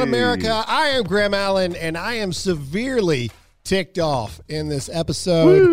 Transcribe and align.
On, 0.00 0.08
America? 0.08 0.64
I 0.66 0.88
am 0.88 1.04
Graham 1.04 1.34
Allen, 1.34 1.76
and 1.76 1.96
I 1.96 2.14
am 2.14 2.32
severely 2.32 3.30
ticked 3.64 3.98
off 3.98 4.40
in 4.48 4.68
this 4.68 4.88
episode. 4.90 5.60
But 5.60 5.66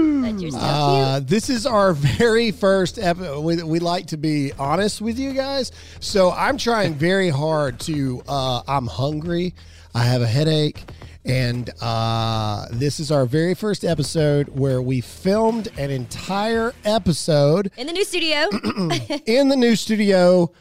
Uh, 0.55 1.19
this 1.23 1.49
is 1.49 1.65
our 1.65 1.93
very 1.93 2.51
first 2.51 2.99
episode. 2.99 3.41
We, 3.41 3.63
we 3.63 3.79
like 3.79 4.07
to 4.07 4.17
be 4.17 4.51
honest 4.59 5.01
with 5.01 5.17
you 5.17 5.33
guys, 5.33 5.71
so 5.99 6.31
I'm 6.31 6.57
trying 6.57 6.95
very 6.95 7.29
hard 7.29 7.79
to. 7.81 8.21
Uh, 8.27 8.63
I'm 8.67 8.87
hungry. 8.87 9.55
I 9.95 10.03
have 10.03 10.21
a 10.21 10.27
headache. 10.27 10.83
And 11.25 11.69
uh, 11.81 12.67
this 12.71 13.01
is 13.01 13.11
our 13.11 13.25
very 13.25 13.53
first 13.53 13.83
episode 13.83 14.47
where 14.47 14.81
we 14.81 15.01
filmed 15.01 15.67
an 15.77 15.91
entire 15.91 16.73
episode 16.85 17.69
In 17.75 17.85
the 17.87 17.91
new 17.91 18.05
studio. 18.05 18.47
in 19.25 19.49
the 19.49 19.57
new 19.57 19.75
studio 19.75 20.53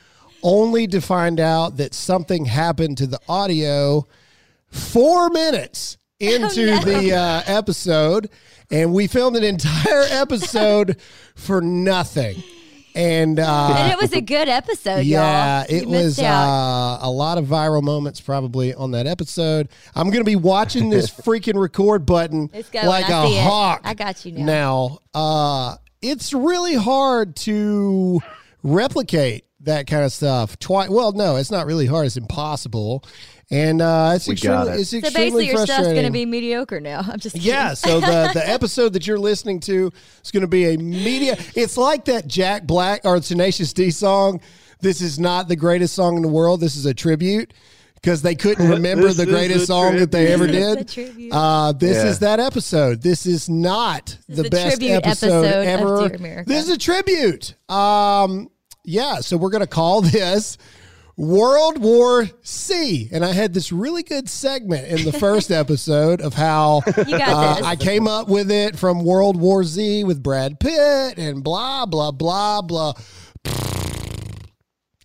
only 0.46 0.86
to 0.86 1.00
find 1.00 1.40
out 1.40 1.76
that 1.76 1.92
something 1.92 2.44
happened 2.44 2.96
to 2.98 3.06
the 3.06 3.18
audio 3.28 4.06
four 4.70 5.28
minutes 5.28 5.98
into 6.20 6.66
no. 6.66 6.80
the 6.80 7.12
uh, 7.12 7.42
episode 7.46 8.30
and 8.70 8.94
we 8.94 9.08
filmed 9.08 9.36
an 9.36 9.44
entire 9.44 10.04
episode 10.10 10.96
for 11.34 11.60
nothing 11.60 12.42
and 12.94 13.38
uh, 13.38 13.74
and 13.76 13.92
it 13.92 13.98
was 14.00 14.14
a 14.14 14.22
good 14.22 14.48
episode, 14.48 15.04
yeah, 15.04 15.58
y'all. 15.58 15.66
It 15.68 15.86
was 15.86 16.18
uh, 16.18 16.98
a 17.02 17.10
lot 17.10 17.36
of 17.36 17.44
viral 17.44 17.82
moments 17.82 18.22
probably 18.22 18.72
on 18.72 18.92
that 18.92 19.06
episode. 19.06 19.68
I'm 19.94 20.06
going 20.06 20.20
to 20.20 20.24
be 20.24 20.34
watching 20.36 20.88
this 20.88 21.10
freaking 21.24 21.60
record 21.60 22.06
button 22.06 22.48
It's 22.54 22.70
going. 22.70 22.86
like 22.86 23.10
I 23.10 23.24
a 23.24 23.26
see 23.26 23.36
it. 23.36 23.42
hawk. 23.42 23.82
I 23.84 23.92
got 23.92 24.24
you 24.24 24.32
now. 24.32 24.46
Now, 24.46 24.98
uh, 25.12 25.76
it's 26.00 26.32
really 26.32 26.74
hard 26.74 27.36
to 27.36 28.20
replicate 28.62 29.44
that 29.66 29.86
kind 29.86 30.04
of 30.04 30.12
stuff. 30.12 30.58
Twice. 30.58 30.88
Well, 30.88 31.12
no, 31.12 31.36
it's 31.36 31.50
not 31.50 31.66
really 31.66 31.86
hard. 31.86 32.06
It's 32.06 32.16
impossible, 32.16 33.04
and 33.50 33.80
uh, 33.82 34.12
it's 34.16 34.26
We 34.26 34.32
extremely, 34.32 34.56
got 34.56 34.68
it. 34.68 34.80
it's 34.80 34.90
so 34.90 34.96
extremely 34.98 35.24
basically, 35.30 35.46
your 35.46 35.56
stuff's 35.58 35.66
frustrating. 35.68 35.94
going 35.94 36.06
to 36.06 36.12
be 36.12 36.26
mediocre 36.26 36.80
now. 36.80 37.00
I'm 37.06 37.18
just 37.20 37.36
kidding. 37.36 37.48
Yeah, 37.50 37.74
so 37.74 38.00
the 38.00 38.30
the 38.34 38.48
episode 38.48 38.94
that 38.94 39.06
you're 39.06 39.18
listening 39.18 39.60
to 39.60 39.92
is 40.24 40.30
going 40.30 40.40
to 40.42 40.46
be 40.48 40.74
a 40.74 40.76
media. 40.78 41.36
It's 41.54 41.76
like 41.76 42.06
that 42.06 42.26
Jack 42.26 42.64
Black 42.66 43.02
or 43.04 43.20
Tenacious 43.20 43.72
D 43.72 43.90
song. 43.90 44.40
This 44.80 45.00
is 45.00 45.18
not 45.18 45.48
the 45.48 45.56
greatest 45.56 45.94
song 45.94 46.16
in 46.16 46.22
the 46.22 46.28
world. 46.28 46.60
This 46.60 46.76
is 46.76 46.84
a 46.86 46.92
tribute 46.94 47.54
because 47.94 48.20
they 48.20 48.34
couldn't 48.34 48.68
remember 48.70 49.10
the 49.12 49.24
greatest 49.24 49.64
a 49.64 49.66
song 49.66 49.96
that 49.96 50.12
they 50.12 50.26
ever 50.32 50.46
This 50.46 50.56
is 50.96 50.98
a 51.08 51.12
did. 51.14 51.32
Uh, 51.32 51.72
this 51.72 51.96
Yeah. 51.96 52.10
is 52.10 52.18
that 52.18 52.40
episode. 52.40 53.00
This 53.00 53.24
is 53.24 53.48
not 53.48 54.18
This 54.28 54.36
the 54.36 54.42
the 54.44 54.50
best 54.50 54.76
tribute 54.76 54.92
episode, 54.96 55.44
episode 55.44 55.60
of 55.60 55.66
ever. 55.66 56.08
Dear 56.08 56.16
America. 56.18 56.48
This 56.48 56.64
is 56.64 56.70
a 56.70 56.78
tribute. 56.78 57.54
Um, 57.70 58.50
yeah, 58.86 59.16
so 59.20 59.36
we're 59.36 59.50
gonna 59.50 59.66
call 59.66 60.00
this. 60.02 60.56
World 61.18 61.78
War 61.78 62.28
C. 62.42 63.08
And 63.10 63.24
I 63.24 63.32
had 63.32 63.54
this 63.54 63.72
really 63.72 64.02
good 64.02 64.28
segment 64.28 64.86
in 64.86 65.02
the 65.02 65.14
first 65.18 65.50
episode 65.62 66.20
of 66.20 66.34
how 66.34 66.82
uh. 66.86 67.60
I 67.64 67.74
came 67.74 68.06
up 68.06 68.28
with 68.28 68.50
it 68.50 68.78
from 68.78 69.02
World 69.02 69.38
War 69.40 69.64
Z 69.64 70.04
with 70.04 70.22
Brad 70.22 70.60
Pitt 70.60 71.16
and 71.16 71.42
blah, 71.42 71.86
blah, 71.86 72.10
blah, 72.10 72.60
blah. 72.60 72.92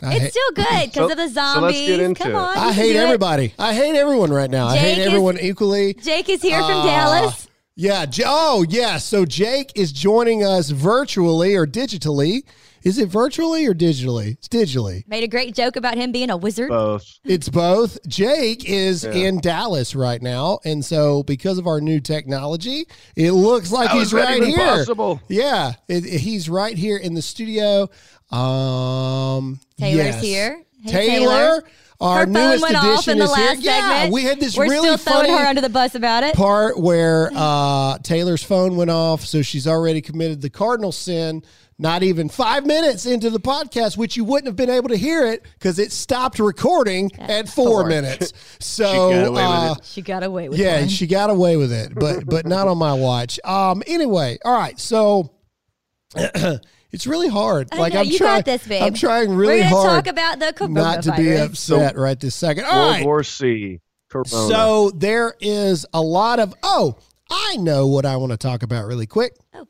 I 0.04 0.16
It's 0.16 0.20
hate, 0.24 0.32
still 0.32 0.52
good 0.56 0.66
because 0.82 0.94
So- 0.94 1.12
of 1.12 1.18
the 1.18 1.28
so 1.28 1.34
zombies. 1.34 1.64
let's 1.78 1.88
get 1.88 2.00
into 2.00 2.24
Come 2.24 2.36
on. 2.36 2.56
you 2.58 2.62
I 2.62 2.74
hate 2.74 2.94
do 2.94 3.00
it. 3.00 3.04
everybody. 3.04 3.54
I 3.60 3.74
hate 3.74 3.96
everyone 3.96 4.32
right 4.34 4.50
now. 4.50 4.68
I 4.68 4.78
hate 4.78 4.98
is- 4.98 5.08
everyone 5.08 5.40
equally. 5.40 5.94
Jake 5.94 6.28
is 6.28 6.42
here 6.42 6.60
from 6.60 6.72
Uh, 6.72 6.86
Dallas. 6.86 7.48
Yeah. 7.76 8.06
J- 8.06 8.24
Oh, 8.26 8.66
yeah. 8.68 8.98
So 8.98 9.26
Jake 9.26 9.72
is 9.76 9.92
joining 9.92 10.44
us 10.44 10.72
virtually 10.72 11.56
or 11.56 11.68
digitally. 11.68 12.42
Is 12.84 12.98
it 12.98 13.10
virtually 13.10 13.66
or 13.68 13.74
digitally? 13.74 14.32
It's 14.34 14.48
digitally. 14.48 15.08
Made 15.08 15.24
a 15.24 15.28
great 15.28 15.54
joke 15.56 15.76
about 15.76 15.96
him 15.98 16.12
being 16.12 16.30
a 16.30 16.38
wizard. 16.38 16.70
Both. 16.70 17.20
It's 17.24 17.48
both. 17.50 17.98
Jake 18.08 18.68
is 18.68 19.04
Yeah. 19.04 19.12
in 19.12 19.40
Dallas 19.40 19.96
right 19.96 20.22
now, 20.22 20.60
and 20.66 20.84
so 20.84 21.24
because 21.24 21.58
of 21.58 21.68
our 21.68 21.80
new 21.82 22.00
technology, 22.00 22.86
it 23.16 23.32
looks 23.34 23.72
like 23.72 23.90
How 23.90 24.00
he's 24.00 24.14
right 24.14 24.42
here. 24.44 24.58
possible? 24.58 25.22
Yeah, 25.28 25.74
it, 25.88 26.06
it- 26.06 26.20
he's 26.22 26.50
right 26.50 26.78
here 26.78 26.98
in 26.98 27.14
the 27.14 27.22
studio. 27.22 27.90
Um, 28.32 29.60
Taylor's 29.78 30.06
yes. 30.06 30.22
here. 30.22 30.64
Hey, 30.84 30.92
Taylor, 30.92 31.26
Taylor. 31.28 31.64
our 32.00 32.20
her 32.22 32.26
phone 32.26 32.34
went 32.34 32.64
addition 32.64 32.80
off 32.80 33.08
in 33.08 33.18
the 33.20 33.26
last 33.28 33.60
here. 33.62 33.72
Yeah, 33.72 33.90
segment. 33.90 34.14
we 34.14 34.24
had 34.24 34.40
this 34.40 34.58
We're 34.58 34.64
really 34.70 34.98
still 34.98 35.14
funny 35.14 35.30
her 35.30 35.46
under 35.46 35.62
the 35.62 35.70
bus 35.70 35.94
about 35.96 36.24
it. 36.24 36.34
part 36.34 36.80
where 36.80 37.30
uh, 37.36 38.00
Taylor's 38.00 38.42
phone 38.44 38.76
went 38.78 38.90
off, 38.90 39.24
so 39.26 39.42
she's 39.44 39.68
already 39.68 40.02
committed 40.02 40.42
the 40.42 40.50
cardinal 40.50 40.92
sin. 40.92 41.44
Not 41.82 42.04
even 42.04 42.30
five 42.30 42.64
minutes 42.64 43.08
into 43.08 43.32
the 43.32 43.40
podcast, 43.40 43.98
which 43.98 44.16
you 44.16 44.24
wouldn't 44.24 44.46
have 44.46 44.56
been 44.56 44.70
able 44.70 44.90
to 44.90 44.96
hear 44.96 45.26
it 45.26 45.44
because 45.58 45.80
it 45.80 45.92
stopped 45.92 46.38
recording 46.38 47.10
at 47.18 47.50
four 47.50 47.82
four. 47.82 47.90
minutes. 47.90 48.34
So, 48.60 48.86
she 48.86 49.16
got 49.16 49.26
away 49.28 49.42
with 49.42 49.42
uh, 49.42 49.76
it. 49.80 49.86
She 49.86 50.02
got 50.04 50.24
away 50.24 50.50
with 50.50 50.60
yeah, 50.60 50.80
one. 50.82 50.90
she 50.90 51.08
got 51.08 51.30
away 51.32 51.58
with 51.58 51.74
it, 51.74 51.94
but 51.96 52.26
but 52.30 52.46
not 52.46 52.68
on 52.68 52.78
my 52.78 52.94
watch. 52.94 53.40
Um. 53.44 53.82
Anyway, 53.88 54.38
all 54.46 54.54
right. 54.56 54.80
So 54.80 55.32
it's 56.16 57.08
really 57.08 57.30
hard. 57.30 57.70
I 57.72 57.78
Like 57.78 57.94
know, 57.94 58.02
I'm 58.02 58.06
you 58.06 58.18
trying. 58.20 58.38
got 58.40 58.46
this, 58.46 58.68
babe. 58.68 58.84
I'm 58.84 58.94
trying 58.94 59.34
really 59.34 59.56
We're 59.58 59.64
gonna 59.64 59.76
hard 59.76 60.06
talk 60.06 60.08
about 60.12 60.40
the 60.40 60.54
coronavirus. 60.54 60.74
not 60.74 61.04
to 61.04 61.16
be 61.18 61.32
upset 61.36 61.98
right 61.98 62.20
this 62.20 62.36
second. 62.36 62.66
All 62.66 62.76
World 62.78 62.92
right. 62.92 63.06
War 63.06 63.24
C. 63.24 63.80
Corona. 64.10 64.28
So 64.30 64.92
there 64.92 65.34
is 65.42 65.86
a 65.94 66.02
lot 66.02 66.40
of 66.40 66.54
oh, 66.62 66.98
I 67.32 67.56
know 67.58 67.88
what 67.88 68.06
I 68.06 68.18
want 68.18 68.32
to 68.34 68.38
talk 68.38 68.62
about 68.62 68.86
really 68.86 69.08
quick. 69.08 69.34
Oh. 69.54 69.66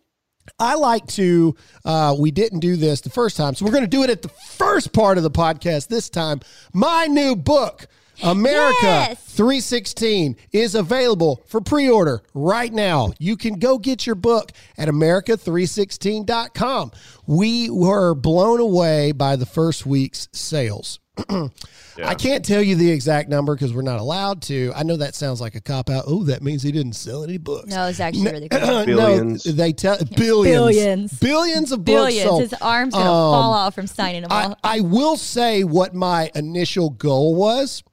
I 0.61 0.75
like 0.75 1.07
to. 1.07 1.55
Uh, 1.83 2.15
we 2.17 2.29
didn't 2.31 2.59
do 2.59 2.75
this 2.75 3.01
the 3.01 3.09
first 3.09 3.35
time, 3.35 3.55
so 3.55 3.65
we're 3.65 3.71
going 3.71 3.83
to 3.83 3.89
do 3.89 4.03
it 4.03 4.09
at 4.11 4.21
the 4.21 4.29
first 4.29 4.93
part 4.93 5.17
of 5.17 5.23
the 5.23 5.31
podcast 5.31 5.87
this 5.87 6.07
time. 6.09 6.39
My 6.71 7.07
new 7.07 7.35
book, 7.35 7.87
America 8.23 8.77
Yes. 8.83 9.23
316, 9.33 10.35
is 10.51 10.75
available 10.75 11.41
for 11.47 11.59
pre-order 11.61 12.21
right 12.35 12.71
now. 12.71 13.11
You 13.17 13.35
can 13.37 13.57
go 13.59 13.79
get 13.79 14.05
your 14.05 14.15
book 14.15 14.51
at 14.77 14.87
America316.com. 14.87 16.91
We 17.27 17.69
were 17.69 18.13
blown 18.13 18.59
away 18.59 19.11
by 19.11 19.35
the 19.35 19.45
first 19.47 19.85
week's 19.85 20.29
sales. 20.31 20.99
I 22.03 22.15
can't 22.15 22.43
tell 22.43 22.61
you 22.61 22.75
the 22.75 22.89
exact 22.89 23.29
number 23.29 23.53
because 23.55 23.73
we're 23.73 23.81
not 23.81 23.99
allowed 23.99 24.41
to. 24.43 24.71
I 24.75 24.83
know 24.83 24.97
that 24.97 25.13
sounds 25.15 25.41
like 25.41 25.55
a 25.55 25.61
cop 25.61 25.89
out. 25.89 26.05
Oh, 26.07 26.23
that 26.23 26.41
means 26.41 26.63
he 26.63 26.71
didn't 26.71 26.93
sell 26.93 27.23
any 27.23 27.37
books. 27.37 27.67
No, 27.69 27.87
it's 27.87 27.99
actually 27.99 28.31
really 28.31 28.47
good. 28.47 28.61
Billions. 28.85 29.45
No, 29.45 29.51
they 29.51 29.73
tell 29.73 29.97
billions, 30.15 30.75
Billions. 30.75 31.19
billions 31.19 31.71
of 31.71 31.83
books. 31.85 32.15
Sold. 32.21 32.41
His 32.41 32.53
arm's 32.55 32.93
gonna 32.93 33.05
Um, 33.05 33.33
fall 33.33 33.53
off 33.53 33.75
from 33.75 33.87
signing 33.87 34.21
them 34.23 34.31
I, 34.31 34.43
all. 34.45 34.57
I 34.63 34.79
will 34.79 35.17
say 35.17 35.63
what 35.63 35.93
my 35.93 36.31
initial 36.35 36.89
goal 36.89 37.35
was. 37.35 37.83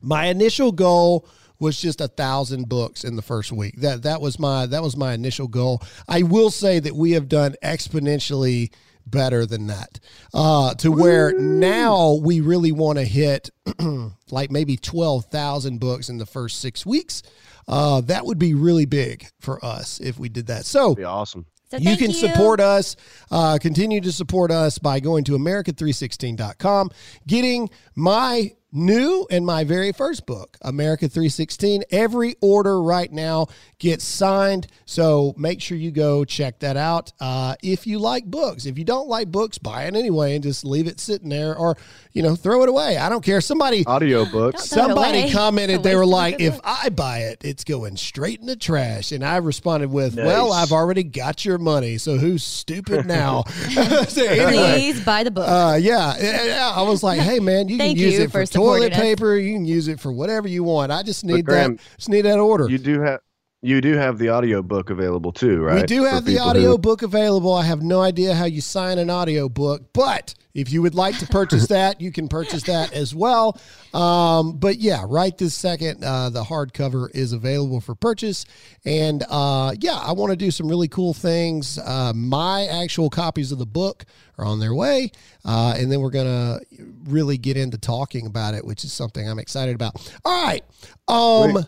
My 0.00 0.26
initial 0.26 0.70
goal 0.70 1.26
was 1.58 1.80
just 1.80 2.00
a 2.02 2.08
thousand 2.08 2.68
books 2.68 3.04
in 3.04 3.16
the 3.16 3.22
first 3.22 3.50
week. 3.52 3.80
That 3.80 4.02
that 4.02 4.20
was 4.20 4.38
my 4.38 4.66
that 4.66 4.82
was 4.82 4.96
my 4.96 5.14
initial 5.14 5.48
goal. 5.48 5.80
I 6.06 6.22
will 6.22 6.50
say 6.50 6.78
that 6.78 6.94
we 6.94 7.12
have 7.12 7.28
done 7.28 7.54
exponentially 7.64 8.72
better 9.06 9.46
than 9.46 9.66
that 9.68 10.00
uh, 10.32 10.74
to 10.74 10.90
where 10.90 11.38
now 11.38 12.18
we 12.22 12.40
really 12.40 12.72
want 12.72 12.98
to 12.98 13.04
hit 13.04 13.50
like 14.30 14.50
maybe 14.50 14.76
12,000 14.76 15.78
books 15.78 16.08
in 16.08 16.18
the 16.18 16.26
first 16.26 16.60
six 16.60 16.84
weeks. 16.84 17.22
Uh, 17.66 18.00
that 18.02 18.26
would 18.26 18.38
be 18.38 18.54
really 18.54 18.86
big 18.86 19.26
for 19.40 19.64
us 19.64 20.00
if 20.00 20.18
we 20.18 20.28
did 20.28 20.46
that. 20.48 20.66
So, 20.66 20.94
Be 20.94 21.04
awesome. 21.04 21.46
So 21.70 21.78
you 21.78 21.96
thank 21.96 22.00
can 22.00 22.12
support 22.12 22.60
us, 22.60 22.94
uh, 23.30 23.58
continue 23.60 24.00
to 24.02 24.12
support 24.12 24.50
us 24.50 24.78
by 24.78 25.00
going 25.00 25.24
to 25.24 25.32
America316.com, 25.32 26.90
getting 27.26 27.70
my 27.96 28.52
new 28.74 29.26
in 29.30 29.44
my 29.44 29.64
very 29.64 29.92
first 29.92 30.26
book, 30.26 30.58
America 30.62 31.08
316. 31.08 31.84
Every 31.90 32.34
order 32.40 32.82
right 32.82 33.10
now 33.10 33.46
gets 33.78 34.04
signed. 34.04 34.66
So 34.84 35.34
make 35.36 35.60
sure 35.60 35.78
you 35.78 35.90
go 35.90 36.24
check 36.24 36.58
that 36.60 36.76
out. 36.76 37.12
Uh, 37.20 37.54
if 37.62 37.86
you 37.86 37.98
like 37.98 38.24
books, 38.24 38.66
if 38.66 38.76
you 38.78 38.84
don't 38.84 39.08
like 39.08 39.30
books, 39.30 39.58
buy 39.58 39.84
it 39.84 39.94
anyway 39.94 40.34
and 40.34 40.42
just 40.42 40.64
leave 40.64 40.86
it 40.86 40.98
sitting 41.00 41.28
there 41.28 41.56
or, 41.56 41.76
you 42.12 42.22
know, 42.22 42.34
throw 42.34 42.62
it 42.62 42.68
away. 42.68 42.96
I 42.96 43.08
don't 43.08 43.24
care. 43.24 43.40
Somebody. 43.40 43.84
Audiobooks. 43.84 44.32
Don't 44.32 44.50
throw 44.52 44.56
it 44.56 44.88
Somebody 44.88 45.30
commented, 45.30 45.82
they 45.82 45.94
were 45.94 46.00
waste 46.00 46.08
of 46.08 46.12
a 46.12 46.16
like, 46.16 46.40
if. 46.40 46.60
I 46.64 46.88
buy 46.88 47.18
it, 47.20 47.44
it's 47.44 47.62
going 47.62 47.96
straight 47.96 48.40
in 48.40 48.46
the 48.46 48.56
trash. 48.56 49.12
And 49.12 49.24
I 49.24 49.36
responded 49.36 49.90
with, 49.90 50.16
well, 50.16 50.52
I've 50.52 50.72
already 50.72 51.04
got 51.04 51.44
your 51.44 51.58
money. 51.58 51.98
So 51.98 52.16
who's 52.16 52.42
stupid 52.42 53.06
now? 53.06 53.44
so 54.08 54.24
anyway, 54.24 54.72
Please 54.74 55.04
buy 55.04 55.24
the 55.24 55.30
book. 55.30 55.46
uh, 55.46 55.78
yeah, 55.80 56.14
yeah, 56.18 56.44
yeah. 56.44 56.72
I 56.74 56.82
was 56.82 57.02
like, 57.02 57.20
hey, 57.20 57.38
man, 57.38 57.68
you 57.68 57.78
Thank 57.78 57.98
can 57.98 58.04
use 58.04 58.14
you 58.14 58.22
it 58.22 58.26
for, 58.26 58.40
for 58.40 58.46
supporting 58.46 58.63
toilet 58.64 58.92
paper. 58.92 59.36
You 59.36 59.54
can 59.54 59.64
use 59.64 59.88
it 59.88 60.00
for 60.00 60.12
whatever 60.12 60.48
you 60.48 60.64
want. 60.64 60.92
I 60.92 61.02
just 61.02 61.24
need 61.24 61.44
Graham, 61.44 61.76
that. 61.76 61.82
Just 61.96 62.08
need 62.08 62.22
that 62.22 62.38
order. 62.38 62.68
You 62.68 62.78
do 62.78 63.00
have 63.00 63.20
you 63.64 63.80
do 63.80 63.94
have 63.94 64.18
the 64.18 64.30
audiobook 64.30 64.90
available 64.90 65.32
too, 65.32 65.62
right? 65.62 65.80
We 65.80 65.86
do 65.86 66.04
have 66.04 66.24
the 66.26 66.38
audio 66.38 66.72
who- 66.72 66.78
book 66.78 67.02
available. 67.02 67.54
I 67.54 67.64
have 67.64 67.82
no 67.82 68.02
idea 68.02 68.34
how 68.34 68.44
you 68.44 68.60
sign 68.60 68.98
an 68.98 69.08
audio 69.08 69.48
book, 69.48 69.92
but 69.94 70.34
if 70.52 70.70
you 70.70 70.82
would 70.82 70.94
like 70.94 71.18
to 71.18 71.26
purchase 71.26 71.66
that, 71.68 72.00
you 72.00 72.12
can 72.12 72.28
purchase 72.28 72.64
that 72.64 72.92
as 72.92 73.14
well. 73.14 73.58
Um, 73.94 74.58
but 74.58 74.76
yeah, 74.76 75.04
right 75.08 75.36
this 75.36 75.54
second, 75.54 76.04
uh, 76.04 76.28
the 76.28 76.44
hardcover 76.44 77.08
is 77.14 77.32
available 77.32 77.80
for 77.80 77.94
purchase. 77.94 78.44
And 78.84 79.24
uh, 79.30 79.72
yeah, 79.80 79.96
I 79.96 80.12
want 80.12 80.30
to 80.30 80.36
do 80.36 80.50
some 80.50 80.68
really 80.68 80.88
cool 80.88 81.14
things. 81.14 81.78
Uh, 81.78 82.12
my 82.14 82.66
actual 82.66 83.08
copies 83.08 83.50
of 83.50 83.58
the 83.58 83.66
book 83.66 84.04
are 84.36 84.44
on 84.44 84.60
their 84.60 84.74
way. 84.74 85.10
Uh, 85.44 85.74
and 85.76 85.90
then 85.90 86.00
we're 86.00 86.10
going 86.10 86.26
to 86.26 86.60
really 87.04 87.38
get 87.38 87.56
into 87.56 87.78
talking 87.78 88.26
about 88.26 88.52
it, 88.54 88.64
which 88.64 88.84
is 88.84 88.92
something 88.92 89.26
I'm 89.26 89.38
excited 89.38 89.74
about. 89.74 90.12
All 90.24 90.44
right. 90.44 90.64
Um, 91.08 91.54
Wait. 91.54 91.64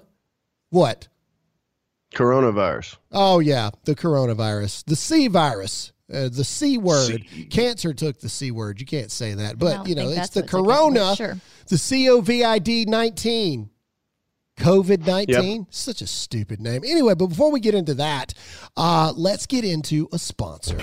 what? 0.70 1.08
Coronavirus. 2.16 2.96
Oh 3.12 3.38
yeah, 3.40 3.70
the 3.84 3.94
coronavirus, 3.94 4.84
the 4.86 4.96
C 4.96 5.28
virus, 5.28 5.92
uh, 6.12 6.28
the 6.28 6.44
C 6.44 6.78
word. 6.78 7.24
Cancer 7.50 7.92
took 7.92 8.18
the 8.20 8.28
C 8.28 8.50
word. 8.50 8.80
You 8.80 8.86
can't 8.86 9.10
say 9.10 9.34
that, 9.34 9.58
but 9.58 9.86
you 9.86 9.94
know 9.94 10.08
it's 10.08 10.30
the 10.30 10.40
what 10.40 10.48
took 10.48 10.64
corona, 10.64 11.14
sure. 11.14 11.36
the 11.68 11.78
C 11.78 12.08
O 12.08 12.20
V 12.20 12.42
I 12.42 12.58
D 12.58 12.84
nineteen. 12.86 13.70
COVID 14.58 15.06
19, 15.06 15.66
such 15.68 16.00
a 16.00 16.06
stupid 16.06 16.62
name. 16.62 16.82
Anyway, 16.82 17.12
but 17.14 17.26
before 17.26 17.50
we 17.52 17.60
get 17.60 17.74
into 17.74 17.92
that, 17.92 18.32
uh, 18.74 19.12
let's 19.14 19.44
get 19.44 19.66
into 19.66 20.08
a 20.14 20.18
sponsor. 20.18 20.78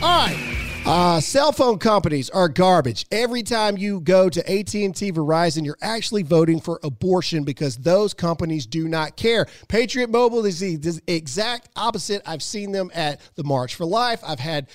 All 0.00 0.26
right. 0.26 0.69
Uh, 0.86 1.20
cell 1.20 1.52
phone 1.52 1.78
companies 1.78 2.30
are 2.30 2.48
garbage. 2.48 3.06
Every 3.12 3.42
time 3.42 3.76
you 3.76 4.00
go 4.00 4.28
to 4.30 4.40
AT&T 4.50 5.12
Verizon, 5.12 5.64
you're 5.64 5.78
actually 5.82 6.22
voting 6.22 6.58
for 6.58 6.80
abortion 6.82 7.44
because 7.44 7.76
those 7.76 8.14
companies 8.14 8.66
do 8.66 8.88
not 8.88 9.16
care. 9.16 9.46
Patriot 9.68 10.08
Mobile 10.08 10.46
is 10.46 10.58
the, 10.58 10.76
the 10.76 11.00
exact 11.06 11.68
opposite. 11.76 12.22
I've 12.24 12.42
seen 12.42 12.72
them 12.72 12.90
at 12.94 13.20
the 13.34 13.44
March 13.44 13.74
for 13.74 13.84
Life. 13.84 14.20
I've 14.26 14.40
had 14.40 14.68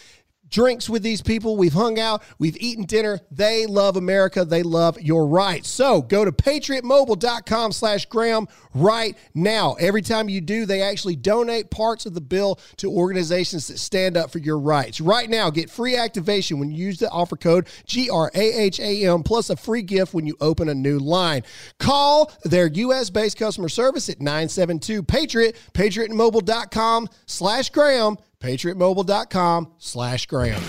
drinks 0.56 0.90
with 0.90 1.04
these 1.04 1.22
people. 1.22 1.58
We've 1.58 1.74
hung 1.74 2.00
out. 2.00 2.24
We've 2.40 2.56
eaten 2.62 2.86
dinner. 2.86 3.20
They 3.30 3.66
love 3.66 3.98
America. 3.98 4.46
They 4.46 4.64
love 4.64 5.00
your 5.02 5.28
rights. 5.28 5.68
So 5.68 6.02
go 6.02 6.24
to 6.24 6.32
patriotmobile.com 6.32 7.74
slash 7.74 8.06
Graham 8.06 8.48
right 8.74 9.18
now. 9.34 9.74
Every 9.74 10.02
time 10.02 10.30
you 10.30 10.40
do, 10.40 10.66
they 10.66 10.82
actually 10.82 11.18
donate 11.18 11.72
parts 11.72 12.06
of 12.06 12.14
the 12.14 12.22
bill 12.22 12.58
to 12.78 12.90
organizations 12.90 13.68
that 13.68 13.80
stand 13.80 14.16
up 14.16 14.32
for 14.32 14.40
your 14.40 14.58
rights. 14.58 15.02
Right 15.02 15.30
now, 15.30 15.50
get 15.50 15.70
free 15.70 15.98
activation 15.98 16.58
when 16.58 16.72
you 16.72 16.86
use 16.86 17.00
the 17.00 17.10
offer 17.10 17.36
code 17.36 17.68
G-R-A-H-A-M 17.86 19.24
plus 19.24 19.50
a 19.50 19.58
free 19.58 19.82
gift 19.82 20.14
when 20.14 20.26
you 20.26 20.38
open 20.40 20.70
a 20.70 20.74
new 20.74 21.00
line. 21.00 21.44
Call 21.80 22.32
their 22.46 22.68
U.S.-based 22.68 23.36
customer 23.36 23.68
service 23.68 24.08
at 24.08 24.20
972-PATRIOT, 24.20 25.54
patriotmobile.com 25.74 27.10
slash 27.26 27.70
Graham 27.72 28.18
patriotmobile.com 28.46 29.72
slash 29.78 30.26
Graham. 30.28 30.62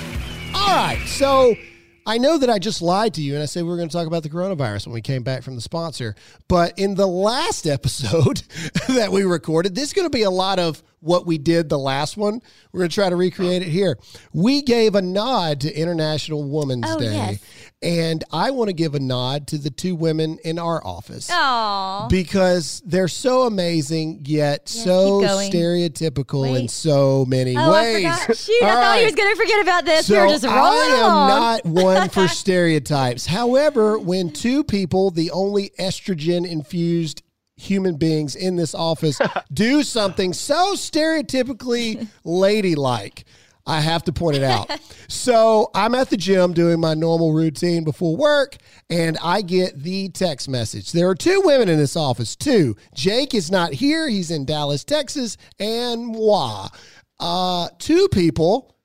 All 0.54 0.74
right. 0.76 1.02
So 1.06 1.54
I 2.06 2.18
know 2.18 2.38
that 2.38 2.48
I 2.48 2.58
just 2.58 2.80
lied 2.82 3.14
to 3.14 3.22
you 3.22 3.34
and 3.34 3.42
I 3.42 3.46
said 3.46 3.64
we 3.64 3.68
were 3.68 3.76
going 3.76 3.88
to 3.88 3.92
talk 3.96 4.06
about 4.06 4.22
the 4.22 4.30
coronavirus 4.30 4.86
when 4.86 4.94
we 4.94 5.00
came 5.02 5.22
back 5.22 5.42
from 5.42 5.54
the 5.56 5.60
sponsor. 5.60 6.14
But 6.48 6.78
in 6.78 6.94
the 6.94 7.06
last 7.06 7.66
episode 7.66 8.42
that 8.88 9.10
we 9.12 9.24
recorded, 9.24 9.74
this 9.74 9.84
is 9.84 9.92
going 9.92 10.06
to 10.06 10.16
be 10.16 10.22
a 10.22 10.30
lot 10.30 10.58
of 10.58 10.82
what 11.00 11.26
we 11.26 11.36
did 11.38 11.68
the 11.68 11.78
last 11.78 12.16
one. 12.16 12.40
We're 12.72 12.78
going 12.80 12.90
to 12.90 12.94
try 12.94 13.10
to 13.10 13.16
recreate 13.16 13.62
it 13.62 13.68
here. 13.68 13.98
We 14.32 14.62
gave 14.62 14.94
a 14.94 15.02
nod 15.02 15.60
to 15.60 15.72
International 15.72 16.48
Women's 16.48 16.84
Oh, 16.88 16.98
Day. 16.98 17.12
yes. 17.12 17.44
And 17.86 18.24
I 18.32 18.50
want 18.50 18.68
to 18.68 18.72
give 18.74 18.94
a 18.94 19.00
nod 19.00 19.46
to 19.48 19.58
the 19.58 19.70
two 19.70 19.94
women 19.94 20.38
in 20.44 20.58
our 20.58 20.84
office 20.84 21.30
Aw. 21.30 22.08
because 22.08 22.82
they're 22.84 23.06
so 23.08 23.42
amazing 23.42 24.22
yet 24.24 24.68
so 24.68 25.20
keep 25.20 25.28
going. 25.28 25.52
stereotypical 25.52 26.58
in 26.58 26.68
so 26.68 27.24
many 27.26 27.54
Oh, 27.56 27.72
ways. 27.72 28.02
forgot. 28.20 28.36
Shoot, 28.36 28.62
I 28.62 28.66
thought 28.74 28.96
he 28.96 29.00
right. 29.02 29.04
was 29.04 29.14
going 29.14 29.30
to 29.34 29.40
forget 29.40 29.62
about 29.62 29.84
this. 29.84 30.06
So 30.06 30.14
we 30.14 30.20
were 30.20 30.28
just 30.28 30.44
rolling 30.44 30.56
I 30.58 30.96
am 30.96 31.04
along. 31.04 31.28
not 31.28 31.64
one 31.64 32.08
for 32.08 32.26
stereotypes. 32.46 33.26
However, 33.26 33.98
when 33.98 34.30
two 34.32 34.64
people, 34.64 35.10
the 35.10 35.30
only 35.30 35.70
estrogen 35.78 36.44
infused 36.48 37.22
human 37.58 37.96
beings 37.96 38.34
in 38.36 38.56
this 38.56 38.74
office, 38.74 39.18
do 39.52 39.82
something 39.82 40.32
so 40.32 40.74
stereotypically 40.74 42.06
ladylike. 42.24 43.24
I 43.66 43.80
have 43.80 44.04
to 44.04 44.12
point 44.12 44.36
it 44.36 44.42
out. 44.42 44.70
So 45.08 45.70
I'm 45.72 45.94
at 45.94 46.10
the 46.10 46.16
gym 46.16 46.52
doing 46.52 46.80
my 46.80 46.94
normal 46.94 47.32
routine 47.32 47.84
before 47.84 48.16
work, 48.16 48.56
and 48.90 49.16
I 49.22 49.40
get 49.40 49.80
the 49.80 50.08
text 50.08 50.48
message. 50.48 50.90
There 50.90 51.08
are 51.08 51.14
two 51.14 51.42
women 51.44 51.68
in 51.68 51.78
this 51.78 51.96
office, 51.96 52.34
two. 52.34 52.74
Jake 52.92 53.32
is 53.32 53.48
not 53.48 53.72
here, 53.72 54.08
he's 54.08 54.32
in 54.32 54.44
Dallas, 54.46 54.82
Texas, 54.82 55.36
and 55.60 56.08
moi. 56.08 56.68
Uh, 57.20 57.68
two 57.78 58.08
people 58.08 58.75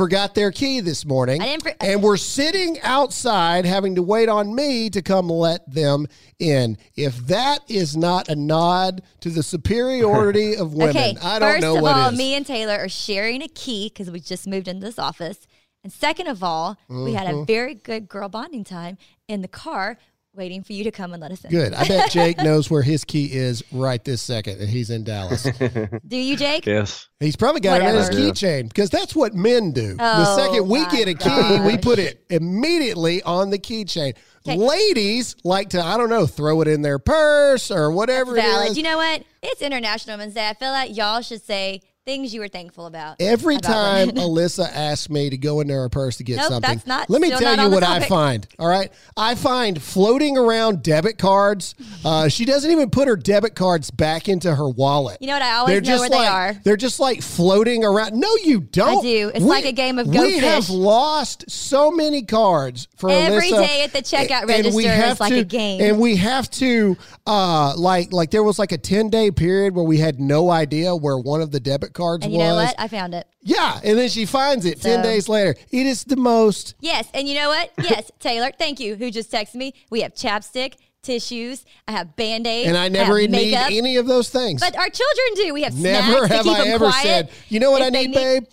forgot 0.00 0.34
their 0.34 0.50
key 0.50 0.80
this 0.80 1.04
morning 1.04 1.42
I 1.42 1.44
didn't 1.44 1.62
for- 1.62 1.74
and 1.78 2.02
were 2.02 2.16
sitting 2.16 2.80
outside 2.80 3.66
having 3.66 3.96
to 3.96 4.02
wait 4.02 4.30
on 4.30 4.54
me 4.54 4.88
to 4.88 5.02
come 5.02 5.28
let 5.28 5.70
them 5.70 6.06
in. 6.38 6.78
If 6.96 7.18
that 7.26 7.60
is 7.68 7.98
not 7.98 8.30
a 8.30 8.34
nod 8.34 9.02
to 9.20 9.28
the 9.28 9.42
superiority 9.42 10.56
of 10.56 10.72
women, 10.72 10.96
Okay, 10.96 11.16
I 11.22 11.38
don't 11.38 11.50
first 11.52 11.60
know 11.62 11.76
of 11.76 11.82
what 11.82 11.96
all, 11.96 12.08
is. 12.12 12.16
me 12.16 12.34
and 12.34 12.46
Taylor 12.46 12.78
are 12.78 12.88
sharing 12.88 13.42
a 13.42 13.48
key 13.48 13.90
because 13.92 14.10
we 14.10 14.20
just 14.20 14.46
moved 14.46 14.68
into 14.68 14.86
this 14.86 14.98
office. 14.98 15.46
And 15.84 15.92
second 15.92 16.28
of 16.28 16.42
all, 16.42 16.78
we 16.88 17.12
had 17.12 17.26
Mm-hmm. 17.26 17.42
a 17.42 17.44
very 17.44 17.74
good 17.74 18.08
girl 18.08 18.30
bonding 18.30 18.64
time 18.64 18.96
in 19.28 19.42
the 19.42 19.48
car 19.48 19.98
waiting 20.34 20.62
for 20.62 20.72
you 20.72 20.84
to 20.84 20.90
come 20.90 21.12
and 21.12 21.20
let 21.20 21.32
us 21.32 21.44
in. 21.44 21.50
Good. 21.50 21.74
I 21.74 21.86
bet 21.86 22.10
Jake 22.12 22.38
knows 22.38 22.70
where 22.70 22.82
his 22.82 23.04
key 23.04 23.32
is 23.32 23.62
right 23.72 24.02
this 24.04 24.22
second, 24.22 24.60
and 24.60 24.68
he's 24.68 24.90
in 24.90 25.04
Dallas. 25.04 25.42
Do 26.06 26.16
you, 26.16 26.36
Jake? 26.36 26.66
Yes. 26.66 27.08
He's 27.18 27.36
probably 27.36 27.60
got 27.60 27.82
it 27.82 27.86
in 27.88 27.94
his 27.96 28.10
keychain 28.10 28.68
because 28.68 28.90
that's 28.90 29.14
what 29.14 29.34
men 29.34 29.72
do. 29.72 29.94
the 29.94 29.98
Oh, 30.00 30.36
second 30.36 30.68
we 30.68 30.86
get 30.86 31.08
a 31.08 31.14
key, 31.14 31.60
we 31.66 31.76
put 31.76 31.98
it 31.98 32.24
immediately 32.30 33.22
on 33.22 33.50
the 33.50 33.58
keychain. 33.58 34.14
'Kay. 34.42 34.56
Ladies 34.56 35.36
like 35.44 35.70
to, 35.70 35.82
I 35.84 35.98
don't 35.98 36.08
know, 36.08 36.26
throw 36.26 36.62
it 36.62 36.68
in 36.68 36.80
their 36.80 36.98
purse 36.98 37.70
or 37.70 37.90
whatever 37.90 38.36
it 38.38 38.40
Valid. 38.40 38.70
is. 38.70 38.76
You 38.78 38.84
know 38.84 38.96
what? 38.96 39.22
It's 39.42 39.60
International 39.60 40.16
Women's 40.16 40.32
Day. 40.34 40.48
I 40.48 40.54
feel 40.54 40.70
like 40.70 40.96
y'all 40.96 41.20
should 41.20 41.42
say 41.42 41.82
things 42.10 42.34
you 42.34 42.40
were 42.40 42.48
thankful 42.48 42.86
about. 42.86 43.16
Every 43.20 43.54
about 43.54 43.72
time. 43.72 44.08
Alyssa 44.10 44.68
asks 44.68 45.08
me 45.08 45.30
to 45.30 45.36
go 45.36 45.60
into 45.60 45.74
her 45.74 45.88
purse 45.88 46.16
to 46.16 46.24
get 46.24 46.38
Nope, 46.38 46.48
something, 46.48 46.74
that's 46.74 46.86
not- 46.86 47.08
let 47.08 47.20
me 47.20 47.30
tell 47.30 47.56
you 47.56 47.70
what 47.70 47.84
I 47.84 48.00
find. 48.00 48.48
All 48.58 48.66
right, 48.66 48.92
I 49.16 49.36
find 49.36 49.80
floating 49.80 50.36
around 50.36 50.82
debit 50.82 51.18
cards. 51.18 51.76
Uh, 52.04 52.28
she 52.28 52.44
doesn't 52.44 52.70
even 52.70 52.90
put 52.90 53.06
her 53.06 53.16
debit 53.16 53.54
cards 53.54 53.92
back 53.92 54.28
into 54.28 54.52
her 54.52 54.68
wallet. 54.68 55.18
You 55.20 55.28
know 55.28 55.34
what? 55.34 55.42
I 55.42 55.52
always 55.52 55.72
They're 55.72 55.80
know 55.82 55.86
just 55.86 56.00
where 56.00 56.10
they 56.10 56.16
like, 56.16 56.32
are. 56.32 56.60
They're 56.64 56.76
just 56.76 56.98
like 56.98 57.22
floating 57.22 57.84
around. 57.84 58.18
No, 58.18 58.34
you 58.42 58.60
don't. 58.60 58.98
I 58.98 59.02
do. 59.02 59.30
It's 59.32 59.44
like 59.44 59.64
a 59.64 59.72
game 59.72 59.98
of 60.00 60.10
Go 60.10 60.22
We 60.22 60.38
have 60.38 60.68
lost 60.68 61.48
so 61.48 61.92
many 61.92 62.22
cards 62.22 62.88
for 62.96 63.08
Every 63.10 63.50
Alyssa, 63.50 63.66
day 63.66 63.84
at 63.84 63.92
the 63.92 64.02
checkout 64.02 64.42
and 64.42 64.48
we 64.48 64.54
register 64.54 64.80
is 64.80 64.86
have 64.86 65.20
like 65.20 65.32
a 65.32 65.44
game. 65.44 65.80
And 65.80 66.00
we 66.00 66.16
have 66.16 66.50
to, 66.52 66.96
uh, 67.26 67.74
like, 67.76 68.12
like 68.12 68.30
there 68.32 68.42
was 68.42 68.58
like 68.58 68.72
a 68.72 68.78
ten 68.78 69.10
day 69.10 69.30
period 69.30 69.76
where 69.76 69.84
we 69.84 69.98
had 69.98 70.18
no 70.18 70.50
idea 70.50 70.94
where 70.96 71.16
one 71.16 71.40
of 71.40 71.52
the 71.52 71.60
debit 71.60 71.92
cards 71.92 71.99
and 72.24 72.32
was. 72.32 72.32
you 72.32 72.38
know 72.38 72.54
what? 72.56 72.74
I 72.78 72.88
found 72.88 73.14
it. 73.14 73.26
Yeah, 73.42 73.80
and 73.84 73.98
then 73.98 74.08
she 74.08 74.26
finds 74.26 74.64
it 74.66 74.80
10 74.82 75.02
days 75.02 75.28
later. 75.28 75.54
It 75.70 75.86
is 75.86 76.04
the 76.04 76.16
most 76.16 76.74
Yes, 76.80 77.08
and 77.14 77.28
you 77.28 77.34
know 77.34 77.48
what? 77.48 77.70
Yes, 77.82 78.10
Taylor, 78.18 78.50
thank 78.58 78.80
you. 78.80 78.96
Who 78.96 79.10
just 79.10 79.30
texted 79.32 79.54
me? 79.56 79.74
We 79.90 80.00
have 80.02 80.12
chapstick, 80.14 80.74
tissues. 81.02 81.64
I 81.88 81.92
have 81.92 82.16
band 82.16 82.46
aids. 82.46 82.68
And 82.68 82.76
I 82.76 82.88
never 82.88 83.18
have 83.20 83.30
need 83.30 83.52
makeup. 83.52 83.70
any 83.70 83.96
of 83.96 84.06
those 84.06 84.28
things. 84.28 84.60
But 84.60 84.76
our 84.76 84.88
children 84.90 85.26
do. 85.46 85.54
We 85.54 85.62
have 85.62 85.74
Never 85.78 86.26
snacks 86.26 86.28
to 86.28 86.34
have 86.36 86.44
keep 86.44 86.54
I 86.56 86.64
them 86.64 86.72
ever 86.74 86.86
quiet. 86.90 87.02
said, 87.02 87.30
you 87.48 87.60
know 87.60 87.70
what 87.70 87.80
If 87.82 87.86
I 87.86 87.90
they 87.90 88.06
need, 88.06 88.14
babe? 88.14 88.44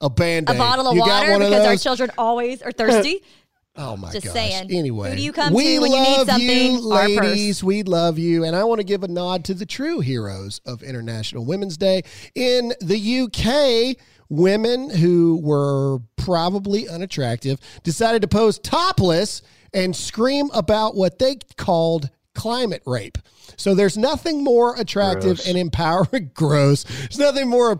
A 0.00 0.10
band 0.10 0.50
aid, 0.50 0.56
A 0.56 0.58
bottle 0.58 0.88
of 0.88 0.94
you 0.96 1.00
water 1.00 1.30
one 1.32 1.42
of 1.42 1.48
because 1.48 1.64
our 1.64 1.72
those? 1.74 1.82
children 1.84 2.10
always 2.18 2.60
are 2.62 2.72
thirsty. 2.72 3.22
Oh 3.74 3.96
my 3.96 4.12
Just 4.12 4.26
gosh. 4.26 4.34
saying. 4.34 4.70
Anyway, 4.70 5.10
Who 5.10 5.16
do 5.16 5.22
you 5.22 5.32
come 5.32 5.54
we 5.54 5.76
to 5.76 5.80
when 5.80 5.92
you 5.92 5.98
need 6.02 6.16
love 6.18 6.26
something? 6.28 6.72
You, 6.74 6.92
Our 6.92 7.06
purse. 7.08 7.16
ladies, 7.18 7.64
we 7.64 7.82
love 7.82 8.18
you, 8.18 8.44
and 8.44 8.54
I 8.54 8.64
want 8.64 8.80
to 8.80 8.84
give 8.84 9.02
a 9.02 9.08
nod 9.08 9.44
to 9.46 9.54
the 9.54 9.64
true 9.64 10.00
heroes 10.00 10.60
of 10.66 10.82
International 10.82 11.44
Women's 11.46 11.76
Day 11.78 12.02
in 12.34 12.74
the 12.80 13.20
UK. 13.22 13.96
Women 14.28 14.88
who 14.88 15.40
were 15.42 15.98
probably 16.16 16.88
unattractive 16.88 17.58
decided 17.82 18.22
to 18.22 18.28
pose 18.28 18.58
topless 18.58 19.42
and 19.74 19.94
scream 19.94 20.50
about 20.54 20.94
what 20.94 21.18
they 21.18 21.36
called 21.56 22.08
climate 22.34 22.82
rape. 22.86 23.18
So 23.58 23.74
there's 23.74 23.98
nothing 23.98 24.42
more 24.42 24.74
attractive 24.78 25.36
Gross. 25.36 25.48
and 25.48 25.58
empowering. 25.58 26.30
Gross. 26.34 26.84
There's 26.84 27.18
nothing 27.18 27.48
more. 27.48 27.78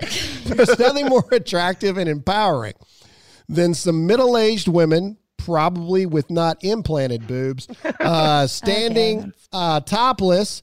there's 0.44 0.78
nothing 0.78 1.06
more 1.06 1.24
attractive 1.30 1.96
and 1.96 2.08
empowering 2.08 2.74
than 3.54 3.74
some 3.74 4.06
middle 4.06 4.36
aged 4.36 4.68
women, 4.68 5.18
probably 5.36 6.06
with 6.06 6.30
not 6.30 6.62
implanted 6.64 7.26
boobs, 7.26 7.68
uh, 8.00 8.46
standing 8.46 9.32
uh, 9.52 9.80
topless 9.80 10.62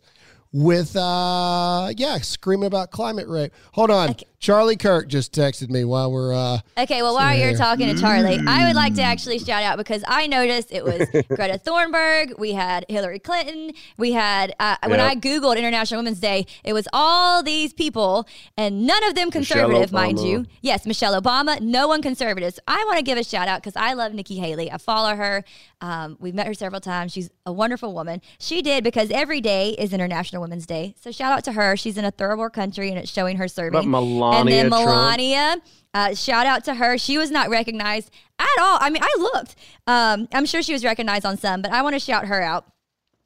with, 0.51 0.95
uh, 0.95 1.91
yeah, 1.95 2.17
screaming 2.17 2.67
about 2.67 2.91
climate 2.91 3.27
rape. 3.27 3.53
Hold 3.73 3.91
on. 3.91 4.15
Charlie 4.39 4.77
Kirk 4.77 5.09
just 5.09 5.33
texted 5.33 5.69
me 5.69 5.83
while 5.83 6.11
we're. 6.11 6.33
Uh, 6.33 6.59
Okay, 6.77 7.01
well, 7.01 7.13
while 7.13 7.35
you're 7.37 7.49
here. 7.49 7.57
talking 7.57 7.93
to 7.93 7.99
Charlie, 8.01 8.39
I 8.47 8.65
would 8.67 8.73
Mm. 8.73 8.75
like 8.75 8.95
to 8.95 9.01
actually 9.01 9.37
shout 9.39 9.63
out 9.63 9.77
because 9.77 10.01
I 10.07 10.27
noticed 10.27 10.69
it 10.71 10.83
was 10.85 11.09
Greta 11.27 11.59
Thunberg, 11.59 12.39
we 12.39 12.53
had 12.53 12.85
Hillary 12.87 13.19
Clinton, 13.19 13.73
we 13.97 14.13
had, 14.13 14.55
uh, 14.61 14.77
when 14.87 15.01
I 15.01 15.15
Googled 15.15 15.57
International 15.57 15.99
Women's 15.99 16.21
Day, 16.21 16.45
it 16.63 16.71
was 16.71 16.87
all 16.93 17.43
these 17.43 17.73
people 17.73 18.25
and 18.55 18.87
none 18.87 19.03
of 19.03 19.15
them 19.15 19.29
conservative, 19.29 19.91
mind 19.91 20.19
you. 20.19 20.45
Yes, 20.61 20.85
Michelle 20.85 21.19
Obama, 21.21 21.59
no 21.59 21.89
one 21.89 22.01
conservative. 22.01 22.53
So 22.53 22.61
I 22.65 22.81
want 22.85 22.97
to 22.97 23.03
give 23.03 23.17
a 23.17 23.23
shout 23.25 23.49
out 23.49 23.61
because 23.61 23.75
I 23.75 23.91
love 23.91 24.13
Nikki 24.13 24.37
Haley. 24.39 24.71
I 24.71 24.77
follow 24.77 25.15
her. 25.17 25.43
Um, 25.81 26.15
we've 26.19 26.33
met 26.35 26.47
her 26.47 26.53
several 26.53 26.79
times. 26.81 27.11
She's 27.11 27.29
a 27.45 27.51
wonderful 27.51 27.93
woman. 27.93 28.21
She 28.39 28.61
did 28.61 28.83
because 28.85 29.11
every 29.11 29.41
day 29.41 29.71
is 29.71 29.91
International 29.91 30.41
Women's 30.41 30.65
Day. 30.65 30.95
So 31.01 31.11
shout 31.11 31.33
out 31.33 31.43
to 31.45 31.51
her. 31.53 31.75
She's 31.75 31.97
in 31.97 32.05
a 32.05 32.11
third 32.11 32.37
world 32.39 32.53
country 32.53 32.89
and 32.89 32.97
it's 32.97 33.11
showing 33.11 33.35
her 33.37 33.47
serving. 33.49 33.77
About 33.79 33.87
Melania 33.87 34.28
and 34.33 34.49
then 34.49 34.69
Trump? 34.69 34.85
Melania, 34.85 35.57
uh, 35.93 36.13
shout 36.15 36.45
out 36.45 36.65
to 36.65 36.73
her. 36.75 36.97
She 36.97 37.17
was 37.17 37.31
not 37.31 37.49
recognized 37.49 38.11
at 38.39 38.47
all. 38.59 38.77
I 38.81 38.89
mean, 38.89 39.03
I 39.03 39.15
looked. 39.19 39.55
Um, 39.87 40.27
I'm 40.33 40.45
sure 40.45 40.61
she 40.61 40.73
was 40.73 40.83
recognized 40.83 41.25
on 41.25 41.37
some, 41.37 41.61
but 41.61 41.71
I 41.71 41.81
want 41.81 41.93
to 41.95 41.99
shout 41.99 42.25
her 42.27 42.41
out 42.41 42.65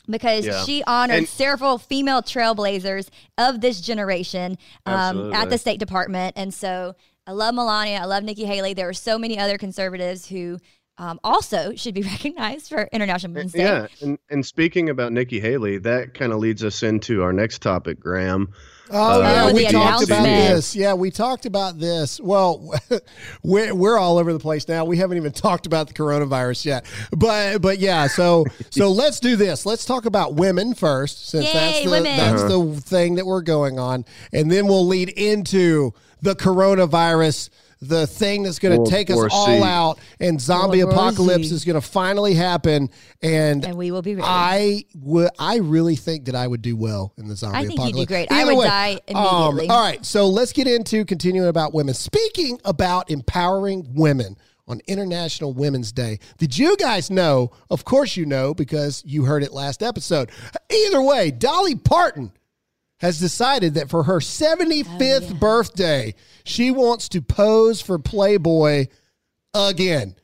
because 0.09 0.45
Yeah. 0.45 0.63
she 0.63 0.83
honored 0.85 1.17
And- 1.19 1.27
several 1.27 1.77
female 1.77 2.21
trailblazers 2.21 3.09
of 3.37 3.61
this 3.61 3.79
generation 3.81 4.57
um, 4.85 5.33
at 5.33 5.49
the 5.49 5.57
State 5.57 5.79
Department. 5.79 6.33
And 6.37 6.53
so 6.53 6.95
I 7.25 7.31
love 7.31 7.55
Melania. 7.55 7.99
I 7.99 8.05
love 8.05 8.23
Nikki 8.23 8.45
Haley. 8.45 8.73
There 8.73 8.89
are 8.89 8.93
so 8.93 9.17
many 9.17 9.39
other 9.39 9.57
conservatives 9.57 10.27
who 10.27 10.57
um, 10.97 11.19
also 11.23 11.73
should 11.75 11.93
be 11.95 12.01
recognized 12.13 12.69
for 12.69 12.87
International 12.91 13.33
Women's 13.33 13.53
Day. 13.53 13.63
Yeah, 13.63 13.87
and, 14.01 14.19
and 14.29 14.45
speaking 14.45 14.89
about 14.89 15.11
Nikki 15.11 15.39
Haley, 15.39 15.77
that 15.79 16.13
kind 16.13 16.31
of 16.33 16.39
leads 16.39 16.63
us 16.63 16.83
into 16.83 17.23
our 17.23 17.33
next 17.33 17.61
topic, 17.61 17.99
Graham. 17.99 18.53
Oh, 18.91 19.21
Uh, 19.21 19.23
yeah, 19.23 19.51
we 19.53 19.65
talked 19.65 20.03
about 20.03 20.23
this. 20.23 20.75
Yeah, 20.75 20.93
we 20.93 21.09
talked 21.09 21.45
about 21.45 21.79
this. 21.79 22.19
Well, 22.19 22.73
we're, 23.43 23.73
we're 23.73 23.97
all 23.97 24.17
over 24.17 24.33
the 24.33 24.39
place 24.39 24.67
now. 24.67 24.85
We 24.85 24.97
haven't 24.97 25.17
even 25.17 25.31
talked 25.31 25.65
about 25.65 25.87
the 25.87 25.93
coronavirus 25.93 26.65
yet. 26.65 26.85
But 27.15 27.61
but 27.61 27.79
yeah, 27.79 28.07
so 28.07 28.45
so 28.69 28.91
let's 28.91 29.19
do 29.19 29.35
this. 29.35 29.65
Let's 29.65 29.85
talk 29.85 30.05
about 30.05 30.35
women 30.35 30.73
first, 30.73 31.29
since 31.29 31.45
Yay, 31.45 31.53
that's 31.53 31.83
the 31.85 31.89
women. 31.91 32.17
that's 32.17 32.43
the 32.43 32.81
thing 32.81 33.15
that 33.15 33.25
we're 33.25 33.41
going 33.41 33.79
on, 33.79 34.05
and 34.33 34.51
then 34.51 34.67
we'll 34.67 34.85
lead 34.85 35.09
into 35.09 35.93
the 36.21 36.35
coronavirus. 36.35 37.49
The 37.87 38.07
thing 38.07 38.43
that's 38.43 38.59
going 38.59 38.83
to 38.83 38.89
take 38.89 39.09
us 39.09 39.15
War 39.15 39.27
all 39.31 39.45
C. 39.45 39.61
out, 39.61 39.99
and 40.19 40.39
zombie 40.39 40.83
World 40.83 40.93
apocalypse 40.95 41.51
is 41.51 41.65
going 41.65 41.75
to 41.79 41.81
finally 41.87 42.33
happen, 42.33 42.89
and 43.21 43.65
And 43.65 43.75
we 43.75 43.91
will 43.91 44.01
be 44.01 44.15
ready. 44.15 44.25
I 44.27 44.85
would. 44.95 45.29
I 45.37 45.57
really 45.57 45.95
think 45.95 46.25
that 46.25 46.35
I 46.35 46.47
would 46.47 46.61
do 46.61 46.75
well 46.77 47.13
in 47.17 47.27
the 47.27 47.35
zombie 47.35 47.57
I 47.57 47.61
think 47.65 47.71
you'd 47.71 47.77
do 47.77 48.01
apocalypse. 48.01 48.07
great. 48.09 48.31
I 48.31 48.41
Either 48.43 48.55
would 48.55 48.61
way, 48.61 48.67
die 48.67 48.99
um, 49.13 49.51
immediately. 49.55 49.69
all 49.69 49.83
right, 49.83 50.05
so 50.05 50.27
let's 50.27 50.53
get 50.53 50.67
into 50.67 51.03
continuing 51.05 51.47
about 51.49 51.73
women. 51.73 51.93
Speaking 51.93 52.59
about 52.65 53.09
empowering 53.11 53.87
women 53.93 54.37
on 54.67 54.79
International 54.87 55.53
Women's 55.53 55.91
Day, 55.91 56.19
did 56.37 56.57
you 56.57 56.77
guys 56.77 57.11
know? 57.11 57.51
Of 57.69 57.83
course, 57.83 58.15
you 58.15 58.25
know 58.25 58.53
because 58.53 59.03
you 59.05 59.25
heard 59.25 59.43
it 59.43 59.51
last 59.51 59.83
episode. 59.83 60.29
Either 60.71 61.01
way, 61.01 61.31
Dolly 61.31 61.75
Parton 61.75 62.31
has 63.03 63.19
decided 63.19 63.73
that 63.73 63.89
for 63.89 64.03
her 64.03 64.19
75th 64.19 65.37
birthday, 65.37 66.15
she 66.45 66.71
wants 66.71 67.09
to 67.09 67.21
pose 67.21 67.81
for 67.81 67.99
Playboy 67.99 68.87
again. 69.53 70.15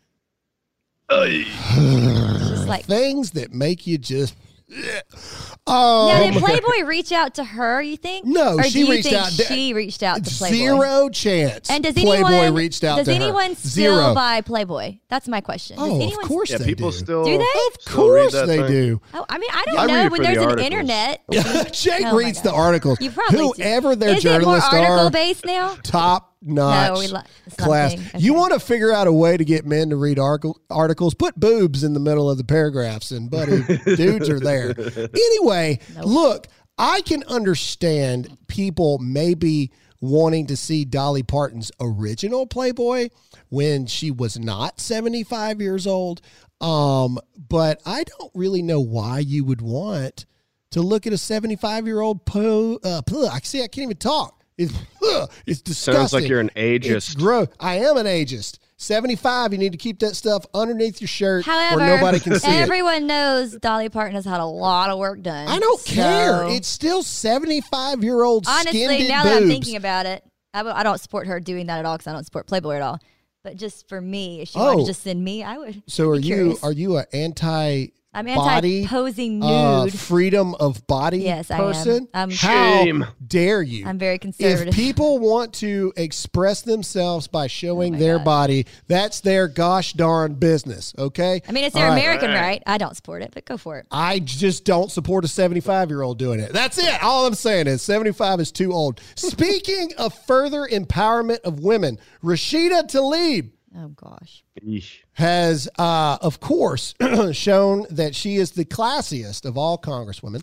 Like 1.09 2.85
Things 2.85 3.31
that 3.31 3.51
make 3.51 3.85
you 3.85 3.97
just. 3.97 4.33
Now, 4.69 5.73
Um, 5.73 6.31
did 6.31 6.33
Playboy 6.43 6.85
reach 6.85 7.11
out 7.11 7.35
to 7.35 7.43
her? 7.43 7.81
You 7.81 7.97
think? 7.97 8.25
No, 8.25 8.55
or 8.57 8.63
she 8.63 8.71
do 8.71 8.79
you 8.85 8.91
reached 8.91 9.09
think 9.09 9.21
out- 9.21 9.31
She 9.31 9.73
reached 9.73 10.03
out 10.03 10.23
to 10.23 10.31
Playboy. 10.31 10.55
Zero 10.55 11.09
chance. 11.09 11.69
And 11.69 11.83
does 11.83 11.93
Playboy 11.93 12.27
anyone 12.27 12.55
reached 12.55 12.83
out 12.83 12.97
Does 12.97 13.07
to 13.07 13.15
her. 13.15 13.21
anyone 13.21 13.55
still 13.55 13.95
Zero. 13.97 14.13
buy 14.13 14.41
Playboy? 14.41 14.97
That's 15.09 15.27
my 15.27 15.41
question. 15.41 15.77
Does 15.77 15.87
Oh, 15.89 16.07
of 16.21 16.27
course 16.27 16.51
Yeah, 16.51 16.57
they 16.57 16.65
people 16.65 16.91
do. 16.91 16.97
still 16.97 17.23
Do 17.25 17.37
they? 17.37 17.43
Of 17.43 17.85
course 17.93 18.31
that 18.33 18.47
they 18.47 18.57
thing. 18.57 18.67
do. 18.67 19.01
Oh, 19.13 19.25
I 19.29 19.37
mean, 19.37 19.49
I 19.53 19.63
don't 19.65 19.77
I 19.77 19.85
read 19.85 19.91
know 19.93 20.05
it 20.05 20.11
when 20.11 20.21
there's 20.23 20.35
the 20.37 20.41
an 20.43 20.49
articles. 20.49 20.65
internet. 20.65 21.21
Jake 21.73 22.05
Oh 22.05 22.11
my 22.11 22.17
reads 22.17 22.41
the 22.41 22.49
God. 22.51 22.57
articles. 22.59 22.97
You 23.01 23.11
probably 23.11 23.37
do. 23.39 23.53
Whoever 23.63 23.95
their 23.95 24.17
Is 24.17 24.25
it 24.25 24.41
more 24.41 24.55
article 24.55 24.99
are, 24.99 25.09
based 25.11 25.45
now? 25.45 25.75
top 25.83 26.35
notch 26.41 26.93
No, 26.93 26.99
we 26.99 27.07
li- 27.07 27.19
class. 27.57 27.93
something. 27.95 28.21
You 28.21 28.33
want 28.33 28.53
to 28.53 28.59
figure 28.59 28.91
out 28.93 29.07
a 29.07 29.13
way 29.13 29.37
to 29.37 29.45
get 29.45 29.65
men 29.65 29.89
to 29.89 29.95
read 29.95 30.19
article, 30.19 30.59
articles? 30.69 31.13
Put 31.13 31.39
boobs 31.39 31.83
in 31.83 31.93
the 31.93 31.99
middle 31.99 32.29
of 32.29 32.37
the 32.37 32.43
paragraphs, 32.43 33.11
and 33.11 33.29
buddy, 33.29 33.61
dudes 33.95 34.29
are 34.29 34.39
there. 34.39 34.73
Anyway, 35.13 35.79
look, 36.03 36.47
I 36.77 37.01
can 37.01 37.23
understand 37.23 38.37
people 38.47 38.97
maybe 38.99 39.71
wanting 40.01 40.47
to 40.47 40.55
see 40.55 40.85
Dolly 40.85 41.23
Parton's 41.23 41.71
original 41.81 42.45
Playboy 42.47 43.09
when 43.49 43.85
she 43.85 44.11
was 44.11 44.39
not 44.39 44.79
75 44.79 45.59
years 45.61 45.85
old. 45.85 46.21
Um, 46.61 47.19
but 47.49 47.81
I 47.85 48.03
don't 48.03 48.31
really 48.33 48.61
know 48.61 48.79
why 48.81 49.19
you 49.19 49.43
would 49.45 49.61
want 49.61 50.25
to 50.71 50.81
look 50.81 51.07
at 51.07 51.13
a 51.13 51.17
75 51.17 51.85
year 51.87 51.99
old 51.99 52.25
po 52.25 52.79
uh, 52.83 53.01
I 53.31 53.39
see 53.39 53.59
I 53.63 53.67
can't 53.67 53.83
even 53.83 53.97
talk. 53.97 54.38
It's, 54.59 54.73
ugh, 55.03 55.31
it's 55.47 55.61
disgusting. 55.61 55.93
Sounds 55.95 56.13
like 56.13 56.27
you're 56.27 56.39
an 56.41 56.51
It's 56.55 56.87
ageist. 56.87 57.17
gross. 57.17 57.47
I 57.59 57.75
am 57.77 57.97
an 57.97 58.05
ageist. 58.05 58.59
75, 58.77 59.51
you 59.51 59.57
need 59.59 59.73
to 59.73 59.77
keep 59.77 59.99
that 59.99 60.15
stuff 60.15 60.45
underneath 60.53 61.01
your 61.01 61.07
shirt 61.09 61.43
However, 61.45 61.77
where 61.81 61.95
nobody 61.97 62.19
can 62.19 62.39
see 62.39 62.47
it. 62.49 62.61
everyone 62.61 63.07
knows 63.07 63.57
Dolly 63.57 63.89
Parton 63.89 64.15
has 64.15 64.23
had 64.23 64.39
a 64.39 64.45
lot 64.45 64.89
of 64.89 64.97
work 64.99 65.21
done. 65.21 65.47
I 65.49 65.59
don't 65.59 65.79
So, 65.81 65.93
care. 65.95 66.43
It's 66.49 66.67
still 66.69 67.03
75 67.03 68.03
year 68.03 68.23
old 68.23 68.45
honestly 68.47 68.85
skinned 68.85 69.09
now 69.09 69.23
boobs. 69.23 69.33
that 69.35 69.43
I'm 69.43 69.49
thinking 69.49 69.75
about 69.75 70.05
it. 70.05 70.23
I, 70.53 70.59
w- 70.59 70.73
I 70.75 70.83
don't 70.83 70.99
support 70.99 71.27
her 71.27 71.39
doing 71.41 71.67
that 71.67 71.79
at 71.79 71.85
all 71.85 71.97
because 71.97 72.07
I 72.07 72.13
don't 72.13 72.23
support 72.23 72.47
Playboy 72.47 72.75
at 72.75 72.81
all. 72.81 72.99
But 73.43 73.57
just 73.57 73.87
for 73.89 73.99
me, 74.01 74.41
if 74.41 74.49
she 74.49 74.59
wanted 74.59 74.77
Oh. 74.77 74.79
to 74.81 74.85
just 74.87 75.03
send 75.03 75.23
me, 75.23 75.43
I 75.43 75.57
would. 75.57 75.83
so 75.87 76.09
are 76.09 76.15
be 76.15 76.21
you 76.27 76.35
curious. 76.35 76.63
are 76.63 76.71
you 76.71 76.97
an 76.97 77.05
anti 77.13 77.87
I'm 78.11 78.25
body, 78.25 78.79
anti-posing 78.81 79.43
uh, 79.43 79.83
nude. 79.85 79.93
freedom 79.93 80.55
of 80.55 80.85
body 80.87 81.19
Yes, 81.19 81.51
I 81.51 81.57
am. 81.57 81.61
person? 81.63 82.07
I'm- 82.11 82.31
How 82.31 82.83
Shame. 82.83 83.05
dare 83.25 83.61
you? 83.61 83.85
I'm 83.85 83.99
very 83.99 84.17
conservative. 84.17 84.69
if 84.69 84.75
people 84.75 85.19
want 85.19 85.53
to 85.55 85.93
express 85.95 86.63
themselves 86.63 87.27
by 87.27 87.45
showing 87.45 87.95
Oh 87.95 87.99
their 87.99 88.17
God. 88.17 88.25
body, 88.25 88.65
that's 88.87 89.19
their 89.19 89.47
gosh 89.47 89.93
darn 89.93 90.33
business. 90.33 90.93
Okay. 90.97 91.43
I 91.47 91.51
mean, 91.51 91.63
it's 91.65 91.75
All 91.75 91.81
their 91.83 91.91
right. 91.91 91.99
American 91.99 92.31
right. 92.31 92.63
I 92.65 92.79
don't 92.79 92.95
support 92.95 93.21
it, 93.21 93.29
but 93.31 93.45
go 93.45 93.57
for 93.57 93.77
it. 93.77 93.85
I 93.91 94.17
just 94.19 94.65
don't 94.65 94.89
support 94.91 95.23
a 95.23 95.27
75 95.27 95.89
year 95.89 96.01
old 96.01 96.17
doing 96.17 96.39
it. 96.39 96.51
That's 96.51 96.79
it. 96.79 97.03
All 97.03 97.27
I'm 97.27 97.35
saying 97.35 97.67
is 97.67 97.83
75 97.83 98.39
is 98.39 98.51
too 98.51 98.73
old. 98.73 99.01
Speaking 99.15 99.91
of 99.99 100.15
further 100.25 100.67
empowerment 100.71 101.41
of 101.41 101.59
women, 101.59 101.99
Rashida 102.23 102.89
Tlaib 102.89 103.51
Oh 103.77 103.89
gosh. 103.89 104.43
Yeesh. 104.65 104.99
has, 105.13 105.69
uh, 105.77 106.17
of 106.21 106.39
course, 106.39 106.95
shown 107.33 107.85
that 107.91 108.15
she 108.15 108.37
is 108.37 108.51
the 108.51 108.65
classiest 108.65 109.45
of 109.45 109.57
all 109.57 109.77
congresswomen. 109.77 110.41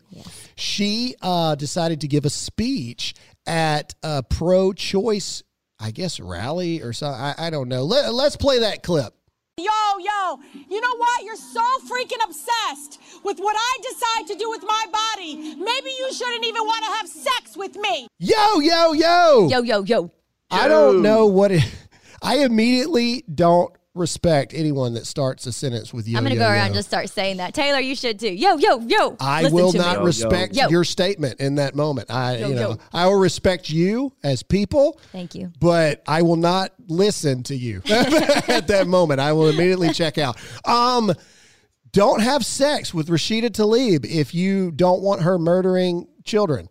She 0.56 1.16
uh, 1.22 1.56
decided 1.56 2.00
to 2.02 2.08
give 2.08 2.24
a 2.24 2.30
speech 2.30 3.14
at 3.46 3.94
a 4.02 4.22
pro 4.22 4.72
choice, 4.72 5.42
I 5.80 5.90
guess, 5.90 6.20
rally 6.20 6.82
or 6.82 6.92
something. 6.92 7.20
I, 7.20 7.34
I 7.38 7.50
don't 7.50 7.68
know. 7.68 7.82
Let, 7.84 8.14
let's 8.14 8.36
play 8.36 8.60
that 8.60 8.82
clip. 8.82 9.12
Yo, 9.58 9.64
yo, 9.98 10.38
you 10.68 10.80
know 10.80 10.96
what? 10.96 11.24
You're 11.24 11.34
so 11.34 11.62
freaking 11.90 12.22
obsessed 12.22 13.00
with 13.24 13.38
what 13.38 13.56
I 13.58 13.78
decide 13.82 14.26
to 14.34 14.38
do 14.38 14.50
with 14.50 14.62
my 14.62 14.84
body. 14.92 15.56
Maybe 15.56 15.90
you 15.98 16.12
shouldn't 16.12 16.44
even 16.44 16.62
want 16.62 16.84
to 16.84 16.90
have 16.92 17.08
sex 17.08 17.56
with 17.56 17.74
me. 17.76 18.06
Yo, 18.18 18.60
yo, 18.60 18.92
yo. 18.92 19.48
Yo, 19.48 19.62
yo, 19.62 19.82
yo. 19.82 20.10
I 20.50 20.68
don't 20.68 21.02
know 21.02 21.26
what 21.26 21.52
it. 21.52 21.64
I 22.22 22.38
immediately 22.38 23.24
don't 23.32 23.72
respect 23.96 24.52
anyone 24.54 24.94
that 24.94 25.06
starts 25.06 25.46
a 25.46 25.52
sentence 25.52 25.92
with 25.92 26.06
yo. 26.06 26.18
I'm 26.18 26.24
gonna 26.24 26.34
yo, 26.34 26.42
go 26.42 26.48
around 26.48 26.58
yo. 26.58 26.64
and 26.66 26.74
just 26.74 26.88
start 26.88 27.08
saying 27.08 27.38
that. 27.38 27.54
Taylor, 27.54 27.80
you 27.80 27.94
should 27.94 28.20
too. 28.20 28.32
Yo, 28.32 28.56
yo, 28.56 28.80
yo. 28.80 29.16
I 29.18 29.42
Listen 29.42 29.54
will 29.56 29.72
to 29.72 29.78
not 29.78 29.96
me. 29.96 30.00
Yo, 30.00 30.04
respect 30.04 30.54
yo. 30.54 30.68
your 30.68 30.84
statement 30.84 31.40
in 31.40 31.56
that 31.56 31.74
moment. 31.74 32.10
I, 32.10 32.36
Yo, 32.36 32.48
you 32.48 32.54
know, 32.54 32.70
yo. 32.70 32.78
I 32.92 33.06
will 33.06 33.18
respect 33.18 33.70
you 33.70 34.12
as 34.22 34.42
people. 34.42 35.00
Thank 35.12 35.34
you. 35.34 35.50
But 35.58 36.02
I 36.06 36.22
will 36.22 36.36
not 36.36 36.72
listen 36.88 37.42
to 37.44 37.56
you 37.56 37.80
at 37.88 38.68
that 38.68 38.86
moment. 38.86 39.20
I 39.20 39.32
will 39.32 39.48
immediately 39.48 39.92
check 39.92 40.18
out. 40.18 40.36
Um, 40.64 41.12
don't 41.92 42.20
have 42.20 42.44
sex 42.44 42.92
with 42.92 43.08
Rashida 43.08 43.48
Tlaib 43.48 44.04
if 44.04 44.34
you 44.34 44.70
don't 44.70 45.00
want 45.00 45.22
her 45.22 45.38
murdering 45.38 46.06
children. 46.24 46.68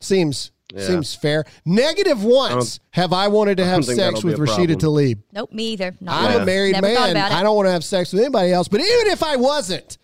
Seems 0.00 0.50
Yeah. 0.72 0.86
seems 0.86 1.14
fair. 1.14 1.44
Negative 1.64 2.22
once 2.24 2.80
have 2.90 3.12
I 3.12 3.28
wanted 3.28 3.58
to 3.58 3.64
have 3.64 3.84
sex 3.84 4.24
with 4.24 4.36
be 4.36 4.42
a 4.42 4.46
Rashida 4.46 4.78
problem. 4.80 4.94
Tlaib. 4.94 5.22
Nope, 5.32 5.52
me 5.52 5.72
either. 5.72 5.94
Not 6.00 6.16
I'm 6.16 6.24
once. 6.32 6.42
a 6.42 6.46
married 6.46 6.72
Never 6.72 6.86
man. 6.86 7.16
I 7.16 7.42
don't 7.42 7.54
want 7.54 7.66
to 7.66 7.72
have 7.72 7.84
sex 7.84 8.12
with 8.12 8.22
anybody 8.22 8.52
else. 8.52 8.66
But 8.68 8.80
even 8.80 9.08
if 9.08 9.22
I 9.22 9.36
wasn't, 9.36 9.98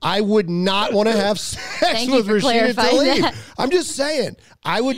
I 0.00 0.20
would 0.20 0.48
not 0.48 0.92
want 0.92 1.08
to 1.08 1.16
have 1.16 1.40
sex 1.40 1.78
Thank 1.80 2.10
with 2.12 2.26
for 2.26 2.34
Rashida 2.38 2.40
clarifying 2.74 2.96
Tlaib. 2.96 3.20
that. 3.22 3.34
I'm 3.58 3.70
just 3.70 3.90
saying. 3.96 4.36
I 4.64 4.80
would. 4.80 4.96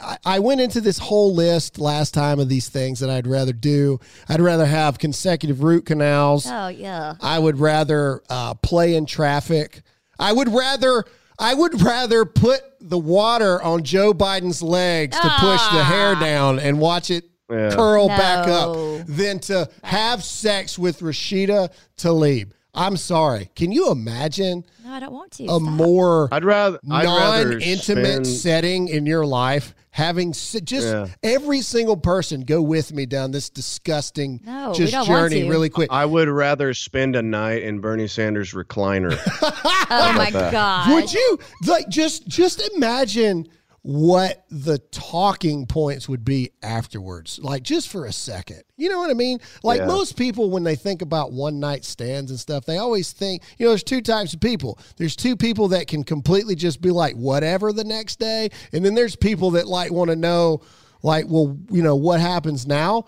I, 0.00 0.18
I 0.24 0.38
went 0.38 0.60
into 0.60 0.80
this 0.80 0.98
whole 0.98 1.34
list 1.34 1.78
last 1.78 2.14
time 2.14 2.38
of 2.38 2.48
these 2.48 2.68
things 2.68 3.00
that 3.00 3.10
I'd 3.10 3.26
rather 3.26 3.52
do. 3.52 3.98
I'd 4.28 4.40
rather 4.40 4.66
have 4.66 4.98
consecutive 4.98 5.62
root 5.62 5.84
canals. 5.86 6.46
Oh 6.48 6.68
yeah. 6.68 7.14
I 7.20 7.38
would 7.38 7.58
rather 7.58 8.22
uh, 8.30 8.54
play 8.54 8.94
in 8.94 9.04
traffic. 9.06 9.82
I 10.18 10.32
would 10.32 10.48
rather. 10.48 11.04
I 11.38 11.54
would 11.54 11.82
rather 11.82 12.24
put 12.24 12.62
the 12.80 12.98
water 12.98 13.60
on 13.62 13.82
Joe 13.82 14.14
Biden's 14.14 14.62
legs 14.62 15.16
to 15.16 15.22
push 15.22 15.60
the 15.68 15.80
ah. 15.80 15.84
hair 15.88 16.14
down 16.14 16.58
and 16.58 16.78
watch 16.80 17.10
it 17.10 17.24
Yeah. 17.50 17.70
curl 17.74 18.08
back 18.08 18.48
up 18.48 19.06
than 19.06 19.38
to 19.40 19.68
have 19.84 20.24
sex 20.24 20.78
with 20.78 21.00
Rashida 21.00 21.70
Tlaib. 21.96 22.52
I'm 22.76 22.96
sorry. 22.96 23.50
Can 23.56 23.72
you 23.72 23.90
imagine 23.90 24.64
No, 24.84 24.92
I 24.92 25.00
don't 25.00 25.12
want 25.12 25.32
to. 25.32 25.44
a 25.44 25.46
Stop. 25.46 25.62
more 25.62 26.28
I'd 26.32 26.44
rather 26.44 26.78
non-intimate 26.84 28.26
setting 28.26 28.88
in 28.88 29.06
your 29.06 29.24
life? 29.26 29.74
Having 29.90 30.34
se- 30.34 30.60
just 30.60 30.86
Yeah. 30.88 31.06
every 31.22 31.62
single 31.62 31.96
person 31.96 32.42
go 32.42 32.60
with 32.60 32.92
me 32.92 33.06
down 33.06 33.30
this 33.30 33.48
disgusting 33.48 34.40
No, 34.44 34.74
just 34.74 34.92
journey 35.06 35.48
really 35.48 35.70
quick. 35.70 35.88
I 35.90 36.04
would 36.04 36.28
rather 36.28 36.74
spend 36.74 37.16
a 37.16 37.22
night 37.22 37.62
in 37.62 37.80
Bernie 37.80 38.06
Sanders' 38.06 38.52
recliner. 38.52 39.16
Oh 39.88 40.12
my 40.14 40.30
that? 40.32 40.52
god. 40.52 40.92
Would 40.92 41.12
you 41.14 41.38
like 41.66 41.88
just 41.88 42.26
just 42.28 42.60
imagine 42.74 43.46
what 43.86 44.44
the 44.50 44.78
talking 44.90 45.64
points 45.64 46.08
would 46.08 46.24
be 46.24 46.50
afterwards? 46.60 47.38
Like 47.40 47.62
just 47.62 47.88
for 47.88 48.04
a 48.06 48.12
second. 48.12 48.64
You 48.76 48.88
know 48.88 48.98
what 48.98 49.10
I 49.10 49.14
mean? 49.14 49.38
Like 49.62 49.78
Yeah. 49.78 49.86
most 49.86 50.16
people 50.16 50.50
when 50.50 50.64
they 50.64 50.74
think 50.74 51.02
about 51.02 51.30
one 51.30 51.60
night 51.60 51.84
stands 51.84 52.32
and 52.32 52.40
stuff, 52.40 52.64
they 52.64 52.78
always 52.78 53.12
think, 53.12 53.44
you 53.58 53.64
know, 53.64 53.70
there's 53.70 53.84
two 53.84 54.00
types 54.00 54.34
of 54.34 54.40
people. 54.40 54.80
There's 54.96 55.14
two 55.14 55.36
people 55.36 55.68
that 55.68 55.86
can 55.86 56.02
completely 56.02 56.56
just 56.56 56.80
be 56.80 56.90
like 56.90 57.14
whatever 57.14 57.72
the 57.72 57.84
next 57.84 58.18
day, 58.18 58.48
and 58.72 58.84
then 58.84 58.96
there's 58.96 59.14
people 59.14 59.52
that 59.52 59.68
like 59.68 59.92
want 59.92 60.10
to 60.10 60.16
know 60.16 60.62
like, 61.04 61.26
well, 61.28 61.56
you 61.70 61.82
know, 61.82 61.94
what 61.94 62.18
happens 62.18 62.66
now? 62.66 63.04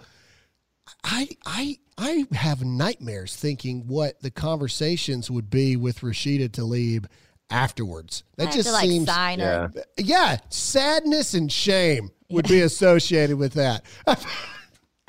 I 1.03 1.29
I 1.45 1.79
I 1.99 2.27
have 2.31 2.63
nightmares 2.63 3.35
thinking 3.35 3.89
what 3.89 4.21
the 4.23 4.31
conversations 4.31 5.29
would 5.29 5.51
be 5.51 5.75
with 5.75 6.03
Rashida 6.03 6.51
Tlaib 6.51 7.07
afterwards. 7.51 8.25
I 8.39 8.43
That 8.43 8.47
have 8.47 8.55
just 8.55 8.69
to, 8.69 8.73
like, 8.73 8.89
seems 8.89 9.07
sign 9.09 9.39
yeah. 9.39 9.69
her. 9.69 9.73
yeah, 9.97 10.39
sadness 10.51 11.35
and 11.35 11.51
shame 11.51 12.11
would 12.31 12.49
be 12.49 12.61
associated 12.63 13.37
with 13.39 13.55
that. 13.55 13.85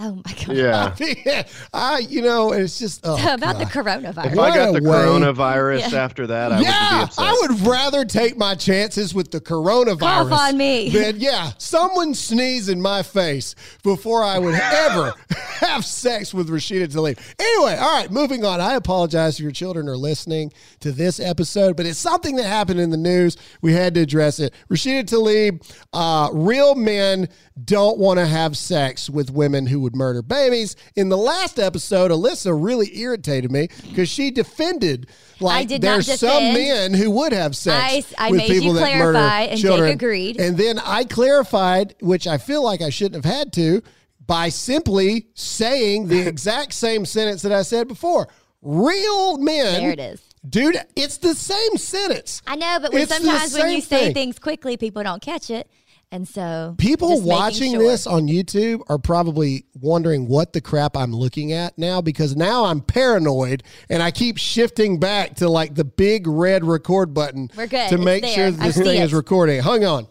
Oh 0.02 0.16
my 0.16 0.34
god. 0.46 0.56
Yeah. 0.56 0.96
yeah, 1.26 1.44
I 1.74 2.00
you 2.00 2.22
know, 2.22 2.54
it's 2.54 2.80
just 2.80 3.02
oh, 3.04 3.34
About 3.34 3.60
the 3.60 3.66
coronavirus. 3.66 4.28
If 4.28 4.36
What 4.36 4.52
I 4.52 4.56
got 4.56 4.74
the 4.74 4.90
way- 4.90 4.98
coronavirus 4.98 5.94
after 5.94 6.28
that, 6.28 6.52
I 6.52 6.56
would 6.56 6.64
be 6.64 6.70
yeah, 6.70 7.04
upset. 7.04 7.26
I 7.26 7.38
would 7.42 7.60
rather 7.68 8.06
take 8.06 8.38
my 8.38 8.56
chances 8.56 9.14
with 9.14 9.32
the 9.32 9.42
coronavirus. 9.42 10.30
Cough 10.30 10.32
on 10.32 10.58
me. 10.58 10.90
Than, 10.90 11.20
yeah, 11.20 11.52
someone 11.58 12.14
sneeze 12.14 12.70
in 12.70 12.82
my 12.82 13.04
face 13.04 13.56
before 13.84 14.24
I 14.24 14.40
would 14.40 14.56
ever 14.56 15.14
have 15.60 15.84
sex 15.86 16.34
with 16.34 16.50
Rashida 16.50 16.88
Tlaib. 16.88 17.20
Anyway, 17.38 17.76
all 17.76 18.00
right, 18.00 18.10
moving 18.10 18.46
on. 18.46 18.62
I 18.62 18.76
apologize 18.76 19.36
if 19.36 19.44
your 19.44 19.52
children 19.52 19.90
are 19.90 19.98
listening 19.98 20.54
to 20.80 20.92
this 20.94 21.20
episode, 21.20 21.76
but 21.76 21.86
it's 21.86 22.00
something 22.00 22.38
that 22.38 22.46
happened 22.46 22.80
in 22.80 22.90
the 22.90 22.98
news. 22.98 23.36
We 23.62 23.74
had 23.74 23.96
to 23.96 24.02
address 24.02 24.40
it. 24.40 24.54
Rashida 24.70 25.04
Tlaib, 25.04 25.62
uh, 25.92 26.30
real 26.32 26.76
men 26.76 27.28
don't 27.66 27.98
want 27.98 28.20
to 28.20 28.26
have 28.26 28.56
sex 28.58 29.10
with 29.10 29.32
women 29.32 29.66
who 29.66 29.80
would 29.82 29.96
murder 29.96 30.22
babies. 30.22 30.76
In 30.96 31.10
the 31.10 31.18
last 31.18 31.60
episode, 31.60 32.12
Alyssa 32.12 32.58
really 32.58 32.98
irritated 32.98 33.52
me 33.52 33.70
because 33.90 34.10
she 34.10 34.32
defended 34.32 35.08
like 35.40 35.68
there's 35.70 36.20
some 36.20 36.54
men 36.54 36.94
who 36.94 37.10
would 37.12 37.32
have 37.34 37.56
sex 37.56 38.14
I- 38.18 38.28
I 38.28 38.32
with 38.32 38.42
people 38.42 38.74
that 38.74 38.98
murder 38.98 39.14
clarify, 39.14 39.42
and 39.44 39.60
Jake 39.60 39.62
children. 39.62 39.92
agreed. 39.92 40.40
And 40.40 40.58
then 40.58 40.80
I 40.80 41.04
clarified, 41.06 41.96
which 42.02 42.28
I 42.28 42.38
feel 42.38 42.64
like 42.64 42.82
I 42.82 42.90
shouldn't 42.90 43.24
have 43.24 43.34
had 43.34 43.54
to, 43.54 43.82
by 44.26 44.50
simply 44.50 45.28
saying 45.34 46.08
the 46.08 46.20
exact 46.28 46.74
same 46.74 47.06
sentence 47.06 47.42
that 47.42 47.52
I 47.52 47.64
said 47.64 47.88
before. 47.88 48.28
Real 48.62 49.38
men. 49.38 49.82
There 49.82 49.92
it 49.92 50.00
is. 50.00 50.22
Dude, 50.48 50.78
it's 50.96 51.18
the 51.18 51.34
same 51.36 51.78
sentence. 51.78 52.42
I 52.48 52.56
know, 52.56 52.78
but 52.82 52.94
when 52.94 53.08
sometimes 53.08 53.54
when 53.54 53.72
you 53.72 53.82
say 53.82 54.06
thing. 54.06 54.14
things 54.14 54.40
quickly, 54.40 54.78
people 54.78 55.04
don't 55.04 55.22
catch 55.22 55.50
it, 55.50 55.70
and 56.12 56.28
so 56.28 56.76
People 56.80 57.22
watching 57.22 57.74
sure. 57.74 57.84
this 57.84 58.08
on 58.08 58.28
YouTube 58.28 58.82
are 58.90 58.98
probably 58.98 59.66
wondering 59.80 60.28
what 60.28 60.54
the 60.54 60.62
crap 60.62 60.98
I'm 60.98 61.14
looking 61.14 61.54
at 61.54 61.78
now 61.78 62.02
because 62.02 62.36
now 62.36 62.66
I'm 62.66 62.82
paranoid 62.82 63.62
and 63.90 64.02
I 64.02 64.10
keep 64.12 64.38
shifting 64.38 65.00
back 65.00 65.36
to 65.36 65.48
like 65.50 65.76
the 65.76 65.86
big 65.86 66.26
red 66.28 66.64
record 66.66 67.14
button 67.14 67.52
We're 67.56 67.68
good. 67.68 67.90
to 67.90 67.96
It's 67.96 68.04
make 68.04 68.24
there. 68.24 68.34
sure 68.34 68.52
that 68.52 68.62
I 68.62 68.68
this 68.68 68.78
thing 68.78 69.00
it. 69.02 69.04
is 69.04 69.14
recording. 69.14 69.62
Hang 69.62 69.86
on. 69.86 70.08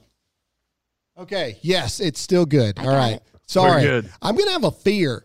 Okay. 1.18 1.58
Yes, 1.62 1.98
it's 2.00 2.20
still 2.20 2.46
good. 2.46 2.78
All 2.78 2.84
got 2.84 2.92
right. 2.96 3.14
it. 3.16 3.22
Sorry. 3.46 3.82
We're 3.82 4.02
good. 4.02 4.12
I'm 4.22 4.36
gonna 4.36 4.52
have 4.52 4.64
a 4.64 4.70
fear 4.70 5.24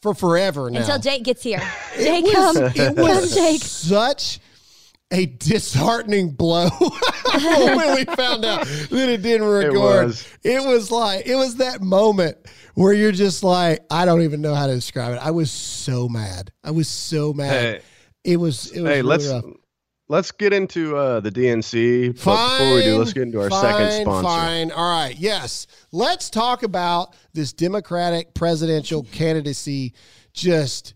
for 0.00 0.14
forever 0.14 0.70
now. 0.70 0.80
until 0.80 0.98
Jake 0.98 1.24
gets 1.24 1.42
here. 1.42 1.58
Jake, 1.96 2.24
it 2.28 2.32
come, 2.34 2.56
was, 2.96 3.34
come, 3.34 3.44
Jake. 3.44 3.60
such 3.60 4.40
a 5.10 5.26
disheartening 5.26 6.30
blow 6.30 6.68
when 7.34 7.94
we 7.94 8.04
found 8.04 8.44
out 8.44 8.66
that 8.66 9.08
it 9.08 9.22
didn't 9.22 9.46
record. 9.46 9.78
was. 9.78 10.28
It 10.42 10.64
was 10.64 10.90
like 10.90 11.26
it 11.26 11.36
was 11.36 11.56
that 11.56 11.80
moment 11.80 12.36
where 12.74 12.92
you're 12.92 13.12
just 13.12 13.42
like, 13.42 13.80
I 13.90 14.04
don't 14.04 14.22
even 14.22 14.40
know 14.40 14.54
how 14.54 14.66
to 14.66 14.74
describe 14.74 15.14
it. 15.14 15.18
I 15.18 15.30
was 15.30 15.50
so 15.50 16.08
mad. 16.08 16.52
I 16.62 16.70
was 16.70 16.88
so 16.88 17.32
mad. 17.32 17.50
Hey. 17.50 17.80
it 18.24 18.36
was. 18.36 18.70
It 18.70 18.82
was. 18.82 18.90
hey, 18.90 18.96
really 18.96 19.02
let's 19.02 19.28
rough. 19.28 19.44
let's 20.08 20.30
get 20.30 20.52
into 20.52 20.96
uh, 20.96 21.20
the 21.20 21.30
DNC. 21.30 22.18
Fine. 22.18 22.58
before 22.58 22.74
we 22.74 22.82
do, 22.82 22.98
let's 22.98 23.12
get 23.12 23.22
into 23.22 23.40
our 23.40 23.50
second 23.50 24.02
sponsor. 24.02 24.28
Fine. 24.28 24.72
All 24.72 24.90
right. 24.90 25.16
Yes. 25.18 25.66
Let's 25.90 26.28
talk 26.28 26.62
about 26.62 27.16
this 27.32 27.52
Democratic 27.54 28.34
presidential 28.34 29.04
candidacy 29.04 29.94
just 30.34 30.94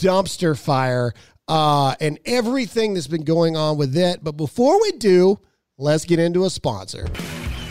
dumpster 0.00 0.58
fire 0.58 1.12
uh, 1.50 1.96
and 2.00 2.18
everything 2.26 2.94
that's 2.94 3.08
been 3.08 3.24
going 3.24 3.56
on 3.56 3.76
with 3.76 3.96
it. 3.96 4.22
But 4.22 4.36
before 4.36 4.80
we 4.80 4.92
do, 4.92 5.40
let's 5.78 6.04
get 6.04 6.20
into 6.20 6.44
a 6.44 6.50
sponsor. 6.50 7.08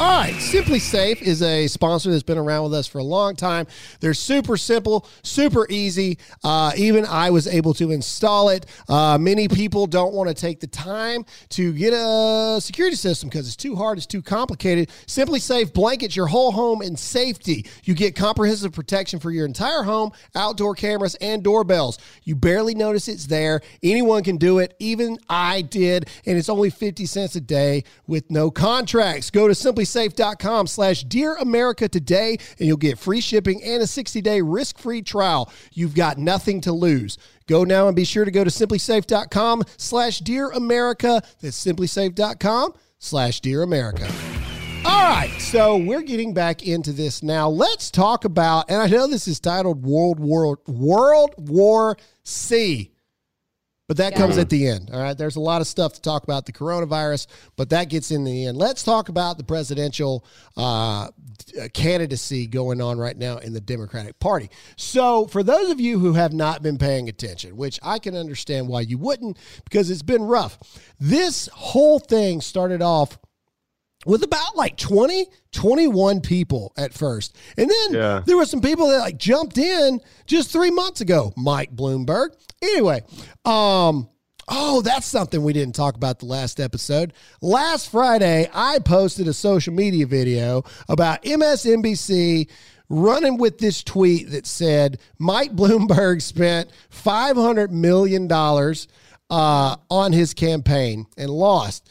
All 0.02 0.08
right, 0.08 0.34
SimpliSafe 0.36 1.22
is 1.22 1.42
a 1.42 1.68
sponsor 1.68 2.10
that's 2.10 2.24
been 2.24 2.38
around 2.38 2.64
with 2.64 2.74
us 2.74 2.88
for 2.88 3.00
a 3.00 3.04
long 3.04 3.36
time. 3.36 3.68
They're 4.00 4.14
super 4.14 4.56
simple, 4.56 5.06
super 5.24 5.68
easy. 5.70 6.20
Uh, 6.42 6.72
even 6.78 7.06
I 7.06 7.32
was 7.32 7.48
able 7.48 7.74
to 7.74 7.92
install 7.92 8.48
it. 8.48 8.66
Uh, 8.88 9.18
many 9.18 9.50
people 9.50 9.88
don't 9.88 10.14
want 10.14 10.30
to 10.30 10.34
take 10.34 10.62
the 10.62 10.68
time 10.68 11.26
to 11.50 11.74
get 11.74 11.92
a 11.92 12.62
security 12.62 12.96
system 12.96 13.28
because 13.28 13.46
it's 13.46 13.58
too 13.58 13.76
hard, 13.76 13.98
it's 13.98 14.08
too 14.08 14.22
complicated. 14.22 14.88
SimpliSafe 15.06 15.74
blankets 15.74 16.16
your 16.16 16.28
whole 16.28 16.54
home 16.54 16.82
in 16.82 16.96
safety. 16.96 17.66
You 17.84 17.94
get 17.94 18.16
comprehensive 18.16 18.72
protection 18.72 19.20
for 19.20 19.32
your 19.32 19.46
entire 19.46 19.84
home, 19.84 20.14
outdoor 20.34 20.76
cameras, 20.76 21.16
and 21.16 21.44
doorbells. 21.44 22.00
You 22.24 22.36
barely 22.36 22.74
notice 22.74 23.10
it's 23.10 23.26
there. 23.26 23.60
Anyone 23.84 24.24
can 24.24 24.38
do 24.38 24.60
it. 24.60 24.76
Even 24.80 25.18
I 25.28 25.62
did, 25.62 26.08
and 26.26 26.38
it's 26.38 26.48
only 26.48 26.70
50 26.70 27.06
cents 27.06 27.36
a 27.36 27.42
day 27.42 27.84
with 28.08 28.32
no 28.32 28.50
contracts. 28.50 29.30
Go 29.30 29.50
to 29.50 29.54
simplisafe.com 29.90 30.68
slash 30.68 31.04
Dear 31.04 31.36
America 31.36 31.88
today, 31.88 32.38
and 32.58 32.68
you'll 32.68 32.78
get 32.78 33.00
free 33.00 33.22
shipping 33.22 33.62
and 33.64 33.82
a 33.82 33.86
60-day 33.86 34.42
risk-free 34.42 35.02
trial. 35.04 35.52
You've 35.74 35.96
got 35.96 36.18
nothing 36.18 36.62
to 36.62 36.72
lose. 36.72 37.18
Go 37.48 37.64
now 37.64 37.88
and 37.88 37.96
be 37.96 38.06
sure 38.06 38.26
to 38.26 38.32
go 38.32 38.44
to 38.44 38.50
simplisafe.com 38.50 39.64
slash 39.78 40.20
Dear 40.20 40.52
America. 40.52 41.22
That's 41.42 41.64
simplisafe.com 41.64 42.74
slash 43.00 43.42
Dear 43.42 43.64
America. 43.64 44.08
All 44.86 45.10
right, 45.10 45.36
so 45.40 45.76
we're 45.76 46.02
getting 46.02 46.34
back 46.34 46.66
into 46.66 46.94
this 46.94 47.22
now. 47.22 47.50
Let's 47.50 47.92
talk 47.92 48.24
about, 48.24 48.70
and 48.70 48.82
I 48.82 48.88
know 48.88 49.08
this 49.08 49.28
is 49.28 49.40
titled 49.40 49.86
World 49.86 50.20
War 50.20 50.60
World 50.68 51.34
War 51.38 51.98
C. 52.24 52.92
but 53.90 53.98
that 53.98 54.14
comes 54.14 54.38
at 54.38 54.52
the 54.52 54.68
end. 54.68 54.92
All 54.94 55.02
right. 55.02 55.18
There's 55.18 55.36
a 55.36 55.40
lot 55.40 55.62
of 55.62 55.68
stuff 55.68 55.94
to 55.94 56.02
talk 56.02 56.24
about 56.24 56.46
the 56.46 56.52
coronavirus, 56.52 57.26
but 57.56 57.72
that 57.72 57.90
gets 57.90 58.12
in 58.12 58.24
the 58.24 58.46
end. 58.46 58.56
Let's 58.56 58.84
talk 58.84 59.10
about 59.10 59.40
the 59.40 59.44
presidential 59.44 60.24
uh, 60.56 61.08
candidacy 61.74 62.46
going 62.46 62.82
on 62.82 63.00
right 63.00 63.18
now 63.18 63.38
in 63.38 63.52
the 63.52 63.60
Democratic 63.60 64.20
Party. 64.20 64.52
So, 64.76 65.26
for 65.26 65.42
those 65.42 65.72
of 65.72 65.80
you 65.80 65.98
who 65.98 66.14
have 66.14 66.34
not 66.34 66.62
been 66.62 66.78
paying 66.78 67.10
attention, 67.10 67.58
which 67.58 67.80
I 67.82 67.98
can 67.98 68.16
understand 68.16 68.68
why 68.68 68.82
you 68.82 69.00
wouldn't, 69.00 69.40
because 69.64 69.90
it's 69.90 70.04
been 70.04 70.22
rough, 70.22 70.60
this 71.00 71.50
whole 71.52 71.98
thing 71.98 72.42
started 72.42 72.84
off 72.84 73.18
with 74.06 74.24
about 74.24 74.56
like 74.56 74.78
20 74.78 75.28
21 75.52 76.22
people 76.22 76.72
at 76.78 76.94
first. 76.94 77.36
And 77.58 77.70
then 77.70 77.94
Yeah. 77.94 78.22
there 78.26 78.38
were 78.38 78.46
some 78.46 78.62
people 78.62 78.88
that 78.90 79.00
like 79.00 79.18
jumped 79.18 79.58
in 79.58 80.00
just 80.26 80.52
three 80.52 80.72
months 80.72 81.02
ago. 81.02 81.34
Mike 81.36 81.76
bloomberg. 81.76 82.30
Anyway 82.62 83.02
um 83.46 84.08
oh 84.48 84.82
that's 84.82 85.06
something 85.06 85.44
we 85.44 85.54
didn't 85.54 85.76
talk 85.76 85.96
about 85.96 86.20
the 86.20 86.26
last 86.26 86.60
episode. 86.60 87.14
Last 87.42 87.90
friday 87.92 88.50
i 88.54 88.80
posted 88.80 89.28
a 89.28 89.34
social 89.34 89.74
media 89.74 90.06
video 90.06 90.64
about 90.88 91.24
msnbc 91.24 92.50
running 92.90 93.38
with 93.38 93.58
this 93.60 93.84
tweet 93.84 94.32
that 94.32 94.48
said 94.48 95.00
mike 95.20 95.56
bloomberg 95.56 96.22
spent 96.22 96.70
500 96.90 97.72
million 97.72 98.28
dollars 98.28 98.88
uh, 99.30 99.76
on 99.92 100.12
his 100.12 100.34
campaign 100.34 101.06
and 101.18 101.30
lost 101.30 101.88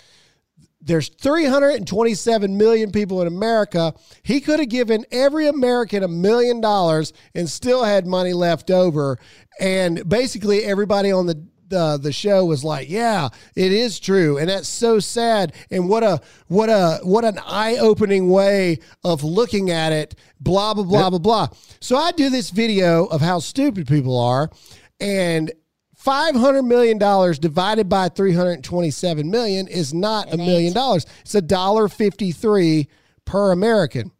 there's 0.89 1.11
327 1.11 2.57
million 2.57 2.91
people 2.91 3.21
in 3.21 3.29
America. 3.29 3.95
He 4.23 4.41
could 4.41 4.59
have 4.59 4.71
given 4.71 5.05
every 5.13 5.47
American 5.47 6.03
a 6.03 6.09
million 6.09 6.61
dollars 6.63 7.13
and 7.35 7.49
still 7.49 7.85
had 7.85 8.07
money 8.07 8.33
left 8.33 8.71
over. 8.71 9.19
And 9.61 10.09
basically, 10.09 10.65
everybody 10.65 11.13
on 11.13 11.27
the 11.27 11.47
the, 11.69 11.99
the 11.99 12.13
show 12.13 12.47
was 12.47 12.65
like, 12.65 12.89
"Yeah, 12.89 13.29
it 13.55 13.73
is 13.73 14.01
true," 14.01 14.39
and 14.39 14.49
that's 14.49 14.69
so 14.69 14.99
sad. 14.99 15.53
And 15.71 15.87
what 15.87 16.03
a 16.03 16.23
what 16.47 16.71
a 16.71 17.01
what 17.03 17.27
an 17.27 17.39
eye 17.45 17.77
opening 17.77 18.31
way 18.31 18.79
of 19.05 19.23
looking 19.23 19.71
at 19.71 19.93
it. 19.93 20.15
Blah 20.41 20.73
blah 20.73 20.85
blah 20.85 21.11
blah 21.11 21.19
blah. 21.19 21.49
So 21.81 21.99
I 21.99 22.13
do 22.13 22.31
this 22.31 22.49
video 22.49 23.05
of 23.05 23.21
how 23.21 23.41
stupid 23.41 23.87
people 23.87 24.19
are, 24.19 24.49
and 24.99 25.53
Five 25.99 26.37
hundred 26.37 26.63
million 26.63 26.97
dollars 26.97 27.41
divided 27.41 27.89
by 27.89 28.09
three 28.09 28.33
hundred 28.33 28.63
twenty-seven 28.63 29.29
million 29.29 29.67
is 29.67 29.93
not 29.93 30.33
a 30.33 30.37
million 30.37 30.73
dollars. 30.73 31.05
It's 31.23 31.35
a 31.35 31.43
dollar 31.43 31.89
fifty-three 31.89 32.89
per 33.25 33.51
American. 33.51 34.13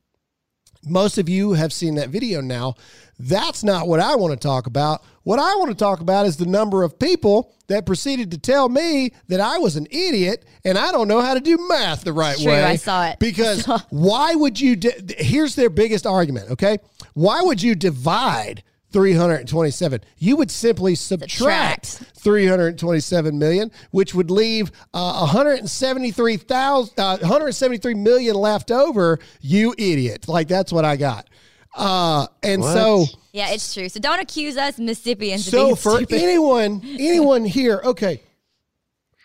Most 0.85 1.19
of 1.19 1.29
you 1.29 1.53
have 1.53 1.73
seen 1.73 1.95
that 1.95 2.09
video 2.09 2.41
now. 2.41 2.75
That's 3.21 3.63
not 3.63 3.87
what 3.87 4.01
I 4.01 4.17
want 4.17 4.33
to 4.33 4.49
talk 4.49 4.67
about. 4.67 5.05
What 5.23 5.39
I 5.39 5.55
want 5.55 5.71
to 5.71 5.77
talk 5.77 6.01
about 6.01 6.27
is 6.27 6.37
the 6.37 6.47
number 6.47 6.83
of 6.83 6.99
people 6.99 7.55
that 7.69 7.87
proceeded 7.87 8.33
to 8.33 8.39
tell 8.39 8.69
me 8.69 9.13
that 9.29 9.41
I 9.41 9.59
was 9.59 9.77
an 9.77 9.87
idiot 9.91 10.45
and 10.65 10.77
I 10.77 10.91
don't 10.91 11.07
know 11.07 11.21
how 11.21 11.35
to 11.35 11.41
do 11.41 11.59
math 11.69 12.03
the 12.03 12.13
right 12.13 12.39
True, 12.39 12.47
way. 12.53 12.65
I 12.65 12.77
saw 12.77 13.07
it. 13.07 13.19
Because 13.21 13.67
why 13.91 14.35
would 14.35 14.61
you? 14.61 14.75
Di- 14.75 15.15
here's 15.17 15.55
their 15.55 15.71
biggest 15.71 16.07
argument. 16.09 16.51
Okay, 16.51 16.79
why 17.15 17.41
would 17.41 17.63
you 17.63 17.77
divide 17.77 18.65
327? 18.93 20.01
You 20.19 20.37
would 20.37 20.51
simply 20.51 20.95
subtract, 20.95 21.87
Subtract. 21.87 22.19
327 22.19 23.39
million, 23.39 23.71
which 23.91 24.15
would 24.15 24.31
leave 24.31 24.71
uh, 24.95 25.27
173,000, 25.27 26.99
uh, 26.99 27.19
173 27.19 27.95
million 27.95 28.35
left 28.35 28.71
over. 28.71 29.19
You 29.41 29.75
idiot! 29.77 30.29
Like 30.29 30.49
that's 30.49 30.73
what 30.73 30.85
I 30.85 30.97
got. 30.97 31.29
Uh, 31.75 32.27
and 32.43 32.63
What? 32.63 32.73
so, 32.73 33.07
Yeah, 33.33 33.51
it's 33.51 33.73
true. 33.75 33.89
So 33.89 34.01
don't 34.01 34.21
accuse 34.21 34.57
us 34.57 34.79
Mississippians 34.79 35.47
of 35.47 35.53
so 35.53 35.75
for 35.75 36.01
anyone, 36.11 36.81
anyone 36.85 37.45
here, 37.45 37.81
okay. 37.85 38.23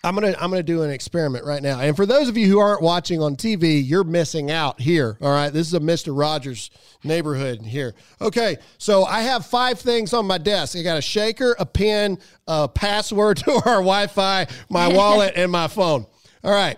I'm 0.05 0.15
gonna 0.15 0.35
I'm 0.37 0.49
gonna 0.49 0.63
do 0.63 0.81
an 0.81 0.89
experiment 0.89 1.45
right 1.45 1.63
now, 1.63 1.79
and 1.79 1.95
for 1.95 2.05
those 2.05 2.27
of 2.27 2.35
you 2.35 2.47
who 2.47 2.59
aren't 2.59 2.81
watching 2.81 3.21
on 3.21 3.37
TV, 3.37 3.81
you're 3.85 4.03
missing 4.03 4.51
out 4.51 4.81
here. 4.81 5.17
All 5.21 5.31
right, 5.31 5.49
this 5.49 5.65
is 5.65 5.73
a 5.73 5.79
Mister 5.79 6.13
Rogers 6.13 6.71
neighborhood 7.05 7.61
here. 7.61 7.93
Okay, 8.19 8.57
so 8.77 9.05
I 9.05 9.21
have 9.21 9.45
five 9.45 9.79
things 9.79 10.13
on 10.13 10.25
my 10.25 10.37
desk. 10.37 10.77
I 10.77 10.81
got 10.81 10.97
a 10.97 11.01
shaker, 11.01 11.55
a 11.57 11.65
pen, 11.65 12.19
a 12.47 12.67
password 12.67 13.37
to 13.45 13.51
our 13.51 13.77
Wi-Fi, 13.77 14.47
my 14.69 14.87
wallet, 14.93 15.33
and 15.37 15.49
my 15.49 15.69
phone. 15.69 16.05
All 16.43 16.51
right, 16.51 16.77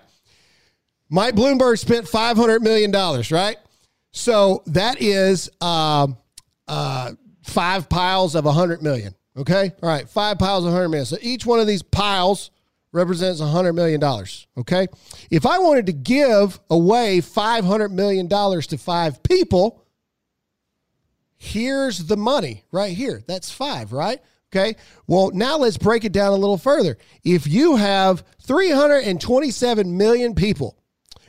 Mike 1.09 1.33
Bloomberg 1.33 1.79
spent 1.79 2.07
five 2.07 2.37
hundred 2.37 2.61
million 2.61 2.91
dollars, 2.91 3.31
right? 3.31 3.57
So 4.11 4.61
that 4.67 5.01
is 5.01 5.49
um, 5.61 6.15
uh, 6.67 7.13
five 7.41 7.89
piles 7.89 8.35
of 8.35 8.45
a 8.45 8.51
hundred 8.51 8.83
million. 8.83 9.15
Okay, 9.35 9.71
all 9.81 9.89
right, 9.89 10.07
five 10.07 10.37
piles 10.37 10.63
of 10.63 10.73
hundred 10.73 10.89
million. 10.89 11.07
So 11.07 11.17
each 11.21 11.43
one 11.43 11.59
of 11.59 11.65
these 11.65 11.81
piles 11.81 12.51
represents 12.95 13.41
a 13.41 13.47
hundred 13.47 13.73
million 13.73 13.99
dollars. 13.99 14.47
Okay, 14.57 14.87
if 15.29 15.45
I 15.45 15.59
wanted 15.59 15.85
to 15.87 15.93
give 15.93 16.59
away 16.69 17.21
five 17.21 17.65
hundred 17.65 17.91
million 17.91 18.27
dollars 18.27 18.67
to 18.67 18.77
five 18.77 19.21
people, 19.21 19.85
here's 21.37 22.05
the 22.05 22.17
money 22.17 22.63
right 22.71 22.95
here. 22.95 23.23
That's 23.27 23.51
five, 23.51 23.91
right? 23.91 24.19
Okay. 24.55 24.75
Well, 25.05 25.31
now 25.33 25.57
let's 25.57 25.77
break 25.77 26.05
it 26.05 26.13
down 26.13 26.31
a 26.31 26.37
little 26.37 26.57
further. 26.57 26.97
If 27.23 27.45
you 27.45 27.75
have 27.75 28.23
327 28.43 29.97
million 29.97 30.33
people 30.33 30.77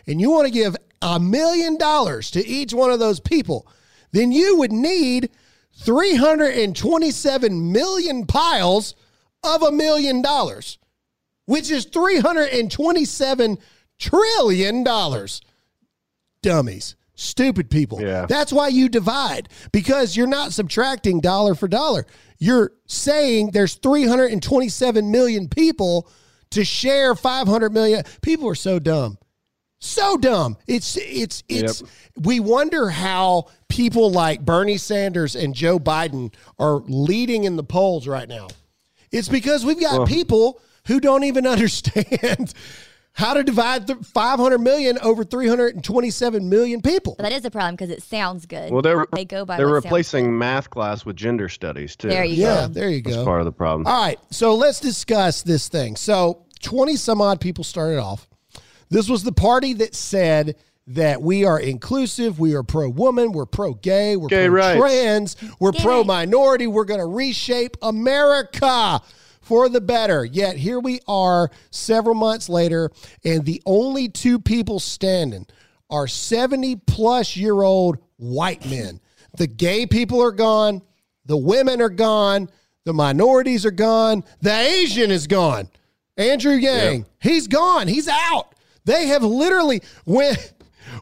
and 0.07 0.21
you 0.21 0.31
want 0.31 0.47
to 0.47 0.53
give 0.53 0.77
a 1.03 1.19
million 1.19 1.77
dollars 1.77 2.31
to 2.33 2.47
each 2.47 2.73
one 2.73 2.93
of 2.93 3.01
those 3.01 3.19
people, 3.19 3.67
then 4.13 4.31
you 4.31 4.59
would 4.59 4.71
need 4.71 5.31
327 5.79 7.73
million 7.73 8.27
piles 8.27 8.95
of 9.43 9.63
a 9.63 9.73
million 9.73 10.23
dollars, 10.23 10.79
which 11.47 11.71
is 11.71 11.87
327 11.87 13.59
trillion 13.99 14.85
dollars 14.85 15.41
dummies, 16.47 16.95
stupid 17.15 17.69
people. 17.71 18.01
Yeah. 18.01 18.27
That's 18.27 18.53
why 18.53 18.69
you 18.69 18.89
divide 18.89 19.49
because 19.73 20.17
you're 20.17 20.27
not 20.29 20.53
subtracting 20.53 21.21
dollar 21.21 21.55
for 21.55 21.67
dollar. 21.67 22.07
You're 22.39 22.73
saying 22.87 23.51
there's 23.51 23.75
327 23.75 25.11
million 25.11 25.49
people 25.49 26.09
to 26.51 26.65
share 26.65 27.15
500 27.15 27.73
million. 27.73 28.05
People 28.23 28.49
are 28.49 28.55
so 28.55 28.79
dumb. 28.79 29.19
So 29.79 30.17
dumb. 30.17 30.57
It's 30.67 30.97
it's 30.97 31.43
it's 31.49 31.83
we 32.17 32.41
wonder 32.41 32.89
how 32.89 33.49
people 33.69 34.11
like 34.11 34.41
Bernie 34.41 34.79
Sanders 34.79 35.37
and 35.37 35.55
Joe 35.55 35.79
Biden 35.79 36.33
are 36.59 36.77
leading 36.87 37.45
in 37.45 37.57
the 37.57 37.65
polls 37.65 38.09
right 38.09 38.29
now. 38.29 38.49
It's 39.13 39.29
because 39.29 39.65
we've 39.65 39.81
got 39.81 40.09
people 40.09 40.61
who 40.87 41.01
don't 41.01 41.25
even 41.25 41.47
understand 41.57 42.53
how 43.13 43.33
to 43.33 43.43
divide 43.43 43.87
th- 43.87 43.99
500 44.01 44.59
million 44.59 44.99
over 45.01 45.25
327 45.25 46.49
million 46.49 46.83
people. 46.83 47.17
That 47.19 47.33
is 47.33 47.45
a 47.45 47.51
problem 47.51 47.75
because 47.75 47.91
it 47.91 48.03
sounds 48.03 48.45
good. 48.47 48.71
Well, 48.71 48.83
they're 48.83 49.07
they 49.15 49.25
go 49.25 49.45
by 49.45 49.57
they're 49.57 49.69
replacing 49.69 50.37
math 50.37 50.69
class 50.69 51.05
with 51.07 51.17
gender 51.17 51.49
studies 51.49 51.97
too. 51.97 52.09
There 52.09 52.25
you 52.25 52.43
Yeah, 52.43 52.67
go. 52.67 52.69
there 52.69 52.91
you 52.91 53.01
go. 53.01 53.11
That's 53.13 53.25
part 53.25 53.41
of 53.41 53.47
the 53.47 53.53
problem. 53.53 53.87
All 53.87 54.03
right, 54.03 54.19
so 54.31 54.55
let's 54.55 54.81
discuss 54.81 55.43
this 55.43 55.69
thing. 55.69 55.97
So, 55.97 56.45
20 56.61 56.97
some 56.97 57.21
odd 57.21 57.41
people 57.41 57.65
started 57.65 57.99
off. 57.99 58.29
This 58.91 59.09
was 59.09 59.23
the 59.25 59.33
party 59.33 59.73
that 59.75 59.95
said 59.95 60.57
that 60.89 61.21
we 61.21 61.45
are 61.45 61.59
inclusive, 61.59 62.39
we 62.39 62.55
are 62.55 62.63
pro 62.63 62.89
woman, 62.89 63.33
we're 63.33 63.47
pro 63.47 63.75
gay, 63.75 64.15
we're 64.17 64.29
pro 64.29 64.77
trans, 64.79 65.37
we're 65.59 65.73
pro 65.73 66.05
minority, 66.05 66.67
we're 66.67 66.85
going 66.85 67.01
to 67.01 67.07
reshape 67.07 67.77
America 67.83 69.01
for 69.47 69.69
the 69.69 69.81
better. 69.81 70.25
Yet 70.25 70.57
here 70.57 70.81
we 70.81 71.01
are 71.07 71.51
several 71.71 72.17
months 72.17 72.49
later, 72.49 72.91
and 73.25 73.45
the 73.45 73.63
only 73.65 74.09
two 74.09 74.41
people 74.41 74.81
standing 74.81 75.47
are 75.89 76.09
70 76.09 76.77
plus 76.87 77.37
year 77.37 77.63
old 77.63 77.99
white 78.17 78.69
men. 78.69 79.01
The 79.37 79.47
gay 79.47 79.87
people 79.87 80.21
are 80.21 80.33
gone, 80.33 80.83
the 81.27 81.37
women 81.37 81.81
are 81.81 81.89
gone, 81.89 82.51
the 82.85 82.93
minorities 82.93 83.65
are 83.65 83.71
gone, 83.71 84.25
the 84.41 84.53
Asian 84.53 85.13
is 85.13 85.29
gone. 85.29 85.69
Andrew 86.17 86.55
Yang, 86.55 87.07
he's 87.21 87.47
gone, 87.47 87.87
he's 87.87 88.09
out. 88.09 88.53
They 88.85 89.07
have 89.09 89.23
literally 89.23 89.81
when 90.07 90.35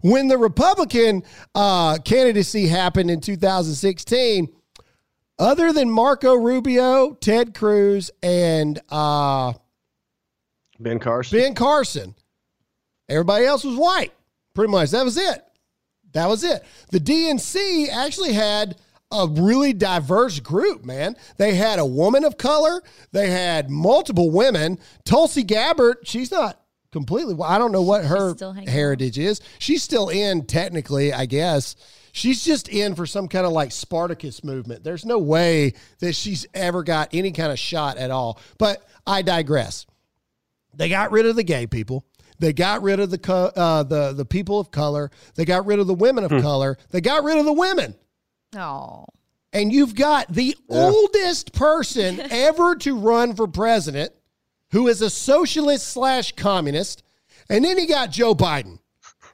when 0.02 0.28
the 0.28 0.36
Republican 0.36 1.22
uh, 1.54 1.96
candidacy 2.04 2.66
happened 2.66 3.10
in 3.10 3.20
2016, 3.20 4.48
other 5.38 5.72
than 5.72 5.90
Marco 5.90 6.34
Rubio, 6.34 7.14
Ted 7.14 7.54
Cruz, 7.54 8.10
and 8.22 8.80
uh, 8.88 9.52
Ben 10.78 10.98
Carson. 10.98 11.38
Ben 11.38 11.54
Carson, 11.54 12.14
everybody 13.08 13.44
else 13.44 13.64
was 13.64 13.76
white. 13.76 14.12
Pretty 14.54 14.70
much, 14.70 14.90
that 14.90 15.04
was 15.04 15.16
it. 15.16 15.44
That 16.12 16.28
was 16.28 16.44
it. 16.44 16.64
The 16.90 17.00
DNC 17.00 17.88
actually 17.88 18.32
had 18.32 18.76
a 19.10 19.26
really 19.28 19.72
diverse 19.72 20.40
group, 20.40 20.84
man. 20.84 21.16
They 21.36 21.54
had 21.54 21.78
a 21.78 21.86
woman 21.86 22.24
of 22.24 22.36
color. 22.36 22.82
They 23.12 23.30
had 23.30 23.70
multiple 23.70 24.30
women. 24.30 24.78
Tulsi 25.04 25.42
Gabbard, 25.42 25.98
she's 26.04 26.30
not 26.30 26.60
completely. 26.92 27.36
I 27.44 27.58
don't 27.58 27.72
know 27.72 27.82
what 27.82 28.04
her 28.04 28.34
still 28.34 28.52
hanging 28.52 28.68
heritage 28.68 29.18
is. 29.18 29.40
She's 29.58 29.82
still 29.82 30.08
in 30.08 30.46
technically, 30.46 31.12
I 31.12 31.26
guess. 31.26 31.74
She's 32.16 32.44
just 32.44 32.68
in 32.68 32.94
for 32.94 33.06
some 33.06 33.26
kind 33.26 33.44
of 33.44 33.50
like 33.50 33.72
Spartacus 33.72 34.44
movement. 34.44 34.84
There's 34.84 35.04
no 35.04 35.18
way 35.18 35.74
that 35.98 36.14
she's 36.14 36.46
ever 36.54 36.84
got 36.84 37.08
any 37.12 37.32
kind 37.32 37.50
of 37.50 37.58
shot 37.58 37.96
at 37.96 38.12
all. 38.12 38.38
But 38.56 38.88
I 39.04 39.22
digress. 39.22 39.84
They 40.72 40.88
got 40.88 41.10
rid 41.10 41.26
of 41.26 41.34
the 41.34 41.42
gay 41.42 41.66
people. 41.66 42.06
They 42.38 42.52
got 42.52 42.82
rid 42.82 43.00
of 43.00 43.10
the 43.10 43.18
co- 43.18 43.50
uh, 43.56 43.82
the 43.82 44.12
the 44.12 44.24
people 44.24 44.60
of 44.60 44.70
color. 44.70 45.10
They 45.34 45.44
got 45.44 45.66
rid 45.66 45.80
of 45.80 45.88
the 45.88 45.94
women 45.94 46.22
of 46.22 46.30
color. 46.40 46.78
They 46.90 47.00
got 47.00 47.24
rid 47.24 47.36
of 47.36 47.46
the 47.46 47.52
women. 47.52 47.96
Oh. 48.56 49.06
And 49.52 49.72
you've 49.72 49.96
got 49.96 50.32
the 50.32 50.56
oldest 50.68 51.52
person 51.52 52.20
ever 52.30 52.76
to 52.76 52.96
run 52.96 53.34
for 53.34 53.48
president, 53.48 54.12
who 54.70 54.86
is 54.86 55.02
a 55.02 55.10
socialist 55.10 55.88
slash 55.88 56.30
communist, 56.36 57.02
and 57.50 57.64
then 57.64 57.76
you 57.76 57.88
got 57.88 58.12
Joe 58.12 58.36
Biden. 58.36 58.78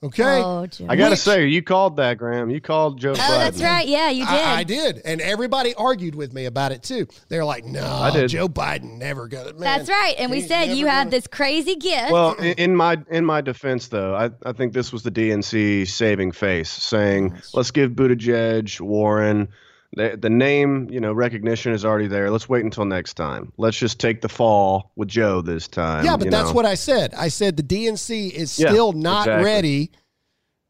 Okay, 0.02 0.22
Oh, 0.42 0.66
Joe. 0.66 0.86
I 0.88 0.96
gotta 0.96 1.10
Which- 1.10 1.18
say, 1.18 1.46
you 1.46 1.62
called 1.62 1.98
that, 1.98 2.16
Graham. 2.16 2.48
You 2.48 2.58
called 2.58 2.98
Joe 2.98 3.10
Oh, 3.10 3.14
Biden. 3.16 3.38
that's 3.38 3.60
right. 3.62 3.86
Yeah, 3.86 4.08
you 4.08 4.24
did. 4.24 4.32
I, 4.32 4.60
I 4.60 4.64
did, 4.64 5.02
and 5.04 5.20
everybody 5.20 5.74
argued 5.74 6.14
with 6.14 6.32
me 6.32 6.46
about 6.46 6.72
it 6.72 6.82
too. 6.82 7.06
They're 7.28 7.44
like, 7.44 7.66
"No, 7.66 7.84
I 7.84 8.10
did. 8.10 8.28
Joe 8.30 8.48
Biden 8.48 8.96
never 8.96 9.28
gonna." 9.28 9.52
Man, 9.52 9.60
That's 9.60 9.90
right. 9.90 10.14
And 10.18 10.30
we 10.30 10.40
said 10.40 10.74
you 10.74 10.86
have 10.86 11.00
gonna- 11.06 11.10
this 11.10 11.26
crazy 11.26 11.76
gift. 11.76 12.10
Well, 12.12 12.32
in, 12.36 12.54
in 12.54 12.76
my 12.76 12.96
in 13.10 13.26
my 13.26 13.42
defense, 13.42 13.88
though, 13.88 14.14
I, 14.14 14.30
I 14.48 14.52
think 14.52 14.72
this 14.72 14.90
was 14.90 15.02
the 15.02 15.10
DNC 15.10 15.86
saving 15.86 16.32
face, 16.32 16.70
saying, 16.70 17.38
"Let's 17.52 17.70
give 17.70 17.90
Buttigieg, 17.90 18.80
Warren, 18.80 19.48
the 19.94 20.16
the 20.20 20.30
name, 20.30 20.88
you 20.90 21.00
know, 21.00 21.12
recognition 21.12 21.72
is 21.72 21.84
already 21.84 22.06
there. 22.06 22.30
Let's 22.30 22.48
wait 22.48 22.64
until 22.64 22.84
next 22.84 23.14
time. 23.14 23.52
Let's 23.56 23.78
just 23.78 23.98
take 23.98 24.20
the 24.20 24.28
fall 24.28 24.92
with 24.96 25.08
Joe 25.08 25.40
this 25.40 25.66
time." 25.68 26.04
Yeah, 26.04 26.16
but 26.16 26.30
that's 26.30 26.50
know? 26.50 26.54
what 26.54 26.66
I 26.66 26.74
said. 26.74 27.12
I 27.14 27.28
said 27.28 27.56
the 27.56 27.62
DNC 27.62 28.30
is 28.30 28.58
Yeah, 28.58 28.70
still 28.70 28.92
not 28.92 29.26
exactly. 29.26 29.44
ready 29.44 29.90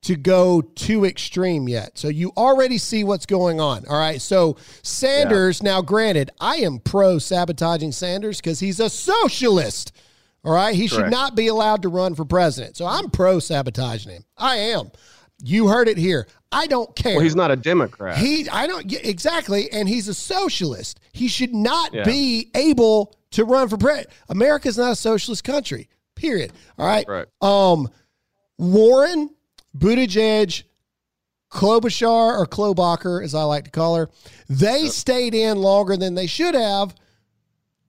to 0.03 0.17
go 0.17 0.63
too 0.63 1.05
extreme 1.05 1.69
yet. 1.69 1.99
So 1.99 2.09
you 2.09 2.33
already 2.37 2.79
see 2.79 3.05
what's 3.05 3.27
going 3.27 3.61
on. 3.61 3.85
All 3.87 3.99
right. 3.99 4.21
So 4.21 4.57
Sanders, 4.83 5.63
now 5.63 5.83
granted, 5.83 6.31
I 6.41 6.57
am 6.57 6.79
pro 6.79 7.19
sabotaging 7.19 7.93
Sanders 7.93 8.39
because 8.39 8.61
he's 8.61 8.81
a 8.81 8.89
socialist. 8.89 9.93
All 10.43 10.55
right. 10.55 10.75
He 10.75 10.87
should 10.87 11.11
not 11.11 11.35
be 11.35 11.49
allowed 11.49 11.83
to 11.83 11.91
run 11.91 12.15
for 12.15 12.25
president. 12.25 12.79
So 12.79 12.87
I'm 12.87 13.11
pro 13.11 13.41
sabotaging 13.41 14.13
him. 14.13 14.25
I 14.39 14.57
am. 14.57 14.91
You 15.43 15.69
heard 15.69 15.89
it 15.89 15.97
here. 15.99 16.27
I 16.53 16.67
don't 16.67 16.95
care. 16.97 17.15
Well, 17.15 17.23
he's 17.25 17.37
not 17.37 17.51
a 17.51 17.57
Democrat. 17.57 18.19
He, 18.19 18.49
I 18.49 18.67
don't 18.67 18.93
exactly, 18.93 19.71
and 19.73 19.89
he's 19.89 20.09
a 20.09 20.15
socialist. 20.15 21.01
He 21.13 21.29
should 21.29 21.55
not 21.55 21.95
Yeah. 21.95 22.05
be 22.05 22.51
able 22.55 23.15
to 23.33 23.45
run 23.45 23.69
for 23.69 23.77
president. 23.77 24.09
America's 24.29 24.77
not 24.77 24.93
a 24.93 24.97
socialist 24.97 25.45
country. 25.45 25.89
Period. 26.17 26.53
All 26.79 26.87
right. 26.87 27.07
Right. 27.09 27.27
Um, 27.41 27.89
Warren, 28.59 29.31
Buttigieg, 29.79 30.65
Klobuchar 31.51 32.39
or 32.39 32.47
Klobacher, 32.47 33.25
as 33.25 33.35
I 33.35 33.43
like 33.45 33.65
to 33.65 33.71
call 33.71 33.97
her, 33.97 34.09
they 34.49 34.87
stayed 34.87 35.35
in 35.35 35.59
longer 35.59 35.97
than 35.97 36.15
they 36.15 36.27
should 36.27 36.55
have 36.55 36.95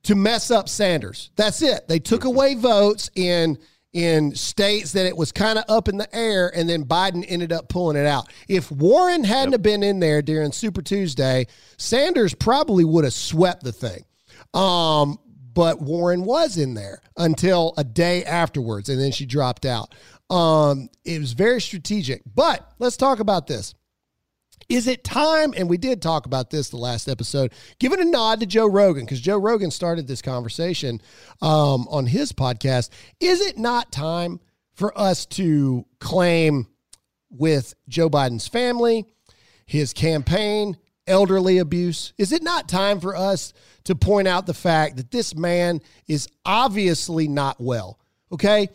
to 0.03 0.15
mess 0.15 0.49
up 0.49 0.67
Sanders. 0.69 1.31
That's 1.35 1.61
it. 1.61 1.87
They 1.87 1.99
took 1.99 2.23
away 2.23 2.55
votes 2.55 3.09
in 3.15 3.57
in 3.93 4.33
states 4.35 4.93
that 4.93 5.05
it 5.05 5.17
was 5.17 5.31
kind 5.31 5.59
of 5.59 5.65
up 5.67 5.87
in 5.87 5.97
the 5.97 6.15
air, 6.15 6.51
and 6.55 6.69
then 6.69 6.85
Biden 6.85 7.25
ended 7.27 7.51
up 7.51 7.67
pulling 7.67 7.97
it 7.97 8.05
out. 8.07 8.29
If 8.47 8.71
Warren 8.71 9.23
hadn't 9.23 9.51
have 9.51 9.61
been 9.61 9.83
in 9.83 9.99
there 9.99 10.21
during 10.21 10.51
Super 10.51 10.81
Tuesday, 10.81 11.47
Sanders 11.77 12.33
probably 12.33 12.85
would 12.85 13.03
have 13.03 13.13
swept 13.13 13.63
the 13.63 13.73
thing. 13.73 14.05
Um, 14.53 15.19
but 15.53 15.81
Warren 15.81 16.23
was 16.23 16.57
in 16.57 16.73
there 16.73 17.01
until 17.17 17.73
a 17.77 17.83
day 17.83 18.23
afterwards, 18.23 18.87
and 18.89 18.99
then 18.99 19.11
she 19.11 19.25
dropped 19.25 19.65
out. 19.65 19.93
Um, 20.29 20.89
it 21.03 21.19
was 21.19 21.33
very 21.33 21.59
strategic. 21.59 22.21
But 22.33 22.65
let's 22.79 22.95
talk 22.95 23.19
about 23.19 23.47
this. 23.47 23.75
Is 24.71 24.87
it 24.87 25.03
time? 25.03 25.53
And 25.57 25.69
we 25.69 25.77
did 25.77 26.01
talk 26.01 26.25
about 26.25 26.49
this 26.49 26.69
the 26.69 26.77
last 26.77 27.09
episode. 27.09 27.51
Giving 27.77 27.99
a 27.99 28.05
nod 28.05 28.39
to 28.39 28.45
Joe 28.45 28.67
Rogan 28.67 29.03
because 29.03 29.19
Joe 29.19 29.37
Rogan 29.37 29.69
started 29.69 30.07
this 30.07 30.21
conversation 30.21 31.01
um, 31.41 31.89
on 31.89 32.05
his 32.05 32.31
podcast. 32.31 32.89
Is 33.19 33.41
it 33.41 33.57
not 33.57 33.91
time 33.91 34.39
for 34.73 34.97
us 34.97 35.25
to 35.25 35.85
claim 35.99 36.67
with 37.29 37.73
Joe 37.89 38.09
Biden's 38.09 38.47
family, 38.47 39.05
his 39.65 39.91
campaign, 39.91 40.77
elderly 41.05 41.57
abuse? 41.57 42.13
Is 42.17 42.31
it 42.31 42.41
not 42.41 42.69
time 42.69 43.01
for 43.01 43.13
us 43.13 43.51
to 43.83 43.93
point 43.93 44.29
out 44.29 44.45
the 44.45 44.53
fact 44.53 44.95
that 44.95 45.11
this 45.11 45.35
man 45.35 45.81
is 46.07 46.29
obviously 46.45 47.27
not 47.27 47.59
well? 47.59 47.99
Okay. 48.31 48.69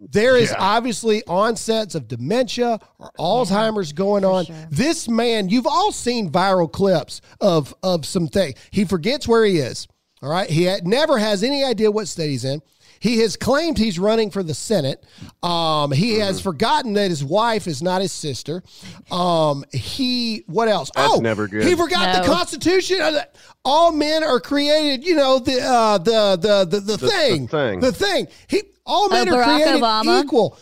There 0.00 0.36
is 0.36 0.52
obviously 0.58 1.22
onsets 1.28 1.94
of 1.94 2.08
dementia 2.08 2.80
or 2.98 3.10
Alzheimer's 3.18 3.92
going 3.92 4.24
on. 4.24 4.46
This 4.70 5.08
man, 5.08 5.48
you've 5.48 5.66
all 5.66 5.92
seen 5.92 6.30
viral 6.30 6.70
clips 6.70 7.20
of 7.40 7.74
of 7.82 8.04
some 8.04 8.26
things. 8.26 8.58
He 8.70 8.84
forgets 8.84 9.28
where 9.28 9.44
he 9.44 9.58
is. 9.58 9.86
All 10.22 10.30
right. 10.30 10.48
He 10.50 10.64
had, 10.64 10.86
never 10.86 11.18
has 11.18 11.42
any 11.42 11.62
idea 11.62 11.90
what 11.90 12.08
state 12.08 12.30
he's 12.30 12.44
in. 12.44 12.62
He 13.00 13.18
has 13.20 13.36
claimed 13.36 13.78
he's 13.78 13.98
running 13.98 14.30
for 14.30 14.42
the 14.42 14.54
Senate. 14.54 15.04
Um, 15.42 15.92
he 15.92 16.18
has 16.18 16.40
forgotten 16.40 16.94
that 16.94 17.10
his 17.10 17.24
wife 17.24 17.66
is 17.66 17.82
not 17.82 18.00
his 18.02 18.12
sister. 18.12 18.62
Um, 19.10 19.64
he 19.72 20.44
what 20.46 20.68
else? 20.68 20.90
That's 20.94 21.14
oh, 21.14 21.20
never 21.20 21.46
good. 21.48 21.64
He 21.64 21.74
forgot 21.74 22.22
the 22.22 22.28
Constitution. 22.28 23.00
Uh, 23.00 23.24
All 23.64 23.92
men 23.92 24.22
are 24.24 24.40
created. 24.40 25.04
You 25.06 25.16
know 25.16 25.38
the 25.38 25.60
uh, 25.60 25.98
the, 25.98 26.36
the 26.40 26.64
the 26.64 26.80
the 26.80 26.96
the 26.96 27.08
thing. 27.08 27.48
thing. 27.48 27.80
The 27.80 27.92
thing. 27.92 28.28
He 28.48 28.62
all 28.84 29.08
men 29.08 29.28
are 29.28 29.42
Barack 29.42 29.44
created 29.56 29.82
Obama. 29.82 30.24
equal. 30.24 30.58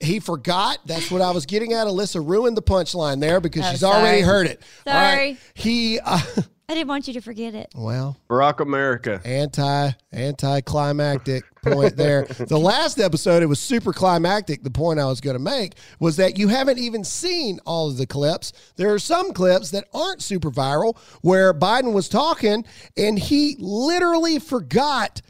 He 0.00 0.20
forgot. 0.20 0.78
That's 0.84 1.10
what 1.10 1.22
I 1.22 1.30
was 1.30 1.46
getting 1.46 1.72
at. 1.72 1.86
Alyssa 1.86 2.26
ruined 2.26 2.56
the 2.56 2.62
punchline 2.62 3.20
there 3.20 3.40
because 3.40 3.64
Oh, 3.64 3.70
she's 3.70 3.80
sorry. 3.80 4.00
already 4.02 4.20
heard 4.20 4.46
it. 4.48 4.60
All 4.86 4.92
right. 4.92 5.14
Sorry. 5.14 5.38
He 5.54 5.98
uh, 6.00 6.20
I 6.66 6.72
didn't 6.72 6.88
want 6.88 7.06
you 7.06 7.14
to 7.14 7.20
forget 7.20 7.54
it. 7.54 7.70
well, 7.74 8.16
Barack 8.28 8.60
America. 8.60 9.20
anti 9.24 9.90
anticlimactic 10.12 11.44
point 11.62 11.96
there. 11.96 12.24
the 12.48 12.58
last 12.58 12.98
episode, 12.98 13.42
it 13.42 13.46
was 13.46 13.60
super 13.60 13.92
climactic. 13.92 14.62
The 14.62 14.70
point 14.70 14.98
I 14.98 15.04
was 15.04 15.20
going 15.20 15.36
to 15.36 15.42
make 15.42 15.74
was 16.00 16.16
that 16.16 16.38
you 16.38 16.48
haven't 16.48 16.78
even 16.78 17.04
seen 17.04 17.60
all 17.66 17.90
of 17.90 17.98
the 17.98 18.06
clips. 18.06 18.52
There 18.76 18.94
are 18.94 18.98
some 18.98 19.32
clips 19.32 19.72
that 19.72 19.84
aren't 19.92 20.22
super 20.22 20.50
viral 20.50 20.96
where 21.20 21.52
Biden 21.52 21.92
was 21.92 22.08
talking 22.08 22.64
and 22.96 23.18
he 23.18 23.56
literally 23.58 24.38
forgot 24.38 25.20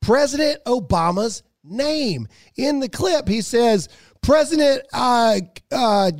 President 0.00 0.58
Obama's 0.64 1.44
name. 1.62 2.26
In 2.56 2.80
the 2.80 2.88
clip, 2.88 3.28
he 3.28 3.42
says, 3.42 3.88
President, 4.22 4.82
uh, 4.92 5.40
uh, 5.70 6.10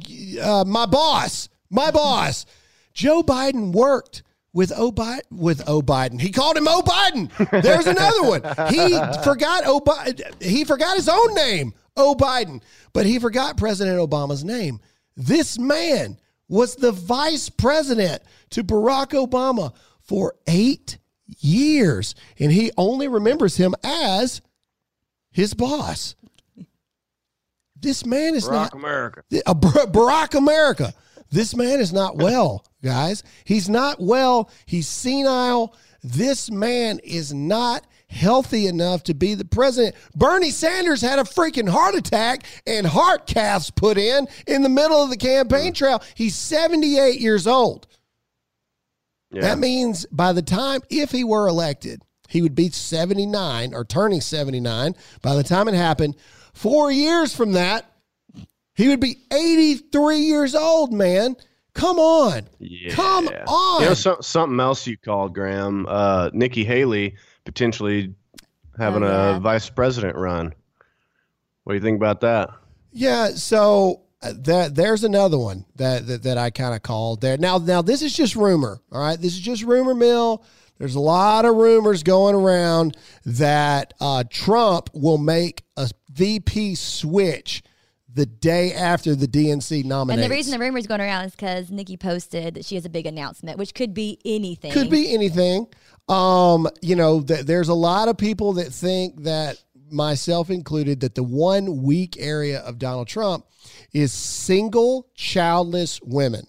uh, 0.43 0.65
my 0.65 0.87
boss, 0.87 1.49
my 1.71 1.91
boss. 1.91 2.47
Joe 2.93 3.23
Biden 3.23 3.73
worked 3.73 4.23
with 4.53 4.73
O 4.77 4.91
Biden, 4.91 5.21
with 5.31 5.69
O 5.69 5.81
Biden. 5.81 6.21
He 6.21 6.31
called 6.31 6.57
him 6.57 6.67
O 6.69 6.83
Biden. 6.83 7.63
There's 7.63 7.87
another 7.87 8.23
one. 8.23 8.43
He 8.73 8.89
forgot 9.23 9.65
O 9.67 9.81
Biden. 9.81 10.43
He 10.43 10.65
forgot 10.65 10.97
his 10.97 11.09
own 11.09 11.35
name, 11.35 11.73
O 11.97 12.15
Biden, 12.15 12.63
but 12.93 13.07
he 13.07 13.19
forgot 13.19 13.57
President 13.57 13.99
Obama's 13.99 14.45
name. 14.45 14.81
This 15.17 15.59
man 15.59 16.19
was 16.49 16.75
the 16.77 16.93
vice 16.93 17.49
president 17.49 18.23
to 18.51 18.65
Barack 18.65 19.11
Obama 19.11 19.73
for 20.01 20.35
eight 20.49 20.99
years, 21.39 22.15
and 22.39 22.51
he 22.51 22.73
only 22.77 23.07
remembers 23.07 23.57
him 23.57 23.75
as 23.85 24.41
his 25.31 25.55
boss. 25.55 26.17
This 27.77 28.05
man 28.05 28.35
is 28.35 28.47
Barack 28.49 28.51
not 28.53 28.75
America. 28.75 29.23
uh, 29.47 29.55
Barack 29.55 30.35
America. 30.35 30.93
This 31.31 31.55
man 31.55 31.79
is 31.81 31.93
not 31.93 32.17
well, 32.17 32.65
guys. 32.83 33.23
He's 33.45 33.69
not 33.69 34.01
well. 34.01 34.51
He's 34.67 34.89
senile. 34.89 35.77
This 36.03 36.51
man 36.51 36.99
is 37.01 37.33
not 37.33 37.87
healthy 38.09 38.67
enough 38.67 39.05
to 39.05 39.15
be 39.15 39.35
the 39.35 39.45
president. 39.45 39.95
Bernie 40.15 40.51
Sanders 40.51 41.01
had 41.01 41.19
a 41.19 41.23
freaking 41.23 41.69
heart 41.69 41.95
attack 41.95 42.45
and 42.67 42.87
heart 42.87 43.27
caths 43.27 43.71
put 43.71 43.97
in 43.99 44.27
in 44.47 44.63
the 44.63 44.69
middle 44.69 45.03
of 45.03 45.11
the 45.11 45.17
campaign 45.17 45.73
trail. 45.73 46.03
He's 46.15 46.35
78 46.35 47.21
years 47.21 47.47
old. 47.47 47.87
Yeah. 49.31 49.43
That 49.43 49.59
means 49.59 50.07
by 50.07 50.33
the 50.33 50.43
time, 50.43 50.81
if 50.91 51.13
he 51.13 51.23
were 51.23 51.47
elected, 51.47 52.03
he 52.29 52.43
would 52.43 52.55
be 52.55 52.71
79 52.71 53.75
or 53.75 53.85
turning 53.85 54.21
79. 54.21 54.97
By 55.23 55.35
the 55.37 55.45
time 55.45 55.69
it 55.69 55.75
happened, 55.75 56.17
four 56.53 56.91
years 56.91 57.35
from 57.35 57.53
that, 57.53 57.87
he 58.75 58.89
would 58.89 59.01
be 59.01 59.19
83 59.33 60.19
years 60.19 60.55
old, 60.55 60.93
man. 60.93 61.37
Come 61.75 61.99
on. 61.99 62.49
Yeah. 62.59 62.93
Come 62.93 63.29
on. 63.29 63.83
You 63.83 63.89
know, 63.89 63.95
so, 63.95 64.19
something 64.21 64.59
else 64.61 64.87
you 64.87 64.97
called, 64.97 65.35
Graham. 65.35 65.87
Uh, 65.89 66.31
Nikki 66.33 66.65
Haley 66.65 67.17
potentially 67.45 68.15
having 68.79 69.03
Oh, 69.03 69.07
yeah. 69.07 69.37
a 69.37 69.41
vice 69.41 69.69
president 69.71 70.17
run. 70.17 70.55
What 71.65 71.73
do 71.73 71.77
you 71.77 71.83
think 71.83 71.97
about 71.97 72.21
that? 72.23 72.51
Yeah, 72.93 73.29
so 73.29 74.03
uh, 74.23 74.33
that 74.39 74.75
there's 74.75 75.05
another 75.05 75.39
one 75.39 75.65
that 75.77 76.07
that, 76.07 76.23
that 76.25 76.39
I 76.39 76.51
kind 76.51 76.75
of 76.75 76.83
called 76.83 77.21
there. 77.21 77.37
Now, 77.37 77.59
now 77.59 77.83
this 77.83 78.03
is 78.03 78.13
just 78.17 78.35
rumor. 78.35 78.81
All 78.91 79.01
right, 79.01 79.21
this 79.21 79.33
is 79.35 79.41
just 79.41 79.63
rumor 79.63 79.95
mill. 79.95 80.43
There's 80.79 80.95
a 80.95 81.01
lot 81.01 81.45
of 81.45 81.55
rumors 81.57 82.03
going 82.03 82.35
around 82.35 82.97
that 83.27 83.93
uh, 84.01 84.25
Trump 84.31 84.89
will 84.95 85.19
make 85.19 85.63
a 85.77 85.91
VP 86.11 86.75
switch 86.75 87.63
the 88.15 88.27
day 88.27 88.73
after 88.73 89.15
the 89.15 89.27
DNC 89.27 89.85
nominates. 89.85 90.23
And 90.23 90.31
the 90.31 90.35
reason 90.35 90.53
the 90.53 90.59
rumor 90.59 90.79
is 90.79 90.87
going 90.87 91.01
around 91.01 91.27
is 91.27 91.33
because 91.33 91.71
Nikki 91.71 91.97
posted 91.97 92.55
that 92.55 92.65
she 92.65 92.75
has 92.75 92.85
a 92.85 92.91
big 92.91 93.07
announcement, 93.07 93.59
which 93.59 93.75
could 93.75 93.95
be 93.95 94.19
anything. 94.25 94.73
Could 94.73 94.91
be 94.91 95.13
anything. 95.15 95.67
Um, 96.09 96.69
you 96.83 96.97
know, 96.97 97.23
th- 97.23 97.47
there's 97.47 97.69
a 97.69 97.75
lot 97.75 98.09
of 98.09 98.17
people 98.19 98.55
that 98.55 98.73
think 98.73 99.23
that 99.23 99.63
myself 99.91 100.51
included 100.51 101.01
that 101.01 101.15
the 101.15 101.23
one 101.23 101.83
weak 101.83 102.17
area 102.19 102.61
of 102.61 102.79
Donald 102.79 103.09
Trump 103.09 103.45
is 103.93 104.13
single 104.13 105.09
childless 105.15 106.01
women. 106.03 106.47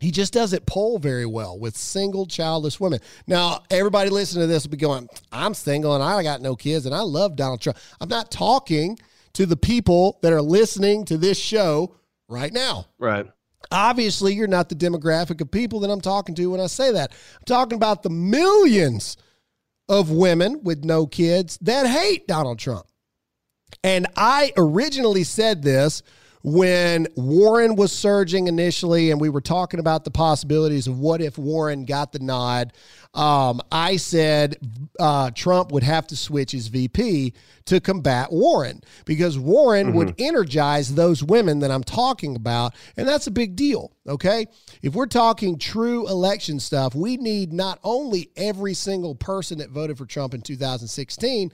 He 0.00 0.10
just 0.10 0.32
doesn't 0.32 0.66
poll 0.66 0.98
very 0.98 1.26
well 1.26 1.58
with 1.58 1.76
single 1.76 2.26
childless 2.26 2.80
women. 2.80 2.98
Now, 3.28 3.62
everybody 3.70 4.10
listening 4.10 4.42
to 4.42 4.46
this 4.48 4.64
will 4.64 4.72
be 4.72 4.76
going, 4.76 5.08
I'm 5.30 5.54
single 5.54 5.94
and 5.94 6.02
I 6.02 6.20
got 6.24 6.40
no 6.40 6.56
kids 6.56 6.86
and 6.86 6.94
I 6.94 7.02
love 7.02 7.36
Donald 7.36 7.60
Trump. 7.60 7.78
I'm 8.00 8.08
not 8.08 8.30
talking 8.30 8.98
to 9.34 9.46
the 9.46 9.56
people 9.56 10.18
that 10.22 10.32
are 10.32 10.42
listening 10.42 11.04
to 11.06 11.16
this 11.16 11.38
show 11.38 11.96
right 12.28 12.52
now. 12.52 12.86
Right. 12.98 13.26
Obviously, 13.70 14.34
you're 14.34 14.46
not 14.46 14.68
the 14.68 14.74
demographic 14.74 15.40
of 15.40 15.50
people 15.50 15.80
that 15.80 15.90
I'm 15.90 16.00
talking 16.00 16.34
to 16.34 16.50
when 16.50 16.60
I 16.60 16.66
say 16.66 16.92
that. 16.92 17.12
I'm 17.12 17.44
talking 17.46 17.76
about 17.76 18.02
the 18.02 18.10
millions 18.10 19.16
of 19.88 20.10
women 20.10 20.60
with 20.62 20.84
no 20.84 21.06
kids 21.06 21.58
that 21.62 21.86
hate 21.86 22.26
Donald 22.26 22.58
Trump. 22.58 22.86
And 23.84 24.06
I 24.16 24.52
originally 24.56 25.24
said 25.24 25.62
this 25.62 26.02
when 26.42 27.06
Warren 27.14 27.76
was 27.76 27.92
surging 27.92 28.48
initially, 28.48 29.10
and 29.10 29.20
we 29.20 29.28
were 29.28 29.40
talking 29.40 29.80
about 29.80 30.04
the 30.04 30.10
possibilities 30.10 30.86
of 30.86 30.98
what 30.98 31.20
if 31.20 31.38
Warren 31.38 31.84
got 31.84 32.12
the 32.12 32.18
nod. 32.18 32.72
Um, 33.14 33.60
I 33.70 33.96
said 33.96 34.56
uh, 34.98 35.30
Trump 35.32 35.70
would 35.72 35.82
have 35.82 36.06
to 36.08 36.16
switch 36.16 36.52
his 36.52 36.68
VP 36.68 37.34
to 37.66 37.80
combat 37.80 38.32
Warren 38.32 38.82
because 39.04 39.38
Warren 39.38 39.88
mm-hmm. 39.88 39.96
would 39.98 40.14
energize 40.18 40.94
those 40.94 41.22
women 41.22 41.60
that 41.60 41.70
I'm 41.70 41.84
talking 41.84 42.36
about. 42.36 42.74
And 42.96 43.06
that's 43.06 43.26
a 43.26 43.30
big 43.30 43.54
deal. 43.54 43.92
Okay. 44.08 44.46
If 44.80 44.94
we're 44.94 45.06
talking 45.06 45.58
true 45.58 46.08
election 46.08 46.58
stuff, 46.58 46.94
we 46.94 47.18
need 47.18 47.52
not 47.52 47.78
only 47.84 48.30
every 48.34 48.74
single 48.74 49.14
person 49.14 49.58
that 49.58 49.70
voted 49.70 49.98
for 49.98 50.06
Trump 50.06 50.34
in 50.34 50.40
2016, 50.40 51.52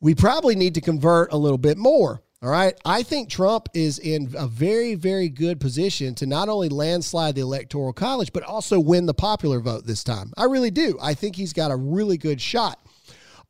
we 0.00 0.14
probably 0.14 0.56
need 0.56 0.74
to 0.74 0.80
convert 0.80 1.32
a 1.32 1.36
little 1.36 1.58
bit 1.58 1.78
more. 1.78 2.22
All 2.42 2.48
right. 2.48 2.74
I 2.86 3.02
think 3.02 3.28
Trump 3.28 3.68
is 3.74 3.98
in 3.98 4.34
a 4.34 4.46
very, 4.46 4.94
very 4.94 5.28
good 5.28 5.60
position 5.60 6.14
to 6.16 6.26
not 6.26 6.48
only 6.48 6.70
landslide 6.70 7.34
the 7.34 7.42
Electoral 7.42 7.92
College, 7.92 8.32
but 8.32 8.42
also 8.44 8.80
win 8.80 9.04
the 9.04 9.12
popular 9.12 9.60
vote 9.60 9.84
this 9.84 10.02
time. 10.02 10.32
I 10.38 10.44
really 10.44 10.70
do. 10.70 10.98
I 11.02 11.12
think 11.12 11.36
he's 11.36 11.52
got 11.52 11.70
a 11.70 11.76
really 11.76 12.16
good 12.16 12.40
shot. 12.40 12.78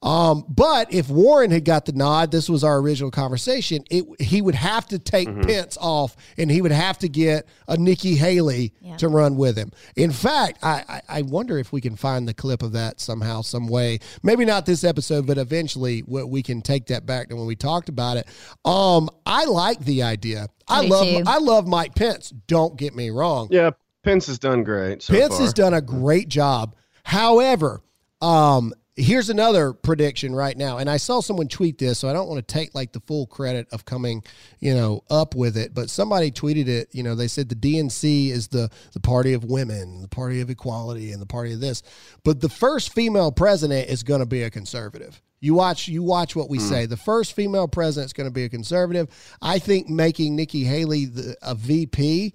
Um, 0.02 0.44
but 0.48 0.92
if 0.92 1.10
Warren 1.10 1.50
had 1.50 1.66
got 1.66 1.84
the 1.84 1.92
nod, 1.92 2.30
this 2.30 2.48
was 2.48 2.64
our 2.64 2.78
original 2.78 3.10
conversation. 3.10 3.84
It 3.90 4.06
he 4.18 4.40
would 4.40 4.54
have 4.54 4.86
to 4.88 4.98
take 4.98 5.28
mm-hmm. 5.28 5.42
Pence 5.42 5.76
off, 5.78 6.16
and 6.38 6.50
he 6.50 6.62
would 6.62 6.72
have 6.72 6.98
to 7.00 7.08
get 7.08 7.46
a 7.68 7.76
Nikki 7.76 8.14
Haley 8.14 8.72
yeah. 8.80 8.96
to 8.96 9.08
run 9.08 9.36
with 9.36 9.58
him. 9.58 9.72
In 9.96 10.10
fact, 10.10 10.58
I, 10.62 10.84
I, 10.88 11.18
I 11.18 11.22
wonder 11.22 11.58
if 11.58 11.70
we 11.70 11.82
can 11.82 11.96
find 11.96 12.26
the 12.26 12.32
clip 12.32 12.62
of 12.62 12.72
that 12.72 12.98
somehow, 12.98 13.42
some 13.42 13.68
way. 13.68 13.98
Maybe 14.22 14.46
not 14.46 14.64
this 14.64 14.84
episode, 14.84 15.26
but 15.26 15.36
eventually 15.36 16.00
what 16.00 16.30
we 16.30 16.42
can 16.42 16.62
take 16.62 16.86
that 16.86 17.04
back 17.04 17.28
to 17.28 17.36
when 17.36 17.46
we 17.46 17.56
talked 17.56 17.90
about 17.90 18.16
it. 18.16 18.26
Um, 18.64 19.10
I 19.26 19.44
like 19.44 19.80
the 19.80 20.02
idea. 20.02 20.48
I 20.66 20.86
love 20.86 21.06
too. 21.06 21.22
I 21.26 21.38
love 21.38 21.68
Mike 21.68 21.94
Pence. 21.94 22.32
Don't 22.46 22.76
get 22.76 22.94
me 22.94 23.10
wrong. 23.10 23.48
Yeah, 23.50 23.72
Pence 24.02 24.28
has 24.28 24.38
done 24.38 24.64
great. 24.64 25.02
So 25.02 25.12
Pence 25.12 25.34
far. 25.34 25.42
has 25.42 25.52
done 25.52 25.74
a 25.74 25.82
great 25.82 26.28
job. 26.28 26.74
However, 27.02 27.82
um, 28.22 28.72
here's 28.96 29.30
another 29.30 29.72
prediction 29.72 30.34
right 30.34 30.56
now 30.56 30.78
and 30.78 30.90
i 30.90 30.96
saw 30.96 31.20
someone 31.20 31.48
tweet 31.48 31.78
this 31.78 31.98
so 31.98 32.08
i 32.08 32.12
don't 32.12 32.28
want 32.28 32.46
to 32.46 32.54
take 32.54 32.74
like 32.74 32.92
the 32.92 33.00
full 33.00 33.26
credit 33.26 33.66
of 33.72 33.84
coming 33.84 34.22
you 34.58 34.74
know 34.74 35.02
up 35.10 35.34
with 35.34 35.56
it 35.56 35.72
but 35.72 35.88
somebody 35.88 36.30
tweeted 36.30 36.66
it 36.66 36.88
you 36.92 37.02
know 37.02 37.14
they 37.14 37.28
said 37.28 37.48
the 37.48 37.54
dnc 37.54 38.30
is 38.30 38.48
the 38.48 38.68
the 38.92 39.00
party 39.00 39.32
of 39.32 39.44
women 39.44 40.02
the 40.02 40.08
party 40.08 40.40
of 40.40 40.50
equality 40.50 41.12
and 41.12 41.22
the 41.22 41.26
party 41.26 41.52
of 41.52 41.60
this 41.60 41.82
but 42.24 42.40
the 42.40 42.48
first 42.48 42.92
female 42.92 43.30
president 43.30 43.88
is 43.88 44.02
going 44.02 44.20
to 44.20 44.26
be 44.26 44.42
a 44.42 44.50
conservative 44.50 45.22
you 45.40 45.54
watch 45.54 45.88
you 45.88 46.02
watch 46.02 46.36
what 46.36 46.50
we 46.50 46.58
mm. 46.58 46.68
say. 46.68 46.86
The 46.86 46.98
first 46.98 47.32
female 47.32 47.66
president 47.66 48.08
is 48.08 48.12
going 48.12 48.28
to 48.28 48.32
be 48.32 48.44
a 48.44 48.48
conservative. 48.48 49.08
I 49.40 49.58
think 49.58 49.88
making 49.88 50.36
Nikki 50.36 50.64
Haley 50.64 51.06
the, 51.06 51.36
a 51.42 51.54
VP 51.54 52.34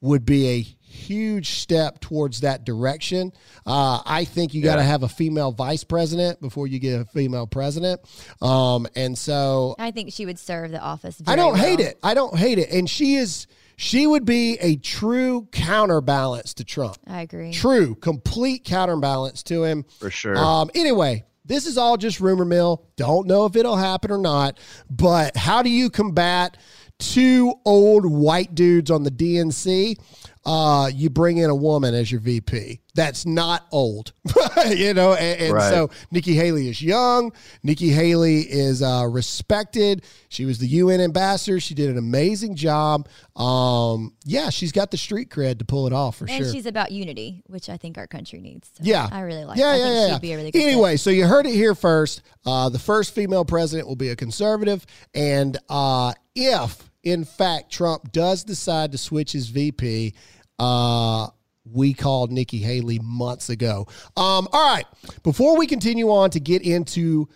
would 0.00 0.24
be 0.24 0.48
a 0.48 0.66
huge 0.92 1.50
step 1.50 2.00
towards 2.00 2.40
that 2.40 2.64
direction. 2.64 3.32
Uh, 3.66 4.02
I 4.04 4.24
think 4.24 4.54
you 4.54 4.60
yeah. 4.60 4.72
got 4.72 4.76
to 4.76 4.82
have 4.82 5.02
a 5.02 5.08
female 5.08 5.50
vice 5.52 5.84
president 5.84 6.40
before 6.40 6.66
you 6.66 6.78
get 6.78 7.00
a 7.00 7.04
female 7.06 7.46
president. 7.46 8.00
Um, 8.40 8.86
and 8.94 9.16
so 9.16 9.74
I 9.78 9.90
think 9.90 10.12
she 10.12 10.26
would 10.26 10.38
serve 10.38 10.70
the 10.70 10.80
office. 10.80 11.20
I 11.26 11.36
don't 11.36 11.54
well. 11.54 11.62
hate 11.62 11.80
it. 11.80 11.98
I 12.02 12.14
don't 12.14 12.36
hate 12.36 12.58
it. 12.58 12.70
And 12.70 12.88
she 12.88 13.14
is. 13.14 13.46
She 13.76 14.06
would 14.06 14.24
be 14.24 14.58
a 14.60 14.76
true 14.76 15.48
counterbalance 15.50 16.54
to 16.54 16.64
Trump. 16.64 16.98
I 17.06 17.22
agree. 17.22 17.52
True, 17.52 17.94
complete 17.96 18.64
counterbalance 18.64 19.42
to 19.44 19.64
him. 19.64 19.84
For 19.98 20.10
sure. 20.10 20.36
Um, 20.36 20.70
anyway, 20.74 21.24
this 21.44 21.66
is 21.66 21.76
all 21.76 21.96
just 21.96 22.20
rumor 22.20 22.44
mill. 22.44 22.84
Don't 22.96 23.26
know 23.26 23.46
if 23.46 23.56
it'll 23.56 23.76
happen 23.76 24.10
or 24.10 24.18
not. 24.18 24.58
But 24.88 25.36
how 25.36 25.62
do 25.62 25.70
you 25.70 25.90
combat 25.90 26.56
two 26.98 27.54
old 27.64 28.06
white 28.06 28.54
dudes 28.54 28.90
on 28.90 29.02
the 29.02 29.10
DNC? 29.10 29.96
uh, 30.44 30.90
you 30.92 31.08
bring 31.08 31.36
in 31.36 31.50
a 31.50 31.54
woman 31.54 31.94
as 31.94 32.10
your 32.10 32.20
VP. 32.20 32.80
That's 32.94 33.24
not 33.24 33.66
old, 33.70 34.12
you 34.68 34.92
know. 34.92 35.14
And, 35.14 35.40
and 35.40 35.54
right. 35.54 35.70
so 35.70 35.90
Nikki 36.10 36.34
Haley 36.34 36.68
is 36.68 36.82
young. 36.82 37.32
Nikki 37.62 37.88
Haley 37.88 38.40
is 38.40 38.82
uh, 38.82 39.06
respected. 39.08 40.04
She 40.28 40.44
was 40.44 40.58
the 40.58 40.66
UN 40.66 41.00
ambassador. 41.00 41.60
She 41.60 41.74
did 41.74 41.90
an 41.90 41.96
amazing 41.96 42.56
job. 42.56 43.08
Um, 43.36 44.14
yeah, 44.24 44.50
she's 44.50 44.72
got 44.72 44.90
the 44.90 44.96
street 44.96 45.30
cred 45.30 45.58
to 45.60 45.64
pull 45.64 45.86
it 45.86 45.92
off 45.92 46.16
for 46.16 46.24
and 46.24 46.32
sure. 46.32 46.46
And 46.46 46.54
she's 46.54 46.66
about 46.66 46.90
unity, 46.90 47.42
which 47.46 47.70
I 47.70 47.76
think 47.76 47.96
our 47.96 48.06
country 48.06 48.40
needs. 48.40 48.68
So 48.74 48.82
yeah, 48.84 49.08
I 49.10 49.20
really 49.20 49.44
like. 49.44 49.58
Yeah, 49.58 49.68
I 49.68 49.76
yeah, 49.76 50.06
yeah. 50.08 50.18
Be 50.18 50.32
a 50.32 50.36
really 50.36 50.50
good 50.50 50.60
anyway, 50.60 50.94
fit. 50.94 51.00
so 51.00 51.10
you 51.10 51.26
heard 51.26 51.46
it 51.46 51.54
here 51.54 51.74
first. 51.74 52.22
Uh, 52.44 52.68
the 52.68 52.78
first 52.78 53.14
female 53.14 53.44
president 53.44 53.88
will 53.88 53.96
be 53.96 54.08
a 54.08 54.16
conservative, 54.16 54.84
and 55.14 55.56
uh, 55.70 56.12
if 56.34 56.90
in 57.02 57.24
fact 57.24 57.72
Trump 57.72 58.12
does 58.12 58.44
decide 58.44 58.92
to 58.92 58.98
switch 58.98 59.32
his 59.32 59.48
VP, 59.48 60.14
uh, 60.58 61.28
we 61.64 61.94
called 61.94 62.32
Nikki 62.32 62.58
Haley 62.58 62.98
months 63.02 63.48
ago. 63.48 63.86
Um, 64.16 64.48
all 64.52 64.74
right, 64.74 64.86
before 65.22 65.56
we 65.56 65.66
continue 65.66 66.10
on 66.10 66.30
to 66.30 66.40
get 66.40 66.62
into 66.62 67.28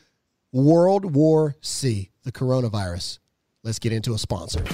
World 0.52 1.14
War 1.14 1.56
C, 1.61 2.11
the 2.24 2.32
coronavirus, 2.32 3.18
let's 3.62 3.78
get 3.78 3.92
into 3.92 4.14
a 4.14 4.18
sponsor. 4.18 4.64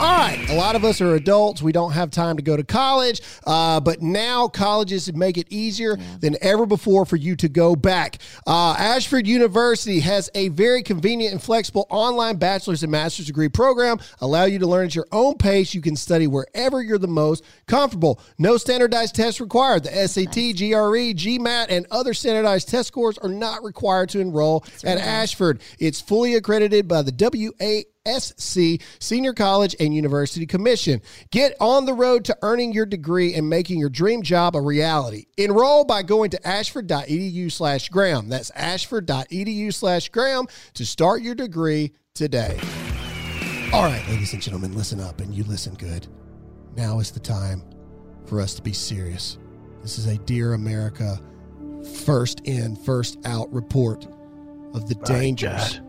All 0.00 0.10
right, 0.10 0.50
a 0.50 0.54
lot 0.54 0.74
of 0.74 0.84
us 0.84 1.00
are 1.00 1.14
adults. 1.14 1.62
We 1.62 1.70
don't 1.70 1.92
have 1.92 2.10
time 2.10 2.36
to 2.36 2.42
go 2.42 2.56
to 2.56 2.64
college, 2.64 3.20
uh, 3.46 3.78
but 3.78 4.02
now 4.02 4.48
colleges 4.48 5.12
make 5.14 5.38
it 5.38 5.46
easier 5.50 5.96
yeah. 5.96 6.16
than 6.18 6.36
ever 6.40 6.66
before 6.66 7.06
for 7.06 7.14
you 7.14 7.36
to 7.36 7.48
go 7.48 7.76
back. 7.76 8.18
Uh, 8.44 8.74
Ashford 8.76 9.24
University 9.24 10.00
has 10.00 10.30
a 10.34 10.48
very 10.48 10.82
convenient 10.82 11.32
and 11.32 11.40
flexible 11.40 11.86
online 11.90 12.38
bachelor's 12.38 12.82
and 12.82 12.90
master's 12.90 13.26
degree 13.26 13.48
program. 13.48 14.00
Allow 14.20 14.46
you 14.46 14.58
to 14.58 14.66
learn 14.66 14.86
at 14.86 14.96
your 14.96 15.06
own 15.12 15.38
pace. 15.38 15.74
You 15.74 15.80
can 15.80 15.94
study 15.94 16.26
wherever 16.26 16.82
you're 16.82 16.98
the 16.98 17.06
most 17.06 17.44
comfortable. 17.68 18.20
No 18.36 18.56
standardized 18.56 19.14
tests 19.14 19.40
required. 19.40 19.84
The 19.84 20.08
SAT, 20.08 20.36
nice. 20.36 20.58
GRE, 20.58 21.14
GMAT, 21.14 21.66
and 21.68 21.86
other 21.92 22.14
standardized 22.14 22.68
test 22.68 22.88
scores 22.88 23.16
are 23.18 23.28
not 23.28 23.62
required 23.62 24.08
to 24.08 24.18
enroll 24.18 24.60
That's 24.60 24.84
at 24.84 24.96
right. 24.96 25.06
Ashford. 25.06 25.60
It's 25.78 26.00
fully 26.00 26.34
accredited 26.34 26.88
by 26.88 27.02
the 27.02 27.12
WA 27.16 27.82
SC 28.06 28.82
Senior 28.98 29.32
College 29.32 29.74
and 29.80 29.94
University 29.94 30.46
Commission. 30.46 31.00
Get 31.30 31.54
on 31.60 31.86
the 31.86 31.94
road 31.94 32.24
to 32.26 32.36
earning 32.42 32.72
your 32.72 32.86
degree 32.86 33.34
and 33.34 33.48
making 33.48 33.78
your 33.78 33.88
dream 33.88 34.22
job 34.22 34.56
a 34.56 34.60
reality. 34.60 35.26
Enroll 35.38 35.84
by 35.84 36.02
going 36.02 36.30
to 36.30 36.46
ashford.edu 36.46 37.50
slash 37.50 37.88
Graham. 37.88 38.28
That's 38.28 38.50
ashford.edu 38.54 39.72
slash 39.72 40.10
Graham 40.10 40.46
to 40.74 40.84
start 40.84 41.22
your 41.22 41.34
degree 41.34 41.92
today. 42.14 42.58
All 43.72 43.84
right, 43.84 44.04
ladies 44.08 44.34
and 44.34 44.42
gentlemen, 44.42 44.76
listen 44.76 45.00
up 45.00 45.20
and 45.20 45.34
you 45.34 45.44
listen 45.44 45.74
good. 45.74 46.06
Now 46.76 46.98
is 46.98 47.10
the 47.10 47.20
time 47.20 47.62
for 48.26 48.40
us 48.40 48.54
to 48.54 48.62
be 48.62 48.72
serious. 48.72 49.38
This 49.82 49.98
is 49.98 50.06
a 50.06 50.18
Dear 50.18 50.52
America 50.52 51.18
first 52.04 52.40
in, 52.40 52.76
first 52.76 53.18
out 53.24 53.52
report 53.52 54.04
of 54.74 54.88
the 54.88 54.96
My 54.96 55.04
dangers. 55.04 55.78
God 55.78 55.83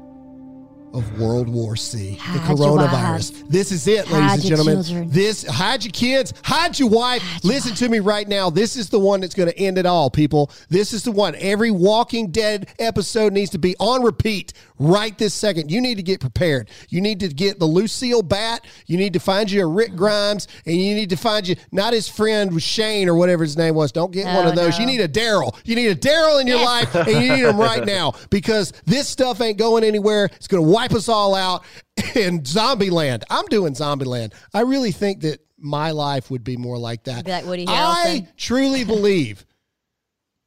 of 0.95 1.19
World 1.19 1.49
War 1.49 1.75
C, 1.75 2.15
hide 2.15 2.35
the 2.35 2.53
coronavirus. 2.53 3.49
This 3.49 3.71
is 3.71 3.87
it, 3.87 4.09
ladies 4.09 4.33
and 4.33 4.43
gentlemen. 4.43 4.83
Children. 4.83 5.09
This 5.09 5.45
hide 5.45 5.83
your 5.83 5.91
kids, 5.91 6.33
hide 6.43 6.79
your 6.79 6.89
wife. 6.89 7.21
Hide 7.21 7.43
Listen 7.43 7.71
your 7.71 7.77
to 7.77 7.89
me 7.89 7.99
right 7.99 8.27
now. 8.27 8.49
This 8.49 8.77
is 8.77 8.89
the 8.89 8.99
one 8.99 9.19
that's 9.19 9.35
going 9.35 9.49
to 9.49 9.59
end 9.59 9.77
it 9.77 9.85
all, 9.85 10.09
people. 10.09 10.51
This 10.69 10.93
is 10.93 11.03
the 11.03 11.11
one. 11.11 11.35
Every 11.37 11.69
Walking 11.69 12.31
Dead 12.31 12.69
episode 12.79 13.33
needs 13.33 13.51
to 13.51 13.57
be 13.57 13.75
on 13.79 14.03
repeat 14.03 14.53
right 14.79 15.17
this 15.17 15.33
second. 15.33 15.71
You 15.71 15.81
need 15.81 15.95
to 15.95 16.03
get 16.03 16.19
prepared. 16.19 16.69
You 16.89 17.01
need 17.01 17.19
to 17.21 17.27
get 17.27 17.59
the 17.59 17.65
Lucille 17.65 18.21
Bat. 18.21 18.65
You 18.87 18.97
need 18.97 19.13
to 19.13 19.19
find 19.19 19.49
you 19.49 19.63
a 19.63 19.67
Rick 19.67 19.95
Grimes, 19.95 20.47
and 20.65 20.75
you 20.75 20.95
need 20.95 21.09
to 21.09 21.17
find 21.17 21.47
you 21.47 21.55
not 21.71 21.93
his 21.93 22.07
friend 22.07 22.61
Shane 22.61 23.09
or 23.09 23.15
whatever 23.15 23.43
his 23.43 23.57
name 23.57 23.75
was. 23.75 23.91
Don't 23.91 24.11
get 24.11 24.25
one 24.25 24.45
oh, 24.45 24.49
of 24.49 24.55
those. 24.55 24.77
No. 24.77 24.85
You 24.85 24.85
need 24.85 25.01
a 25.01 25.07
Daryl. 25.07 25.55
You 25.63 25.75
need 25.75 25.87
a 25.87 25.95
Daryl 25.95 26.41
in 26.41 26.47
your 26.47 26.63
life, 26.63 26.93
and 26.95 27.07
you 27.07 27.35
need 27.35 27.43
him 27.43 27.57
right 27.57 27.85
now 27.85 28.13
because 28.29 28.73
this 28.85 29.07
stuff 29.07 29.41
ain't 29.41 29.57
going 29.57 29.83
anywhere. 29.83 30.25
It's 30.25 30.47
going 30.47 30.63
to 30.63 30.69
wipe 30.69 30.93
us 30.93 31.09
all 31.09 31.35
out 31.35 31.63
in 32.15 32.41
Zombieland. 32.41 33.23
I'm 33.29 33.45
doing 33.45 33.73
Zombieland. 33.73 34.33
I 34.53 34.61
really 34.61 34.91
think 34.91 35.21
that 35.21 35.39
my 35.57 35.91
life 35.91 36.29
would 36.29 36.43
be 36.43 36.57
more 36.57 36.77
like 36.77 37.03
that. 37.05 37.25
Be 37.25 37.31
like 37.31 37.45
Woody 37.45 37.65
I 37.67 38.27
truly 38.37 38.83
believe 38.83 39.45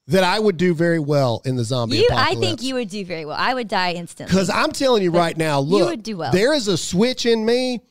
that 0.09 0.25
I 0.25 0.39
would 0.39 0.57
do 0.57 0.75
very 0.75 0.99
well 0.99 1.43
in 1.45 1.57
the 1.57 1.65
zombie 1.65 1.99
You, 1.99 2.07
apocalypse. 2.07 2.37
I 2.37 2.41
think 2.41 2.63
you 2.63 2.75
would 2.75 2.89
do 2.89 3.05
very 3.05 3.27
well. 3.27 3.37
I 3.39 3.53
would 3.53 3.69
die 3.69 3.93
instantly. 3.93 4.33
Because 4.33 4.49
I'm 4.49 4.73
telling 4.73 5.03
you 5.03 5.11
right 5.11 5.37
now, 5.37 5.61
look, 5.61 5.89
would 5.89 6.03
do 6.03 6.17
well. 6.17 6.33
there 6.33 6.55
is 6.55 6.67
a 6.67 6.79
switch 6.79 7.27
in 7.27 7.45
me 7.45 7.83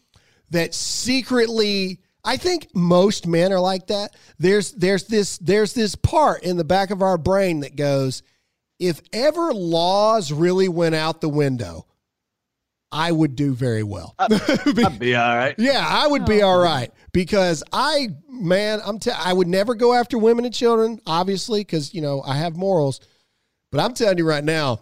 that 0.50 0.74
secretly. 0.74 2.02
I 2.26 2.36
think 2.36 2.76
most 2.76 3.26
men 3.26 3.54
are 3.54 3.60
like 3.60 3.88
that. 3.88 4.16
There's 4.40 4.74
there's 4.74 5.06
this 5.06 5.38
there's 5.38 5.74
this 5.74 5.96
part 5.96 6.44
in 6.44 6.58
the 6.58 6.66
back 6.66 6.90
of 6.90 7.02
our 7.02 7.18
brain 7.18 7.62
that 7.62 7.76
goes, 7.76 8.24
if 8.80 9.00
ever 9.14 9.54
laws 9.54 10.32
really 10.32 10.68
went 10.68 10.96
out 10.96 11.22
the 11.22 11.30
window, 11.30 11.86
I 12.92 13.12
would 13.12 13.36
do 13.36 13.54
very 13.54 13.84
well. 13.84 14.16
I'd 14.20 15.00
be 15.00 15.16
all 15.16 15.38
right. 15.38 15.56
Yeah, 15.58 15.86
I 15.88 16.08
would 16.08 16.26
be 16.26 16.42
oh. 16.42 16.48
all 16.48 16.60
right 16.60 16.92
because 17.18 17.64
I, 17.74 18.10
man, 18.30 18.80
I'm. 18.86 19.00
T- 19.00 19.10
I 19.10 19.34
would 19.34 19.48
never 19.48 19.74
go 19.74 19.92
after 19.92 20.20
women 20.20 20.46
and 20.46 20.54
children, 20.54 21.02
obviously, 21.08 21.62
because 21.62 21.92
you 21.92 22.00
know 22.00 22.22
I 22.22 22.36
have 22.36 22.56
morals. 22.56 23.00
But 23.72 23.82
I'm 23.82 23.96
telling 23.96 24.20
you 24.20 24.28
right 24.28 24.44
now, 24.44 24.82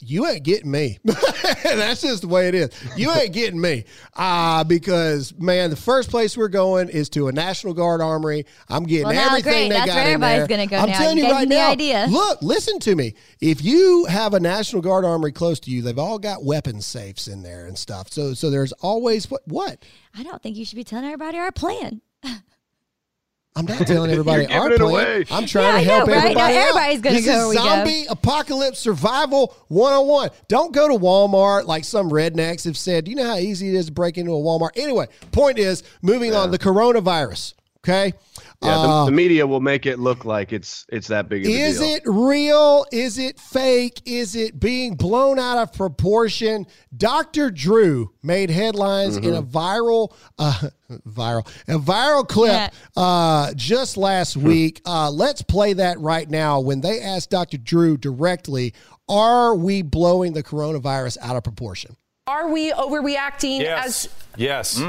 you 0.00 0.26
ain't 0.26 0.42
getting 0.44 0.70
me. 0.70 0.98
That's 1.04 2.00
just 2.00 2.22
the 2.22 2.28
way 2.28 2.48
it 2.48 2.54
is. 2.54 2.70
You 2.96 3.12
ain't 3.12 3.32
getting 3.34 3.60
me. 3.60 3.84
Uh, 4.14 4.64
because 4.64 5.34
man, 5.38 5.68
the 5.70 5.76
first 5.76 6.10
place 6.10 6.36
we're 6.36 6.48
going 6.48 6.88
is 6.88 7.08
to 7.10 7.28
a 7.28 7.32
National 7.32 7.74
Guard 7.74 8.00
armory. 8.00 8.46
I'm 8.68 8.84
getting 8.84 9.08
Well, 9.08 9.26
everything 9.26 9.52
great. 9.52 9.68
they 9.68 9.74
That's 9.74 9.86
got 9.86 9.94
where 9.96 10.04
everybody's 10.06 10.38
there. 10.48 10.56
gonna 10.56 10.66
go 10.66 10.76
I'm 10.78 10.88
now. 10.88 10.98
telling 10.98 11.18
You 11.18 11.26
you 11.26 11.30
right 11.32 11.48
now. 11.48 11.70
idea. 11.70 12.06
Look, 12.08 12.40
listen 12.42 12.78
to 12.80 12.94
me. 12.96 13.14
If 13.40 13.62
you 13.62 14.06
have 14.06 14.32
a 14.32 14.40
National 14.40 14.80
Guard 14.80 15.04
armory 15.04 15.32
close 15.32 15.60
to 15.60 15.70
you, 15.70 15.82
they've 15.82 15.98
all 15.98 16.18
got 16.18 16.44
weapon 16.44 16.80
safes 16.80 17.28
in 17.28 17.42
there 17.42 17.66
and 17.66 17.76
stuff. 17.76 18.10
So, 18.10 18.32
so 18.32 18.48
there's 18.50 18.72
always 18.72 19.30
what 19.30 19.42
what. 19.46 19.84
I 20.16 20.22
don't 20.22 20.42
think 20.42 20.56
you 20.56 20.64
should 20.64 20.76
be 20.76 20.84
telling 20.84 21.04
everybody 21.04 21.36
our 21.38 21.52
plan. 21.52 22.00
I'm 23.56 23.66
not 23.66 23.86
telling 23.86 24.10
everybody 24.10 24.46
our 24.46 24.68
giving 24.68 24.72
it 24.86 24.90
plan. 24.90 25.06
away. 25.16 25.24
I'm 25.30 25.46
trying 25.46 25.74
Yeah, 25.74 25.78
to 25.78 25.84
help 25.84 26.08
know, 26.08 26.14
right? 26.14 26.22
everybody 26.24 26.54
Now 26.54 26.60
everybody's 26.60 27.00
gonna 27.00 27.16
this 27.16 27.24
go 27.26 27.32
is 27.32 27.38
where 27.38 27.48
we 27.48 27.56
go. 27.56 27.62
zombie 27.62 28.06
apocalypse 28.08 28.78
survival 28.80 29.54
101. 29.68 30.30
Don't 30.48 30.72
go 30.74 30.88
to 30.88 30.94
Walmart 30.94 31.66
like 31.66 31.84
some 31.84 32.10
rednecks 32.10 32.64
have 32.64 32.76
said. 32.76 33.04
Do 33.04 33.10
you 33.12 33.16
know 33.16 33.26
how 33.26 33.36
easy 33.36 33.68
it 33.68 33.74
is 33.76 33.86
to 33.86 33.92
break 33.92 34.18
into 34.18 34.32
a 34.32 34.34
Walmart? 34.38 34.70
Anyway, 34.76 35.06
point 35.30 35.58
is, 35.58 35.84
moving 36.02 36.34
on, 36.34 36.50
the 36.50 36.58
coronavirus. 36.58 37.54
Okay. 37.84 38.14
Yeah, 38.64 38.78
Uh, 38.78 39.04
the, 39.04 39.10
the 39.10 39.12
media 39.16 39.46
will 39.46 39.60
make 39.60 39.86
it 39.86 39.98
look 39.98 40.24
like 40.24 40.52
it's 40.52 40.86
it's 40.90 41.08
that 41.08 41.28
big 41.28 41.42
of 41.44 41.50
a 41.50 41.52
deal. 41.52 41.66
is 41.66 41.78
deal. 41.78 41.94
it 41.94 42.02
real? 42.06 42.86
Is 42.92 43.18
it 43.18 43.38
fake? 43.38 44.00
Is 44.06 44.34
it 44.36 44.58
being 44.58 44.94
blown 44.94 45.38
out 45.38 45.58
of 45.58 45.72
proportion? 45.72 46.66
Dr. 46.96 47.50
Drew 47.50 48.12
made 48.22 48.50
headlines 48.50 49.16
in 49.16 49.34
a 49.34 49.42
Mm-hmm. 49.42 49.56
viral, 49.56 50.14
uh, 50.38 50.68
viral, 51.06 51.46
a 51.68 51.78
viral 51.78 52.26
clip 52.26 52.52
Yeah. 52.52 52.70
uh, 53.02 53.52
just 53.54 53.96
last 53.96 54.36
week. 54.36 54.80
Uh, 54.86 55.10
let's 55.10 55.42
play 55.42 55.72
that 55.74 55.98
right 56.00 56.28
now. 56.28 56.60
When 56.60 56.80
they 56.80 57.00
asked 57.00 57.30
Dr. 57.30 57.58
Drew 57.58 57.96
directly, 57.96 58.72
"Are 59.08 59.54
we 59.54 59.82
blowing 59.82 60.32
the 60.32 60.42
coronavirus 60.42 61.18
out 61.20 61.36
of 61.36 61.44
proportion?" 61.44 61.96
Are 62.26 62.48
we 62.48 62.72
overreacting? 62.72 63.60
Yes. 63.60 64.06
As 64.06 64.08
yes. 64.36 64.82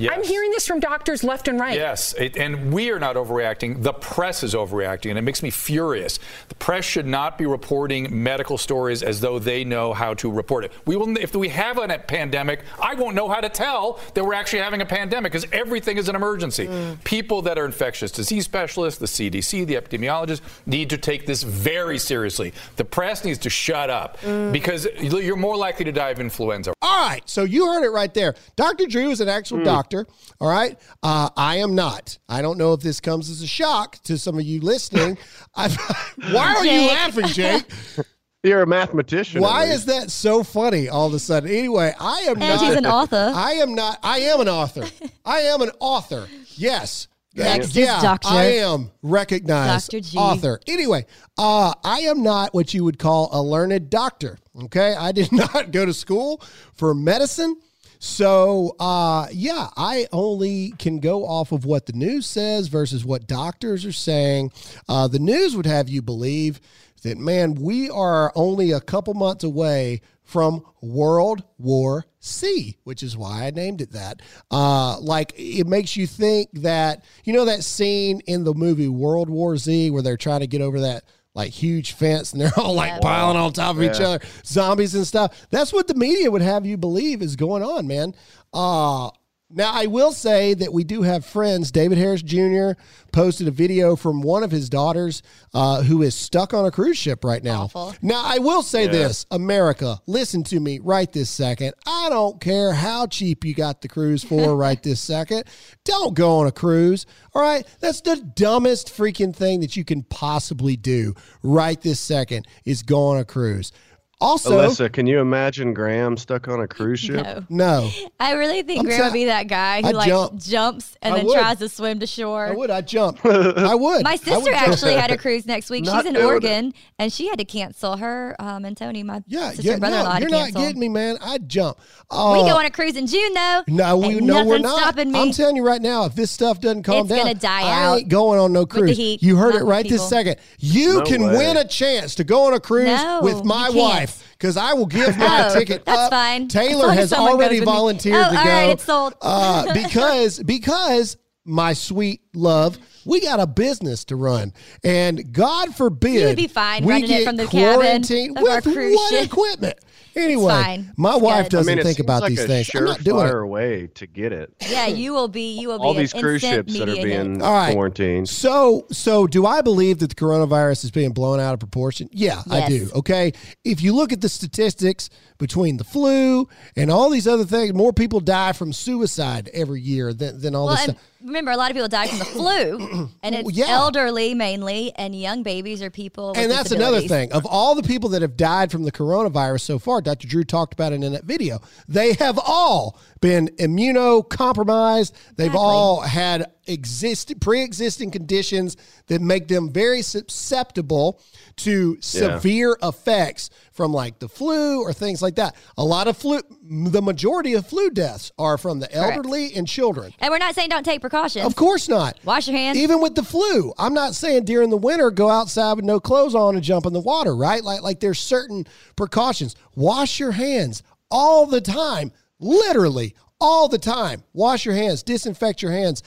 Yes. 0.00 0.14
I'm 0.16 0.24
hearing 0.24 0.50
this 0.50 0.66
from 0.66 0.80
doctors 0.80 1.22
left 1.22 1.46
and 1.46 1.60
right. 1.60 1.74
Yes, 1.76 2.14
it, 2.18 2.36
and 2.38 2.72
we 2.72 2.90
are 2.90 2.98
not 2.98 3.16
overreacting. 3.16 3.82
The 3.82 3.92
press 3.92 4.42
is 4.42 4.54
overreacting, 4.54 5.10
and 5.10 5.18
it 5.18 5.22
makes 5.22 5.42
me 5.42 5.50
furious. 5.50 6.18
The 6.48 6.54
press 6.54 6.86
should 6.86 7.06
not 7.06 7.36
be 7.36 7.44
reporting 7.44 8.22
medical 8.22 8.56
stories 8.56 9.02
as 9.02 9.20
though 9.20 9.38
they 9.38 9.62
know 9.62 9.92
how 9.92 10.14
to 10.14 10.30
report 10.30 10.64
it. 10.64 10.72
We 10.86 10.96
will, 10.96 11.18
if 11.18 11.34
we 11.36 11.50
have 11.50 11.76
a 11.76 11.86
pandemic, 11.98 12.60
I 12.82 12.94
won't 12.94 13.14
know 13.14 13.28
how 13.28 13.40
to 13.40 13.50
tell 13.50 14.00
that 14.14 14.24
we're 14.24 14.32
actually 14.32 14.60
having 14.60 14.80
a 14.80 14.86
pandemic 14.86 15.32
because 15.32 15.46
everything 15.52 15.98
is 15.98 16.08
an 16.08 16.16
emergency. 16.16 16.66
Mm. 16.66 17.04
People 17.04 17.42
that 17.42 17.58
are 17.58 17.66
infectious 17.66 18.10
disease 18.10 18.44
specialists, 18.46 18.98
the 18.98 19.06
CDC, 19.06 19.66
the 19.66 19.74
epidemiologists 19.74 20.40
need 20.64 20.88
to 20.90 20.96
take 20.96 21.26
this 21.26 21.42
very 21.42 21.98
seriously. 21.98 22.54
The 22.76 22.84
press 22.86 23.22
needs 23.24 23.38
to 23.40 23.50
shut 23.50 23.90
up 23.90 24.18
Mm. 24.20 24.52
because 24.52 24.86
you're 25.02 25.36
more 25.36 25.56
likely 25.56 25.84
to 25.84 25.92
die 25.92 26.10
of 26.10 26.20
influenza. 26.20 26.72
All 26.80 27.06
right, 27.08 27.22
so 27.28 27.44
you 27.44 27.66
heard 27.66 27.84
it 27.84 27.90
right 27.90 28.12
there. 28.14 28.34
Dr. 28.56 28.86
Drew 28.86 29.10
is 29.10 29.20
an 29.20 29.28
actual 29.28 29.62
doctor. 29.62 29.89
All 29.94 30.48
right, 30.48 30.78
uh, 31.02 31.30
I 31.36 31.56
am 31.56 31.74
not. 31.74 32.18
I 32.28 32.42
don't 32.42 32.58
know 32.58 32.72
if 32.72 32.80
this 32.80 33.00
comes 33.00 33.28
as 33.28 33.42
a 33.42 33.46
shock 33.46 33.98
to 34.04 34.16
some 34.18 34.36
of 34.38 34.42
you 34.44 34.60
listening. 34.60 35.18
Why 35.54 36.54
are 36.56 36.64
you 36.64 36.88
laughing, 36.88 37.26
Jake? 37.26 37.64
You're 38.42 38.62
a 38.62 38.66
mathematician. 38.66 39.42
Why 39.42 39.64
is 39.64 39.84
that 39.86 40.10
so 40.10 40.42
funny 40.42 40.88
all 40.88 41.06
of 41.08 41.12
a 41.12 41.18
sudden? 41.18 41.50
Anyway, 41.50 41.92
I 42.00 42.20
am 42.20 42.40
And 42.40 42.40
not. 42.40 42.60
he's 42.60 42.74
an 42.76 42.86
author. 42.86 43.32
I 43.34 43.52
am 43.52 43.74
not. 43.74 43.98
I 44.02 44.20
am 44.20 44.40
an 44.40 44.48
author. 44.48 44.84
I 45.26 45.40
am 45.40 45.60
an 45.60 45.70
author. 45.78 46.26
Yes. 46.54 47.08
Next 47.34 47.76
is 47.76 47.86
Dr. 47.86 48.28
I 48.28 48.44
am 48.56 48.90
recognized 49.02 49.90
Dr. 49.90 50.00
G. 50.00 50.16
author. 50.18 50.60
Anyway, 50.66 51.04
uh, 51.38 51.74
I 51.84 52.00
am 52.00 52.22
not 52.22 52.54
what 52.54 52.72
you 52.74 52.82
would 52.84 52.98
call 52.98 53.28
a 53.32 53.42
learned 53.42 53.90
doctor. 53.90 54.38
Okay, 54.64 54.94
I 54.94 55.12
did 55.12 55.30
not 55.32 55.70
go 55.70 55.84
to 55.84 55.92
school 55.92 56.42
for 56.74 56.94
medicine. 56.94 57.56
So, 58.02 58.76
uh, 58.80 59.26
yeah, 59.30 59.68
I 59.76 60.06
only 60.10 60.72
can 60.78 61.00
go 61.00 61.26
off 61.26 61.52
of 61.52 61.66
what 61.66 61.84
the 61.84 61.92
news 61.92 62.24
says 62.24 62.68
versus 62.68 63.04
what 63.04 63.26
doctors 63.26 63.84
are 63.84 63.92
saying. 63.92 64.52
Uh, 64.88 65.06
the 65.06 65.18
news 65.18 65.54
would 65.54 65.66
have 65.66 65.90
you 65.90 66.00
believe 66.00 66.62
that, 67.02 67.18
man, 67.18 67.54
we 67.56 67.90
are 67.90 68.32
only 68.34 68.72
a 68.72 68.80
couple 68.80 69.12
months 69.12 69.44
away 69.44 70.00
from 70.22 70.64
World 70.80 71.44
War 71.58 72.06
C, 72.20 72.78
which 72.84 73.02
is 73.02 73.18
why 73.18 73.46
I 73.46 73.50
named 73.50 73.82
it 73.82 73.92
that. 73.92 74.22
Uh, 74.50 74.98
like, 75.00 75.34
it 75.36 75.66
makes 75.66 75.94
you 75.94 76.06
think 76.06 76.48
that, 76.54 77.04
you 77.24 77.34
know, 77.34 77.44
that 77.44 77.64
scene 77.64 78.20
in 78.26 78.44
the 78.44 78.54
movie 78.54 78.88
World 78.88 79.28
War 79.28 79.58
Z 79.58 79.90
where 79.90 80.02
they're 80.02 80.16
trying 80.16 80.40
to 80.40 80.46
get 80.46 80.62
over 80.62 80.80
that 80.80 81.04
like 81.40 81.52
huge 81.52 81.92
fence 81.92 82.32
and 82.32 82.40
they're 82.40 82.52
all 82.58 82.74
like 82.74 83.00
piling 83.00 83.36
on 83.36 83.52
top 83.52 83.76
of 83.76 83.82
each 83.82 84.00
other, 84.00 84.20
zombies 84.44 84.94
and 84.94 85.06
stuff. 85.06 85.46
That's 85.50 85.72
what 85.72 85.88
the 85.88 85.94
media 85.94 86.30
would 86.30 86.42
have 86.42 86.66
you 86.66 86.76
believe 86.76 87.22
is 87.22 87.36
going 87.36 87.62
on, 87.62 87.86
man. 87.86 88.14
Uh, 88.52 89.10
now, 89.52 89.72
I 89.72 89.86
will 89.86 90.12
say 90.12 90.54
that 90.54 90.72
we 90.72 90.84
do 90.84 91.02
have 91.02 91.26
friends. 91.26 91.72
David 91.72 91.98
Harris 91.98 92.22
Jr. 92.22 92.72
posted 93.12 93.48
a 93.48 93.50
video 93.50 93.96
from 93.96 94.22
one 94.22 94.44
of 94.44 94.52
his 94.52 94.68
daughters 94.68 95.22
uh, 95.52 95.82
who 95.82 96.02
is 96.02 96.14
stuck 96.14 96.54
on 96.54 96.66
a 96.66 96.70
cruise 96.70 96.96
ship 96.96 97.24
right 97.24 97.42
now. 97.42 97.62
Awful. 97.62 97.94
Now, 98.00 98.22
I 98.24 98.38
will 98.38 98.62
say 98.62 98.86
this 98.86 99.26
America, 99.32 99.98
listen 100.06 100.44
to 100.44 100.60
me 100.60 100.78
right 100.78 101.12
this 101.12 101.30
second. 101.30 101.74
I 101.84 102.08
don't 102.10 102.40
care 102.40 102.72
how 102.72 103.08
cheap 103.08 103.44
you 103.44 103.54
got 103.54 103.82
the 103.82 103.88
cruise 103.88 104.22
for 104.22 104.56
right 104.60 104.80
this 104.80 105.00
second. 105.00 105.44
Don't 105.84 106.14
go 106.14 106.38
on 106.38 106.46
a 106.46 106.52
cruise. 106.52 107.06
All 107.34 107.42
right. 107.42 107.66
That's 107.80 108.02
the 108.02 108.16
dumbest 108.16 108.88
freaking 108.96 109.34
thing 109.34 109.60
that 109.60 109.76
you 109.76 109.84
can 109.84 110.04
possibly 110.04 110.76
do 110.76 111.14
right 111.42 111.80
this 111.80 111.98
second 111.98 112.46
is 112.64 112.82
go 112.82 113.06
on 113.06 113.18
a 113.18 113.24
cruise. 113.24 113.72
Also, 114.20 114.50
Alyssa, 114.60 114.92
can 114.92 115.06
you 115.06 115.18
imagine 115.20 115.72
Graham 115.72 116.16
stuck 116.18 116.46
on 116.48 116.60
a 116.60 116.68
cruise 116.68 117.00
ship? 117.00 117.24
No. 117.48 117.84
no. 117.84 117.90
I 118.20 118.32
really 118.32 118.62
think 118.62 118.80
I'm 118.80 118.84
Graham 118.84 118.98
tell- 118.98 119.06
would 119.08 119.14
be 119.14 119.24
that 119.24 119.48
guy 119.48 119.80
who 119.80 119.88
I'd 119.88 119.94
like 119.94 120.08
jump. 120.08 120.38
jumps 120.38 120.96
and 121.00 121.14
I 121.14 121.16
then 121.18 121.26
would. 121.26 121.38
tries 121.38 121.58
to 121.60 121.68
swim 121.70 122.00
to 122.00 122.06
shore. 122.06 122.44
I 122.46 122.50
would. 122.52 122.70
I'd 122.70 122.86
jump. 122.86 123.18
I 123.24 123.74
would. 123.74 124.04
My 124.04 124.10
I 124.10 124.12
would 124.12 124.20
sister 124.20 124.52
actually 124.52 124.94
had 124.94 125.10
a 125.10 125.16
cruise 125.16 125.46
next 125.46 125.70
week. 125.70 125.84
Not 125.86 126.00
She's 126.04 126.08
in 126.08 126.14
doing 126.14 126.24
it. 126.26 126.28
Oregon, 126.28 126.74
and 126.98 127.10
she 127.10 127.28
had 127.28 127.38
to 127.38 127.46
cancel 127.46 127.96
her. 127.96 128.36
Um, 128.38 128.66
and 128.66 128.76
Tony, 128.76 129.02
my 129.02 129.22
Yeah, 129.26 129.50
sister 129.50 129.62
yeah. 129.62 129.72
and 129.72 129.80
brother-in-law, 129.80 130.12
No, 130.14 130.18
you're 130.20 130.30
not 130.30 130.52
getting 130.52 130.80
me, 130.80 130.90
man. 130.90 131.16
I'd 131.22 131.48
jump. 131.48 131.78
Uh, 132.10 132.40
we 132.42 132.48
go 132.50 132.58
on 132.58 132.66
a 132.66 132.70
cruise 132.70 132.96
in 132.96 133.06
June 133.06 133.32
though. 133.32 133.62
No, 133.68 133.96
we 133.96 134.20
no, 134.20 134.44
we're 134.44 134.58
not. 134.58 134.78
stopping 134.80 135.12
me. 135.12 135.18
I'm 135.18 135.30
telling 135.32 135.56
you 135.56 135.66
right 135.66 135.80
now, 135.80 136.04
if 136.04 136.14
this 136.14 136.30
stuff 136.30 136.60
doesn't 136.60 136.82
calm 136.82 137.00
It's 137.00 137.08
down, 137.08 137.18
gonna 137.18 137.34
die 137.34 137.62
I 137.62 137.84
out 137.84 137.98
ain't 138.00 138.08
going 138.08 138.38
on 138.38 138.52
no 138.52 138.60
the 138.60 138.66
cruise. 138.66 138.96
heat, 138.98 139.22
you 139.22 139.36
heard 139.36 139.54
it 139.54 139.60
with 139.60 139.68
right 139.68 139.88
this 139.88 140.06
second. 140.06 140.36
You 140.58 140.98
No 140.98 141.02
can 141.04 141.22
way. 141.22 141.36
win 141.38 141.56
a 141.56 141.64
chance 141.66 142.14
to 142.16 142.24
go 142.24 142.44
on 142.44 142.52
a 142.52 142.60
cruise 142.60 143.00
with 143.22 143.44
my 143.44 143.70
wife 143.70 144.09
because 144.40 144.56
I 144.56 144.72
will 144.72 144.86
give 144.86 145.18
my 145.18 145.48
Oh, 145.50 145.54
ticket 145.58 145.84
that's 145.84 145.98
up. 145.98 146.10
fine. 146.10 146.48
Taylor 146.48 146.90
has 146.92 147.12
already 147.12 147.56
goes 147.56 147.60
with 147.60 147.68
me. 147.68 147.72
volunteered 147.74 148.16
Oh, 148.16 148.30
to 148.32 148.38
all 148.38 148.44
go. 148.44 148.50
right, 148.50 148.70
it's 148.70 148.84
sold. 148.84 149.14
uh, 149.20 149.72
because 149.74 150.38
because 150.42 151.16
my 151.44 151.72
sweet 151.74 152.22
love. 152.34 152.78
We 153.06 153.20
got 153.20 153.40
a 153.40 153.46
business 153.46 154.04
to 154.06 154.16
run, 154.16 154.52
and 154.84 155.32
God 155.32 155.74
forbid 155.74 156.12
You 156.20 156.26
would 156.26 156.36
be 156.36 156.48
fine 156.48 156.84
we 156.84 156.92
running 156.92 157.10
it 157.10 157.24
from 157.24 157.36
the 157.36 157.46
cabin 157.46 158.02
of 158.36 158.44
our 158.46 158.56
with 158.56 158.64
cruise 158.64 158.94
what 158.94 159.10
ship. 159.14 159.24
equipment? 159.24 159.78
Anyway, 160.16 160.52
fine. 160.52 160.92
my 160.96 161.14
It's 161.14 161.22
wife 161.22 161.44
good. 161.44 161.50
doesn't 161.52 161.72
I 161.72 161.76
mean, 161.76 161.84
think 161.84 161.96
seems 161.96 162.04
about 162.06 162.22
like 162.22 162.30
these 162.30 162.40
a 162.40 162.46
things. 162.46 162.70
I'm 162.74 162.84
not 162.84 163.02
doing 163.04 163.26
it. 163.26 163.30
surefire 163.30 163.48
way 163.48 163.86
to 163.94 164.06
get 164.06 164.32
it. 164.32 164.52
Yeah, 164.68 164.86
you 164.86 165.12
will 165.12 165.28
be. 165.28 165.58
You 165.60 165.68
will 165.68 165.78
be. 165.78 165.84
All 165.84 165.94
these 165.94 166.12
cruise 166.12 166.40
ships 166.42 166.76
that 166.78 166.88
are 166.88 166.94
being 166.94 167.40
All 167.42 167.52
right. 167.52 167.72
quarantined. 167.72 168.28
So, 168.28 168.86
so 168.90 169.26
do 169.26 169.46
I 169.46 169.60
believe 169.62 169.98
that 170.00 170.08
the 170.08 170.14
coronavirus 170.14 170.84
is 170.84 170.90
being 170.90 171.12
blown 171.12 171.40
out 171.40 171.54
of 171.54 171.60
proportion? 171.60 172.08
Yeah, 172.12 172.42
I 172.50 172.68
do. 172.68 172.88
Okay. 172.94 173.32
If 173.64 173.82
you 173.82 173.94
look 173.94 174.12
at 174.12 174.20
the 174.20 174.28
statistics 174.28 175.10
between 175.38 175.76
the 175.76 175.84
flu 175.84 176.48
and 176.76 176.90
all 176.90 177.10
these 177.10 177.26
other 177.28 177.44
things, 177.44 177.72
more 177.74 177.92
people 177.92 178.20
die 178.20 178.52
from 178.52 178.72
suicide 178.72 179.48
every 179.52 179.80
year 179.80 180.12
than, 180.12 180.40
than 180.40 180.54
all 180.54 180.66
Well, 180.66 180.74
this 180.76 180.84
stuff. 180.84 180.96
Remember, 181.22 181.50
a 181.50 181.56
lot 181.56 181.70
of 181.70 181.74
people 181.74 181.88
die 181.88 182.06
from 182.06 182.18
the 182.18 182.24
flu, 182.24 183.08
and 183.22 183.34
it's 183.34 183.52
yeah. 183.52 183.66
elderly 183.68 184.34
mainly, 184.34 184.92
and 184.96 185.14
young 185.14 185.42
babies 185.42 185.82
or 185.82 185.90
people. 185.90 186.30
With 186.30 186.38
and 186.38 186.50
that's 186.50 186.70
another 186.70 187.00
thing. 187.00 187.32
Of 187.32 187.46
all 187.46 187.74
the 187.74 187.82
people 187.82 188.10
that 188.10 188.22
have 188.22 188.36
died 188.36 188.70
from 188.70 188.84
the 188.84 188.92
coronavirus 188.92 189.62
so 189.62 189.78
far, 189.78 190.00
Dr. 190.00 190.26
Drew 190.26 190.44
talked 190.44 190.72
about 190.72 190.92
it 190.92 191.02
in 191.02 191.12
that 191.12 191.24
video. 191.24 191.60
They 191.88 192.14
have 192.14 192.38
all 192.38 192.98
been 193.20 193.48
immunocompromised. 193.58 195.12
They've 195.36 195.46
Exactly. 195.46 195.58
all 195.58 196.00
had 196.00 196.50
exist 196.66 197.32
pre-existing 197.40 198.10
conditions 198.10 198.76
that 199.08 199.20
make 199.20 199.48
them 199.48 199.72
very 199.72 200.02
susceptible 200.02 201.20
to 201.56 201.98
severe 202.00 202.76
effects 202.82 203.50
from 203.72 203.92
like 203.92 204.18
the 204.20 204.28
flu 204.28 204.82
or 204.82 204.92
things 204.92 205.20
like 205.20 205.34
that. 205.36 205.56
A 205.76 205.84
lot 205.84 206.06
of 206.06 206.16
flu 206.16 206.40
the 206.62 207.02
majority 207.02 207.54
of 207.54 207.66
flu 207.66 207.90
deaths 207.90 208.30
are 208.38 208.56
from 208.56 208.78
the 208.78 208.92
elderly 208.94 209.52
and 209.54 209.66
children. 209.66 210.12
And 210.20 210.30
we're 210.30 210.38
not 210.38 210.54
saying 210.54 210.68
don't 210.68 210.84
take 210.84 211.00
precautions. 211.00 211.44
Of 211.44 211.56
course 211.56 211.88
not. 211.88 212.18
Wash 212.24 212.46
your 212.46 212.56
hands. 212.56 212.78
Even 212.78 213.00
with 213.00 213.16
the 213.16 213.24
flu, 213.24 213.72
I'm 213.78 213.94
not 213.94 214.14
saying 214.14 214.44
during 214.44 214.70
the 214.70 214.76
winter 214.76 215.10
go 215.10 215.28
outside 215.28 215.74
with 215.74 215.84
no 215.84 215.98
clothes 215.98 216.34
on 216.34 216.54
and 216.54 216.62
jump 216.62 216.86
in 216.86 216.92
the 216.92 217.00
water, 217.00 217.34
right? 217.34 217.64
Like 217.64 217.82
like 217.82 218.00
there's 218.00 218.20
certain 218.20 218.66
precautions. 218.96 219.56
Wash 219.74 220.20
your 220.20 220.32
hands 220.32 220.82
all 221.10 221.46
the 221.46 221.60
time, 221.60 222.12
literally 222.40 223.14
all 223.40 223.68
the 223.68 223.78
time. 223.78 224.24
Wash 224.32 224.64
your 224.64 224.74
hands, 224.74 225.02
disinfect 225.02 225.62
your 225.62 225.72
hands. 225.72 226.02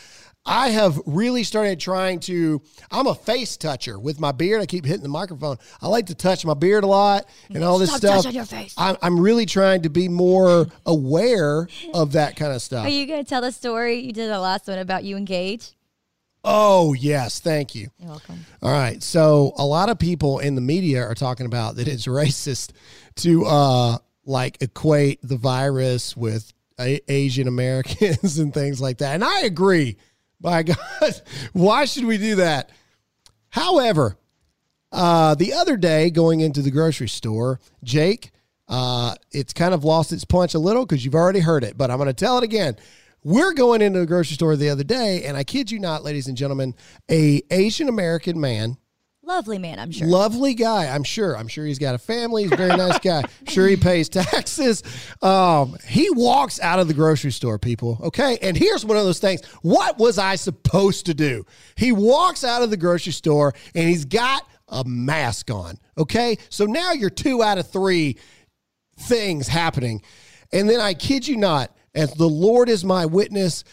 I 0.46 0.72
have 0.72 1.00
really 1.06 1.44
started 1.44 1.80
trying 1.80 2.20
to. 2.22 2.62
I'm 2.92 3.08
a 3.08 3.16
face 3.16 3.56
toucher 3.56 3.98
with 3.98 4.20
my 4.20 4.34
beard. 4.34 4.60
I 4.62 4.66
keep 4.66 4.84
hitting 4.86 5.02
the 5.04 5.08
microphone. 5.08 5.58
I 5.82 5.88
like 5.88 6.08
to 6.08 6.16
touch 6.16 6.46
my 6.46 6.54
beard 6.54 6.84
a 6.84 6.88
lot 6.88 7.30
and 7.50 7.64
all 7.64 7.80
this 7.80 7.90
Stop 7.90 8.00
stuff. 8.00 8.16
touching 8.24 8.36
your 8.36 8.46
face. 8.46 8.76
I'm, 8.78 8.98
I'm 9.02 9.18
really 9.18 9.46
trying 9.46 9.84
to 9.84 9.90
be 9.90 10.10
more 10.10 10.68
aware 10.86 11.70
of 11.94 12.12
that 12.12 12.36
kind 12.36 12.52
of 12.52 12.62
stuff. 12.62 12.86
Are 12.86 12.90
you 12.90 13.08
going 13.08 13.24
to 13.24 13.30
tell 13.30 13.40
the 13.40 13.54
story 13.54 14.00
you 14.02 14.12
did 14.12 14.30
the 14.30 14.40
last 14.40 14.68
one 14.68 14.80
about 14.80 15.06
you 15.06 15.16
engaged? 15.16 15.76
Oh, 16.44 16.92
yes. 16.92 17.40
Thank 17.40 17.74
you. 17.74 17.88
You're 17.98 18.10
welcome. 18.10 18.46
All 18.62 18.72
right. 18.72 19.02
So 19.02 19.54
a 19.56 19.66
lot 19.66 19.88
of 19.88 19.98
people 19.98 20.40
in 20.40 20.56
the 20.56 20.62
media 20.62 21.04
are 21.04 21.16
talking 21.16 21.46
about 21.46 21.78
that 21.78 21.88
it's 21.88 22.06
racist 22.08 22.72
to 23.18 23.46
uh 23.46 23.98
like 24.26 24.62
equate 24.62 25.20
the 25.22 25.38
virus 25.38 26.16
with 26.16 26.54
a- 26.80 27.02
Asian 27.12 27.48
Americans 27.48 28.38
and 28.40 28.54
things 28.54 28.82
like 28.82 29.00
that. 29.00 29.16
And 29.16 29.24
I 29.24 29.42
agree. 29.42 29.98
By 30.40 30.64
God, 30.64 30.78
why 31.54 31.86
should 31.86 32.06
we 32.06 32.18
do 32.18 32.36
that? 32.36 32.70
However, 33.50 34.18
uh, 34.92 35.36
the 35.36 35.54
other 35.54 35.78
day 35.78 36.10
going 36.10 36.42
into 36.42 36.62
the 36.62 36.72
grocery 36.72 37.08
store, 37.08 37.60
Jake, 37.84 38.32
uh, 38.68 39.16
it's 39.32 39.54
kind 39.54 39.74
of 39.74 39.84
lost 39.84 40.12
its 40.12 40.26
punch 40.26 40.54
a 40.54 40.60
little 40.60 40.86
because 40.86 41.04
you've 41.04 41.16
already 41.16 41.40
heard 41.40 41.64
it, 41.64 41.78
but 41.78 41.92
I'm 41.92 41.98
going 41.98 42.08
to 42.08 42.14
tell 42.14 42.38
it 42.38 42.44
again. 42.44 42.76
We're 43.24 43.54
going 43.54 43.82
into 43.82 44.00
the 44.00 44.06
grocery 44.06 44.36
store 44.36 44.56
the 44.56 44.70
other 44.70 44.84
day, 44.84 45.24
and 45.24 45.38
I 45.38 45.44
kid 45.44 45.72
you 45.72 45.80
not, 45.80 46.04
ladies 46.04 46.28
and 46.28 46.36
gentlemen, 46.36 46.76
a 47.10 47.42
Asian 47.52 47.88
American 47.88 48.40
man, 48.40 48.78
Lovely 49.26 49.58
man, 49.58 49.80
I'm 49.80 49.90
sure. 49.92 50.06
lovely 50.06 50.54
guy. 50.54 50.94
I'm 50.94 51.04
sure. 51.04 51.38
I'm 51.38 51.48
sure 51.48 51.66
he's 51.66 51.80
got 51.80 51.96
a 51.96 51.98
family. 51.98 52.44
He's 52.44 52.52
a 52.52 52.58
very 52.58 52.76
nice 52.76 53.00
guy. 53.00 53.24
sure 53.48 53.68
he 53.68 53.78
pays 53.78 54.10
taxes. 54.10 54.84
Um, 55.22 55.78
he 55.88 56.10
walks 56.10 56.60
out 56.60 56.80
of 56.80 56.90
the 56.90 56.94
grocery 56.94 57.32
store, 57.32 57.58
people. 57.58 58.00
Okay, 58.04 58.38
and 58.42 58.58
here's 58.58 58.86
one 58.86 58.98
of 58.98 59.06
those 59.06 59.20
things. 59.20 59.46
What 59.62 59.98
was 59.98 60.18
I 60.18 60.36
supposed 60.36 61.06
to 61.06 61.14
do? 61.14 61.46
He 61.76 61.94
walks 61.94 62.44
out 62.44 62.64
of 62.64 62.70
the 62.70 62.76
grocery 62.76 63.14
store, 63.14 63.54
and 63.74 63.88
he's 63.88 64.04
got 64.04 64.46
a 64.68 64.84
mask 64.84 65.50
on. 65.50 65.78
Okay, 65.98 66.38
so 66.50 66.66
now 66.66 66.92
you're 66.92 67.10
two 67.10 67.42
out 67.42 67.58
of 67.58 67.70
three 67.70 68.18
things 68.98 69.48
happening. 69.48 70.02
And 70.52 70.70
then 70.70 70.82
I 70.82 70.94
kid 70.94 71.28
you 71.28 71.38
not, 71.38 71.74
as 71.96 72.14
the 72.14 72.28
Lord 72.28 72.68
is 72.68 72.84
my 72.84 73.06
witness, 73.06 73.64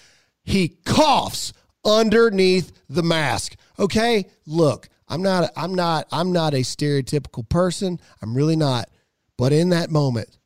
he 0.44 0.68
coughs 0.68 1.52
underneath 1.84 2.70
the 2.88 3.02
mask. 3.02 3.56
Okay? 3.78 4.26
Look, 4.46 4.88
I'm 5.10 5.22
not 5.22 5.50
I'm 5.56 5.74
not 5.74 6.06
I'm 6.10 6.32
not 6.32 6.54
a 6.54 6.58
stereotypical 6.58 7.46
person. 7.48 8.00
I'm 8.22 8.34
really 8.34 8.56
not. 8.56 8.88
But 9.36 9.52
in 9.52 9.70
that 9.70 9.90
moment, 9.90 10.38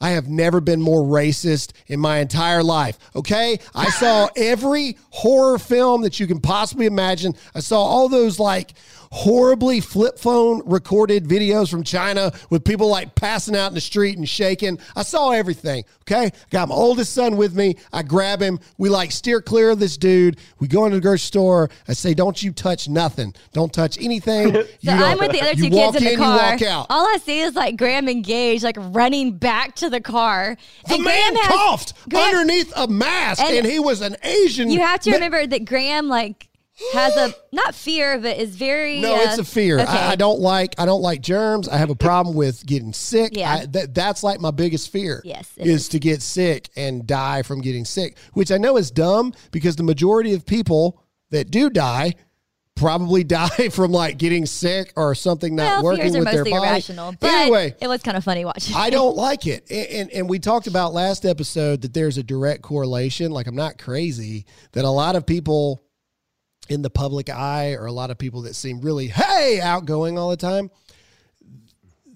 I 0.00 0.10
have 0.10 0.28
never 0.28 0.60
been 0.60 0.80
more 0.80 1.02
racist 1.02 1.72
in 1.86 1.98
my 2.00 2.18
entire 2.18 2.62
life. 2.62 2.98
Okay. 3.16 3.58
I 3.74 3.88
saw 3.90 4.28
every 4.36 4.98
horror 5.10 5.58
film 5.58 6.02
that 6.02 6.20
you 6.20 6.26
can 6.26 6.40
possibly 6.40 6.86
imagine. 6.86 7.34
I 7.54 7.60
saw 7.60 7.82
all 7.82 8.08
those 8.08 8.38
like 8.38 8.74
horribly 9.12 9.80
flip 9.80 10.18
phone 10.18 10.62
recorded 10.66 11.24
videos 11.24 11.70
from 11.70 11.82
China 11.82 12.32
with 12.50 12.64
people 12.64 12.88
like 12.88 13.14
passing 13.14 13.56
out 13.56 13.68
in 13.68 13.74
the 13.74 13.80
street 13.80 14.18
and 14.18 14.28
shaking. 14.28 14.78
I 14.94 15.02
saw 15.02 15.30
everything. 15.30 15.84
Okay. 16.02 16.30
Got 16.50 16.68
my 16.68 16.74
oldest 16.74 17.12
son 17.12 17.36
with 17.36 17.54
me. 17.56 17.76
I 17.92 18.02
grab 18.02 18.40
him. 18.40 18.60
We 18.78 18.88
like 18.88 19.12
steer 19.12 19.40
clear 19.40 19.70
of 19.70 19.78
this 19.78 19.96
dude. 19.96 20.38
We 20.60 20.68
go 20.68 20.84
into 20.84 20.96
the 20.98 21.00
grocery 21.00 21.18
store. 21.18 21.70
I 21.88 21.92
say, 21.94 22.14
don't 22.14 22.40
you 22.42 22.52
touch 22.52 22.88
nothing. 22.88 23.34
Don't 23.52 23.72
touch 23.72 23.98
anything. 24.00 24.54
So 24.86 24.92
You 24.92 25.04
I'm 25.04 25.18
with 25.18 25.32
the 25.32 25.40
other 25.42 25.54
two 25.54 25.70
kids 25.70 25.96
in 25.96 26.04
the 26.04 26.12
in, 26.12 26.18
car. 26.18 26.36
You 26.36 26.52
walk 26.52 26.62
out. 26.62 26.86
All 26.90 27.06
I 27.06 27.18
see 27.18 27.40
is 27.40 27.54
like 27.54 27.76
Graham 27.76 28.08
engaged, 28.08 28.62
like 28.62 28.76
running 28.78 29.36
back 29.36 29.74
to 29.76 29.90
the 29.90 30.00
car. 30.00 30.56
The 30.88 30.94
and 30.94 31.04
man 31.04 31.32
Graham 31.32 31.44
has, 31.44 31.56
coughed 31.56 32.08
Graham- 32.08 32.36
underneath 32.36 32.72
a 32.76 32.86
mask, 32.86 33.42
and, 33.42 33.56
and 33.58 33.66
he 33.66 33.78
was 33.80 34.00
an 34.02 34.16
Asian. 34.22 34.70
You 34.70 34.80
have 34.80 35.00
to 35.00 35.10
ma- 35.10 35.16
remember 35.16 35.46
that 35.46 35.64
Graham 35.64 36.08
like 36.08 36.48
has 36.92 37.16
a 37.16 37.34
not 37.52 37.74
fear, 37.74 38.18
but 38.18 38.36
is 38.36 38.54
very. 38.54 39.00
No, 39.00 39.14
uh, 39.14 39.20
it's 39.20 39.38
a 39.38 39.44
fear. 39.44 39.80
Okay. 39.80 39.88
I, 39.88 40.12
I 40.12 40.16
don't 40.16 40.40
like. 40.40 40.74
I 40.78 40.84
don't 40.84 41.00
like 41.00 41.22
germs. 41.22 41.68
I 41.68 41.76
have 41.78 41.90
a 41.90 41.94
problem 41.94 42.36
with 42.36 42.64
getting 42.66 42.92
sick. 42.92 43.36
Yeah. 43.36 43.52
I, 43.52 43.66
that, 43.66 43.94
that's 43.94 44.22
like 44.22 44.40
my 44.40 44.50
biggest 44.50 44.90
fear. 44.90 45.22
Yes, 45.24 45.50
is, 45.56 45.68
is. 45.68 45.88
to 45.90 45.98
get 45.98 46.22
sick 46.22 46.68
and 46.76 47.06
die 47.06 47.42
from 47.42 47.60
getting 47.60 47.84
sick, 47.84 48.18
which 48.34 48.52
I 48.52 48.58
know 48.58 48.76
is 48.76 48.90
dumb 48.90 49.32
because 49.52 49.76
the 49.76 49.82
majority 49.82 50.34
of 50.34 50.44
people 50.44 51.02
that 51.30 51.50
do 51.50 51.70
die 51.70 52.14
probably 52.74 53.24
die 53.24 53.70
from 53.70 53.90
like 53.90 54.18
getting 54.18 54.44
sick 54.44 54.92
or 54.96 55.14
something 55.14 55.56
not 55.56 55.82
well, 55.82 55.84
working 55.84 56.12
fears 56.12 56.16
are 56.16 56.18
with 56.18 56.32
their 56.32 56.44
body. 56.44 56.68
irrational. 56.68 57.14
But 57.18 57.30
anyway, 57.30 57.74
it 57.80 57.88
was 57.88 58.02
kind 58.02 58.18
of 58.18 58.24
funny 58.24 58.44
watching. 58.44 58.76
I 58.76 58.90
don't 58.90 59.16
like 59.16 59.46
it. 59.46 59.70
And, 59.70 59.88
and 59.88 60.10
and 60.10 60.28
we 60.28 60.38
talked 60.38 60.66
about 60.66 60.92
last 60.92 61.24
episode 61.24 61.80
that 61.82 61.94
there's 61.94 62.18
a 62.18 62.22
direct 62.22 62.60
correlation. 62.60 63.32
Like 63.32 63.46
I'm 63.46 63.56
not 63.56 63.78
crazy 63.78 64.44
that 64.72 64.84
a 64.84 64.90
lot 64.90 65.16
of 65.16 65.24
people 65.24 65.82
in 66.68 66.82
the 66.82 66.90
public 66.90 67.28
eye 67.28 67.72
or 67.72 67.86
a 67.86 67.92
lot 67.92 68.10
of 68.10 68.18
people 68.18 68.42
that 68.42 68.54
seem 68.54 68.80
really 68.80 69.08
hey 69.08 69.60
outgoing 69.62 70.18
all 70.18 70.30
the 70.30 70.36
time 70.36 70.70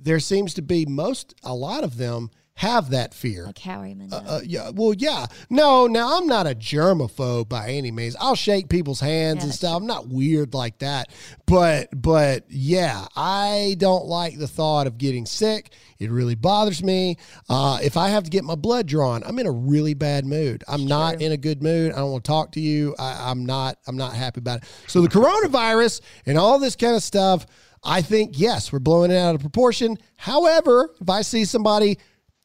there 0.03 0.20
seems 0.20 0.55
to 0.55 0.62
be 0.62 0.86
most 0.86 1.34
a 1.42 1.55
lot 1.55 1.84
of 1.84 1.96
them 1.96 2.30
have 2.61 2.91
that 2.91 3.15
fear. 3.15 3.47
like 3.47 3.59
Howie 3.59 3.95
Mandel. 3.95 4.23
Uh, 4.27 4.41
yeah, 4.45 4.69
well, 4.69 4.93
yeah. 4.93 5.25
No, 5.49 5.87
now 5.87 6.19
I'm 6.19 6.27
not 6.27 6.47
a 6.47 6.55
germaphobe 6.55 7.49
by 7.49 7.71
any 7.71 7.91
means. 7.91 8.15
I'll 8.21 8.35
shake 8.35 8.69
people's 8.69 9.01
hands 9.01 9.39
Yeah, 9.39 9.45
and 9.45 9.55
stuff. 9.55 9.77
I'm 9.79 9.87
not 9.87 10.09
weird 10.09 10.53
like 10.53 10.79
that. 10.81 11.09
But, 11.47 11.89
but 11.99 12.45
yeah, 12.51 13.07
I 13.17 13.77
don't 13.79 14.05
like 14.05 14.39
the 14.39 14.47
thought 14.47 14.87
of 14.87 14.99
getting 14.99 15.25
sick. 15.25 15.73
It 15.99 16.11
really 16.11 16.35
bothers 16.35 16.83
me. 16.83 17.17
Uh, 17.49 17.79
if 17.83 17.97
I 17.97 18.11
have 18.11 18.25
to 18.25 18.31
get 18.31 18.45
my 18.45 18.57
blood 18.57 18.87
drawn, 18.87 19.23
I'm 19.25 19.39
in 19.39 19.47
a 19.47 19.51
really 19.51 19.95
bad 19.95 20.27
mood. 20.27 20.63
I'm 20.69 20.85
not 20.85 21.23
in 21.23 21.33
a 21.33 21.39
good 21.39 21.63
mood. 21.63 21.93
I 21.93 21.97
don't 21.97 22.13
want 22.13 22.25
to 22.25 22.29
talk 22.29 22.53
to 22.53 22.61
you. 22.61 22.95
I, 22.99 23.31
I'm 23.31 23.47
not. 23.47 23.79
I'm 23.87 23.97
not 23.97 24.13
happy 24.13 24.41
about 24.41 24.59
it. 24.59 24.65
So 24.87 25.01
the 25.01 25.09
coronavirus 25.09 26.03
and 26.27 26.37
all 26.37 26.59
this 26.59 26.77
kind 26.77 26.95
of 26.95 27.03
stuff. 27.03 27.47
I 27.83 28.03
think 28.03 28.39
yes, 28.39 28.71
we're 28.71 28.79
blowing 28.81 29.11
it 29.11 29.17
out 29.17 29.35
of 29.35 29.41
proportion. 29.41 29.97
However, 30.17 30.91
if 31.01 31.09
I 31.09 31.23
see 31.23 31.47
somebody 31.47 31.97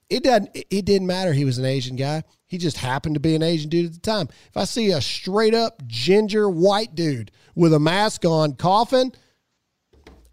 it 0.10 0.24
doesn't 0.24 0.50
it- 0.56 0.68
it 0.70 0.86
didn't 0.86 1.08
matter. 1.08 1.34
He 1.34 1.46
was 1.46 1.58
an 1.58 1.66
asian 1.66 1.96
guy. 1.96 2.24
He 2.48 2.58
just 2.58 2.78
happened 2.78 3.16
to 3.16 3.20
be 3.20 3.36
an 3.36 3.44
asian 3.44 3.70
dude 3.70 3.88
at 3.88 3.94
the 3.94 4.00
time. 4.00 4.28
If 4.50 4.58
i 4.58 4.64
see 4.66 4.92
a 4.92 5.02
straight 5.02 5.54
up 5.54 5.86
ginger 5.88 6.50
white 6.50 6.96
dude 6.96 7.32
with 7.56 7.74
a 7.74 7.80
mask 7.80 8.26
on 8.26 8.54
coughing 8.56 9.14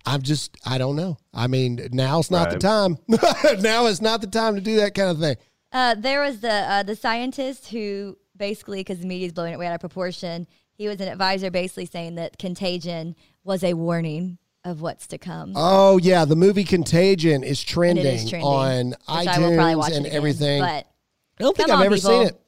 i'm 0.05 0.23
just 0.23 0.57
i 0.67 0.79
don't 0.79 0.97
know. 0.97 1.17
I 1.33 1.47
mean 1.47 1.81
now's 1.93 2.31
not 2.31 2.51
the 2.51 2.59
time. 2.59 2.99
Now 3.63 3.87
is 3.87 4.03
not 4.03 4.21
the 4.21 4.27
time 4.27 4.55
to 4.57 4.61
do 4.61 4.77
that 4.77 4.95
kind 4.95 5.11
of 5.11 5.19
thing. 5.21 5.37
Uh, 5.73 5.95
there 5.95 6.21
was 6.21 6.41
the 6.41 6.53
uh, 6.53 6.83
the 6.83 6.97
scientist 6.97 7.69
who 7.69 8.19
basically, 8.37 8.81
because 8.81 8.99
the 9.01 9.07
media 9.07 9.27
is 9.27 9.33
blowing 9.33 9.53
it 9.53 9.59
way 9.59 9.67
out 9.67 9.75
of 9.75 9.81
proportion, 9.81 10.47
he 10.75 10.89
was 10.89 11.01
an 11.01 11.09
advisor 11.09 11.51
basically 11.51 11.87
saying 11.87 12.17
that 12.17 12.39
contagion 12.39 13.15
was 13.45 13.63
a 13.63 13.73
warning 13.75 14.39
of 14.65 14.81
what's 14.81 15.07
to 15.09 15.19
come. 15.19 15.53
oh 15.57 15.99
yeah 15.99 16.25
the 16.25 16.37
movie 16.37 16.65
contagion 16.65 17.43
is 17.43 17.63
trending, 17.63 18.07
it 18.07 18.15
is 18.15 18.31
trending, 18.31 18.47
on 18.49 18.87
which 18.91 19.29
I 19.29 19.39
will 19.39 19.55
probably 19.55 19.75
watch 19.77 19.93
itunes 19.93 19.97
and 19.97 20.07
again, 20.07 20.17
everything 20.17 20.61
But 20.63 20.87
i 21.39 21.43
don't 21.43 21.57
think 21.57 21.71
i've 21.71 21.79
on, 21.81 21.87
ever 21.87 21.95
people. 21.97 22.11
seen 22.11 22.27
it 22.29 22.41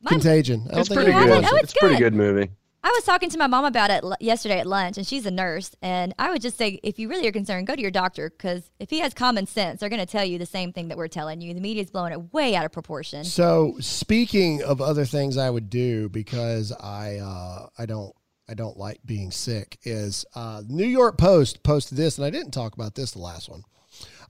my- 0.00 0.08
contagion 0.10 0.62
I 0.68 0.70
don't 0.72 0.80
It's 0.80 0.88
pretty 0.88 1.12
good. 1.12 1.30
watched 1.30 1.52
Oh, 1.52 1.56
it's 1.56 1.64
It's 1.64 1.72
a 1.74 1.78
pretty 1.78 1.94
good. 1.94 2.12
good 2.12 2.14
movie. 2.14 2.50
I 2.84 2.88
was 2.88 3.04
talking 3.04 3.30
to 3.30 3.38
my 3.38 3.46
mom 3.46 3.64
about 3.64 3.92
it 3.92 4.02
l- 4.02 4.16
yesterday 4.18 4.58
at 4.58 4.66
lunch, 4.66 4.96
and 4.96 5.06
she's 5.06 5.24
a 5.24 5.30
nurse. 5.30 5.70
And 5.80 6.12
I 6.18 6.32
would 6.32 6.42
just 6.42 6.58
say, 6.58 6.80
if 6.82 6.98
you 6.98 7.08
really 7.08 7.28
are 7.28 7.32
concerned, 7.32 7.68
go 7.68 7.76
to 7.76 7.80
your 7.80 7.92
doctor 7.92 8.28
because 8.28 8.68
if 8.80 8.90
he 8.90 8.98
has 8.98 9.14
common 9.14 9.46
sense, 9.46 9.78
they're 9.78 9.88
going 9.88 10.00
to 10.04 10.06
tell 10.06 10.24
you 10.24 10.36
the 10.36 10.46
same 10.46 10.72
thing 10.72 10.88
that 10.88 10.98
we're 10.98 11.06
telling 11.06 11.40
you. 11.40 11.54
The 11.54 11.60
media's 11.60 11.92
blowing 11.92 12.12
it 12.12 12.32
way 12.34 12.56
out 12.56 12.64
of 12.64 12.72
proportion. 12.72 13.22
So 13.22 13.76
speaking 13.78 14.64
of 14.64 14.80
other 14.80 15.04
things 15.04 15.36
I 15.36 15.48
would 15.48 15.70
do 15.70 16.08
because 16.08 16.72
I 16.72 17.18
uh, 17.18 17.68
I 17.78 17.86
don't 17.86 18.12
I 18.52 18.54
don't 18.54 18.76
like 18.76 18.98
being 19.06 19.30
sick 19.30 19.78
is 19.82 20.26
uh, 20.34 20.60
New 20.68 20.84
York 20.84 21.16
Post 21.16 21.62
posted 21.62 21.96
this 21.96 22.18
and 22.18 22.26
I 22.26 22.28
didn't 22.28 22.50
talk 22.50 22.74
about 22.74 22.94
this 22.94 23.12
the 23.12 23.18
last 23.18 23.48
one. 23.48 23.62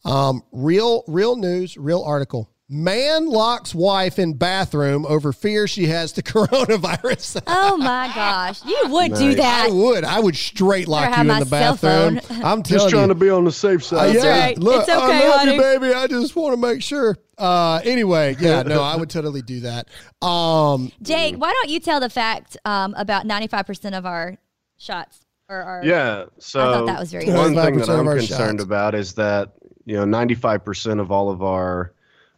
Um, 0.05 0.45
real 0.53 1.03
real 1.09 1.35
news, 1.35 1.77
real 1.77 2.05
article. 2.05 2.49
Man 2.69 3.27
locks 3.27 3.75
wife 3.75 4.21
in 4.21 4.35
bathroom 4.35 5.05
over 5.07 5.33
fear 5.33 5.67
she 5.67 5.87
has 5.89 6.13
the 6.13 6.23
coronavirus. 6.23 7.43
Oh 7.49 7.77
my 7.79 8.13
gosh, 8.15 8.65
you 8.65 8.85
would 8.91 9.13
do 9.15 9.35
that. 9.35 9.67
I 9.69 9.73
would. 9.73 10.05
I 10.05 10.21
would 10.21 10.37
straight 10.37 10.87
lock 10.87 11.17
you 11.17 11.23
in 11.29 11.41
the 11.41 11.45
bathroom. 11.45 12.21
I'm 12.45 12.63
Just 12.63 12.69
telling 12.71 12.91
trying 12.91 13.03
you. 13.09 13.15
to 13.15 13.15
be 13.17 13.29
on 13.29 13.45
the 13.45 13.51
safe 13.53 13.81
Uh, 13.93 14.13
side. 14.13 14.15
yeah, 14.15 14.41
right. 14.41 14.59
look, 14.59 14.83
It's 14.83 14.89
okay, 14.89 15.03
I 15.03 15.29
love 15.31 15.41
honey. 15.41 15.55
you, 15.57 15.61
baby. 15.61 15.93
I 15.93 16.07
just 16.07 16.37
want 16.37 16.53
to 16.55 16.57
make 16.57 16.81
sure. 16.81 17.19
Uh, 17.43 17.81
anyway, 17.85 18.37
yeah, 18.39 18.63
no, 18.63 18.81
I 18.81 18.95
would 18.95 19.11
totally 19.19 19.43
do 19.43 19.61
that. 19.61 19.89
Um, 20.25 20.93
Jake, 21.03 21.35
why 21.37 21.53
don't 21.53 21.71
you 21.71 21.81
tell 21.81 21.99
the 21.99 22.09
fact 22.09 22.57
um, 22.65 22.95
about 22.97 23.27
95% 23.27 23.99
of 23.99 24.07
our 24.07 24.39
shots 24.79 25.27
or 25.49 25.57
our 25.57 25.85
Yeah. 25.85 26.27
So 26.39 26.87
that 26.87 27.01
was 27.01 27.11
very 27.11 27.27
one 27.33 27.57
thing 27.57 27.79
that 27.79 27.91
I'm 27.91 28.07
concerned 28.07 28.61
shots. 28.61 28.63
about 28.63 28.95
is 28.95 29.15
that 29.15 29.55
you 29.85 29.97
know 29.97 30.05
95% 30.05 31.01
of 31.01 31.11
all 31.11 31.31
of 31.31 31.43
our 31.43 31.93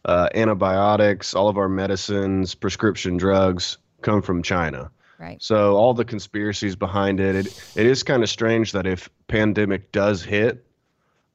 uh, 0.05 0.29
antibiotics, 0.33 1.35
all 1.35 1.49
of 1.49 1.57
our 1.59 1.69
medicines, 1.69 2.55
prescription 2.55 3.17
drugs 3.17 3.77
come 4.01 4.23
from 4.23 4.41
China. 4.41 4.89
right. 5.19 5.41
So 5.41 5.75
all 5.75 5.93
the 5.93 6.05
conspiracies 6.05 6.75
behind 6.75 7.19
it, 7.19 7.35
it, 7.35 7.71
it 7.75 7.85
is 7.85 8.01
kind 8.01 8.23
of 8.23 8.29
strange 8.29 8.71
that 8.71 8.87
if 8.87 9.07
pandemic 9.27 9.91
does 9.91 10.23
hit, 10.23 10.65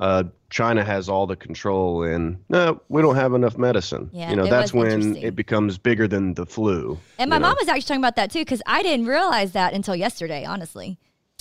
uh, 0.00 0.24
China 0.50 0.84
has 0.84 1.08
all 1.08 1.26
the 1.26 1.36
control 1.36 2.02
and 2.02 2.36
no, 2.48 2.82
we 2.88 3.00
don't 3.02 3.14
have 3.16 3.34
enough 3.34 3.56
medicine. 3.56 4.10
Yeah, 4.12 4.30
you 4.30 4.36
know, 4.36 4.46
that's 4.46 4.74
when 4.74 5.16
it 5.16 5.34
becomes 5.36 5.78
bigger 5.78 6.06
than 6.08 6.34
the 6.34 6.44
flu. 6.44 6.98
And 7.18 7.30
my 7.30 7.36
you 7.36 7.40
know? 7.40 7.48
mom 7.48 7.56
was 7.58 7.68
actually 7.68 7.82
talking 7.82 8.00
about 8.02 8.16
that 8.16 8.30
too 8.32 8.40
because 8.40 8.60
I 8.66 8.82
didn't 8.82 9.06
realize 9.06 9.52
that 9.52 9.72
until 9.74 9.94
yesterday, 9.96 10.44
honestly. 10.44 10.98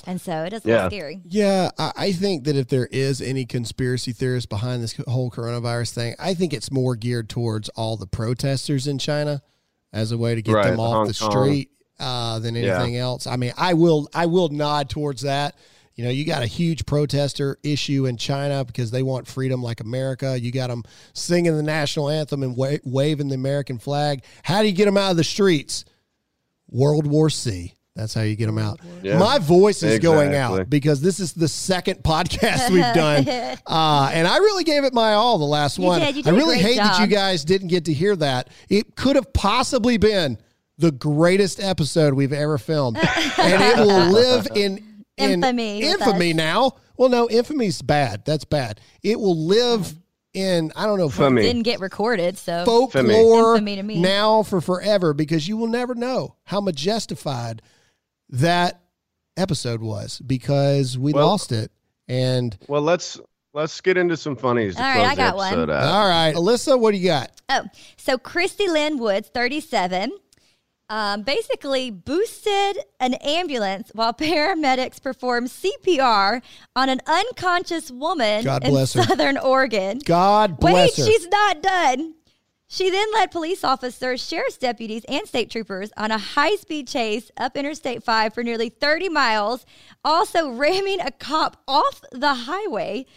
And 0.08 0.22
so 0.22 0.44
it 0.46 0.54
is 0.54 0.64
a 0.66 0.70
Yeah. 0.70 0.76
little 0.76 0.90
scary. 0.92 1.22
yeah, 1.26 1.72
I, 1.78 1.92
I 1.98 2.12
think 2.14 2.46
that 2.46 2.56
if 2.56 2.68
there 2.70 2.88
is 2.92 3.20
any 3.22 3.46
conspiracy 3.46 4.14
theorists 4.14 4.46
behind 4.46 4.82
this 4.82 4.96
whole 5.08 5.30
coronavirus 5.30 5.92
thing, 5.92 6.16
I 6.18 6.34
think 6.36 6.54
it's 6.54 6.72
more 6.72 6.96
geared 6.96 7.28
towards 7.30 7.68
all 7.70 7.98
the 7.98 8.08
protesters 8.08 8.88
in 8.88 8.98
China 8.98 9.42
as 9.92 10.12
a 10.14 10.18
way 10.18 10.36
to 10.36 10.42
get 10.42 10.54
Right, 10.54 10.70
them 10.70 10.80
off 10.80 10.94
Hong 10.94 11.08
the 11.08 11.14
street 11.14 11.72
uh, 12.00 12.40
than 12.40 12.56
Yeah. 12.56 12.76
anything 12.76 12.96
else. 12.96 13.28
I 13.28 13.36
mean, 13.36 13.52
I 13.58 13.74
will 13.74 14.08
I 14.14 14.28
will 14.28 14.48
nod 14.50 14.90
towards 14.90 15.24
that. 15.24 15.56
You 16.00 16.06
know, 16.06 16.12
you 16.12 16.24
got 16.24 16.44
a 16.44 16.46
huge 16.46 16.86
protester 16.86 17.58
issue 17.62 18.06
in 18.06 18.16
China 18.16 18.64
because 18.64 18.90
they 18.90 19.04
want 19.04 19.28
freedom 19.28 19.62
like 19.62 19.82
America. 19.82 20.40
You 20.40 20.50
got 20.50 20.70
them 20.70 20.86
singing 21.12 21.58
the 21.58 21.62
national 21.62 22.08
anthem 22.10 22.42
and 22.42 22.56
wa- 22.56 22.78
waving 22.86 23.28
the 23.28 23.36
American 23.36 23.80
flag. 23.80 24.24
How 24.42 24.62
do 24.62 24.70
you 24.70 24.74
get 24.74 24.86
them 24.86 24.96
out 24.96 25.12
of 25.12 25.18
the 25.18 25.26
streets? 25.26 25.84
World 26.70 27.06
War 27.06 27.30
C. 27.30 27.74
That's 27.98 28.14
how 28.14 28.22
you 28.22 28.38
get 28.38 28.46
them 28.46 28.58
out. 28.58 28.80
Yeah. 29.04 29.18
My 29.18 29.40
voice 29.40 29.84
is 29.84 30.00
going 30.00 30.34
out 30.36 30.70
because 30.70 31.02
this 31.02 31.20
is 31.20 31.34
the 31.34 31.50
second 31.50 31.96
podcast 32.02 32.70
we've 32.70 32.94
done, 32.96 33.28
uh, 33.68 34.10
and 34.14 34.26
I 34.26 34.38
really 34.38 34.64
gave 34.64 34.86
it 34.86 34.94
my 34.94 35.12
all 35.16 35.38
the 35.38 35.44
last 35.44 35.80
You 35.80 35.84
one. 35.84 36.00
did. 36.00 36.08
I 36.08 36.12
did 36.14 36.28
a 36.28 36.34
really 36.34 36.60
hate 36.60 36.78
that 36.78 37.02
you 37.02 37.08
guys 37.08 37.44
didn't 37.44 37.68
get 37.68 37.84
to 37.86 37.94
hear 37.94 38.16
that. 38.16 38.48
It 38.70 38.96
could 38.96 39.18
have 39.18 39.34
possibly 39.34 39.98
been 39.98 40.38
the 40.78 40.94
greatest 40.94 41.60
episode 41.62 42.14
we've 42.14 42.32
ever 42.32 42.58
filmed, 42.58 42.96
and 43.38 43.62
it 43.62 43.78
will 43.80 44.12
live 44.14 44.48
in. 44.56 44.86
In 45.20 45.32
Infamy 45.32 45.80
with 45.82 46.02
infamy 46.02 46.32
us. 46.32 46.36
now. 46.38 46.72
Well, 46.98 47.10
no, 47.10 47.30
infamy's 47.30 47.82
bad. 47.82 48.24
That's 48.26 48.46
bad. 48.46 48.80
It 49.04 49.20
will 49.20 49.38
live 49.46 49.94
in 50.34 50.72
I 50.76 50.86
don't 50.86 50.98
know 51.00 51.06
Infamy. 51.06 51.42
Didn't 51.42 51.64
get 51.64 51.80
recorded, 51.80 52.38
so 52.38 52.64
folklore 52.66 53.56
Infamy 53.56 53.76
to 53.78 53.84
me. 53.84 54.00
now 54.00 54.44
for 54.44 54.62
forever 54.62 55.14
because 55.14 55.48
you 55.48 55.58
will 55.58 55.68
never 55.68 55.96
know 55.96 56.36
how 56.46 56.62
majestified 56.62 57.62
that 58.30 58.80
episode 59.38 59.82
was 59.82 60.20
because 60.26 60.98
we 60.98 61.14
Well- 61.14 61.28
lost 61.28 61.52
it. 61.52 61.72
And 62.08 62.58
Well, 62.68 62.82
let's 62.82 63.20
let's 63.54 63.80
get 63.82 63.98
into 63.98 64.18
some 64.18 64.36
funnies 64.36 64.76
to 64.76 64.84
All 64.84 64.88
right, 64.88 65.08
I 65.08 65.16
got 65.16 65.36
one. 65.36 65.70
out. 65.70 65.70
all 65.70 66.08
right, 66.08 66.34
Alyssa, 66.36 66.80
what 66.80 66.92
do 66.92 66.98
you 66.98 67.06
got? 67.08 67.32
Oh, 67.50 67.64
so 67.98 68.18
Christy 68.18 68.68
Lynn 68.68 68.98
Woods, 69.00 69.30
37, 69.34 70.12
um, 70.90 71.22
basically 71.22 71.92
boosted 71.92 72.80
an 73.00 73.14
ambulance 73.16 73.92
while 73.94 74.14
paramedics 74.14 75.02
performed 75.02 75.50
CPR 75.50 76.42
on 76.76 76.90
an 76.90 77.02
unconscious 77.06 77.92
woman 77.92 78.44
God 78.44 78.64
in 78.64 78.72
bless 78.72 78.94
her. 78.94 79.04
Southern 79.04 79.38
Oregon. 79.38 80.00
God 80.04 80.52
Wait, 80.64 80.72
bless 80.72 80.98
her. 80.98 81.04
Wait, 81.04 81.12
she's 81.12 81.28
not 81.28 81.62
done. 81.62 82.16
She 82.72 82.92
then 82.92 83.08
led 83.14 83.32
police 83.32 83.64
officers, 83.64 84.24
sheriff's 84.24 84.58
deputies, 84.58 85.04
and 85.10 85.28
state 85.28 85.50
troopers 85.50 85.90
on 85.98 86.12
a 86.12 86.20
high 86.20 86.56
speed 86.56 86.88
chase 86.88 87.32
up 87.36 87.58
Interstate 87.58 88.04
5 88.04 88.32
for 88.32 88.44
nearly 88.44 88.70
30 88.70 89.10
miles, 89.10 89.66
also 90.06 90.52
ramming 90.52 91.02
a 91.02 91.10
cop 91.10 91.64
off 91.68 92.02
the 92.12 92.34
highway. 92.36 93.08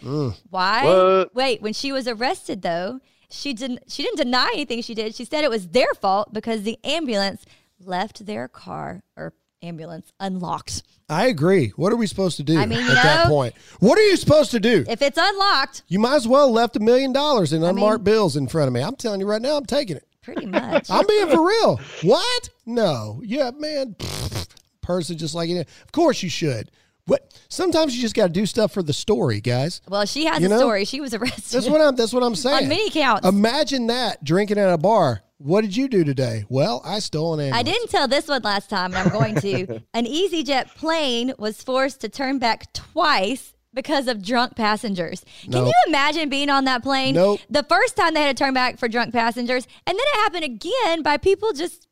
Why? 0.49 0.85
What? 0.85 1.35
Wait, 1.35 1.61
when 1.61 1.73
she 1.73 1.91
was 1.91 2.07
arrested, 2.07 2.63
though, 2.63 2.99
she 3.29 3.53
didn't, 3.53 3.91
she 3.91 4.01
didn't 4.01 4.17
deny 4.17 4.49
anything 4.53 4.81
she 4.81 4.95
did. 4.95 5.13
She 5.13 5.23
said 5.23 5.43
it 5.43 5.51
was 5.51 5.67
their 5.67 5.93
fault 5.93 6.33
because 6.33 6.63
the 6.63 6.79
ambulance 6.83 7.45
left 7.79 8.25
their 8.25 8.47
car 8.47 9.03
or 9.15 9.33
ambulance 9.61 10.11
unlocked. 10.19 10.83
I 11.09 11.27
agree. 11.27 11.69
What 11.75 11.93
are 11.93 11.95
we 11.95 12.07
supposed 12.07 12.37
to 12.37 12.43
do 12.43 12.57
I 12.57 12.65
mean, 12.65 12.79
at 12.81 13.01
that 13.03 13.27
point? 13.27 13.53
What 13.79 13.97
are 13.97 14.01
you 14.05 14.17
supposed 14.17 14.51
to 14.51 14.59
do? 14.59 14.83
If 14.89 15.01
it's 15.01 15.17
unlocked, 15.21 15.83
You 15.87 15.99
might 15.99 16.15
as 16.15 16.27
well 16.27 16.51
left 16.51 16.75
a 16.75 16.79
million 16.79 17.13
dollars 17.13 17.53
in 17.53 17.63
unmarked 17.63 17.99
mean- 17.99 18.13
bills 18.13 18.35
in 18.35 18.47
front 18.47 18.67
of 18.67 18.73
me. 18.73 18.81
I'm 18.81 18.95
telling 18.95 19.19
you 19.19 19.27
right 19.27 19.41
now, 19.41 19.55
I'm 19.57 19.65
taking 19.65 19.95
it. 19.97 20.07
pretty 20.21 20.45
much. 20.47 20.87
I'm 20.89 21.05
being 21.07 21.29
for 21.29 21.45
real. 21.47 21.79
What? 22.03 22.49
No. 22.65 23.21
Yeah, 23.23 23.51
man. 23.57 23.95
Person 24.81 25.17
just 25.17 25.33
like 25.35 25.49
it. 25.49 25.67
Of 25.83 25.91
course 25.93 26.21
you 26.23 26.29
should. 26.29 26.69
What? 27.05 27.33
Sometimes 27.49 27.95
you 27.95 28.01
just 28.01 28.15
got 28.15 28.27
to 28.27 28.33
do 28.33 28.45
stuff 28.45 28.73
for 28.73 28.83
the 28.83 28.93
story, 28.93 29.39
guys. 29.41 29.81
well, 29.89 30.05
she 30.05 30.25
has 30.25 30.39
You 30.41 30.47
a 30.47 30.49
know? 30.49 30.57
story. 30.59 30.83
She 30.85 30.99
was 31.01 31.13
arrested. 31.13 31.51
That's 31.51 31.67
what 31.69 31.79
I'm. 31.81 31.95
That's 31.95 32.13
what 32.13 32.23
I'm 32.23 32.35
saying. 32.35 32.63
On 32.63 32.69
many 32.69 32.89
counts. 32.89 33.27
Imagine 33.27 33.87
that 33.87 34.23
drinking 34.23 34.57
at 34.57 34.69
a 34.69 34.77
bar. 34.77 35.21
What 35.43 35.61
did 35.61 35.75
you 35.75 35.89
do 35.89 36.05
today? 36.05 36.45
Well, 36.47 36.81
I 36.85 36.99
stole 36.99 37.33
an 37.33 37.41
ambulance. 37.41 37.59
I 37.59 37.63
didn't 37.63 37.89
tell 37.89 38.07
this 38.07 38.29
one 38.29 38.41
last 38.43 38.69
time, 38.69 38.93
and 38.93 38.95
I'm 38.95 39.09
going 39.09 39.35
to. 39.41 39.81
An 39.93 40.05
EasyJet 40.05 40.73
plane 40.75 41.33
was 41.37 41.61
forced 41.61 41.99
to 42.01 42.09
turn 42.09 42.39
back 42.39 42.71
twice 42.71 43.53
because 43.73 44.07
of 44.07 44.23
drunk 44.23 44.55
passengers. 44.55 45.25
Can 45.41 45.51
Nope. 45.51 45.67
you 45.67 45.73
imagine 45.87 46.29
being 46.29 46.49
on 46.49 46.63
that 46.65 46.81
plane? 46.81 47.15
Nope. 47.15 47.41
The 47.49 47.63
first 47.63 47.97
time 47.97 48.13
they 48.13 48.21
had 48.21 48.37
to 48.37 48.41
turn 48.43 48.53
back 48.53 48.77
for 48.77 48.87
drunk 48.87 49.11
passengers, 49.13 49.67
and 49.85 49.97
then 49.97 50.05
it 50.13 50.15
happened 50.21 50.45
again 50.45 51.01
by 51.01 51.17
people 51.17 51.51
just 51.51 51.87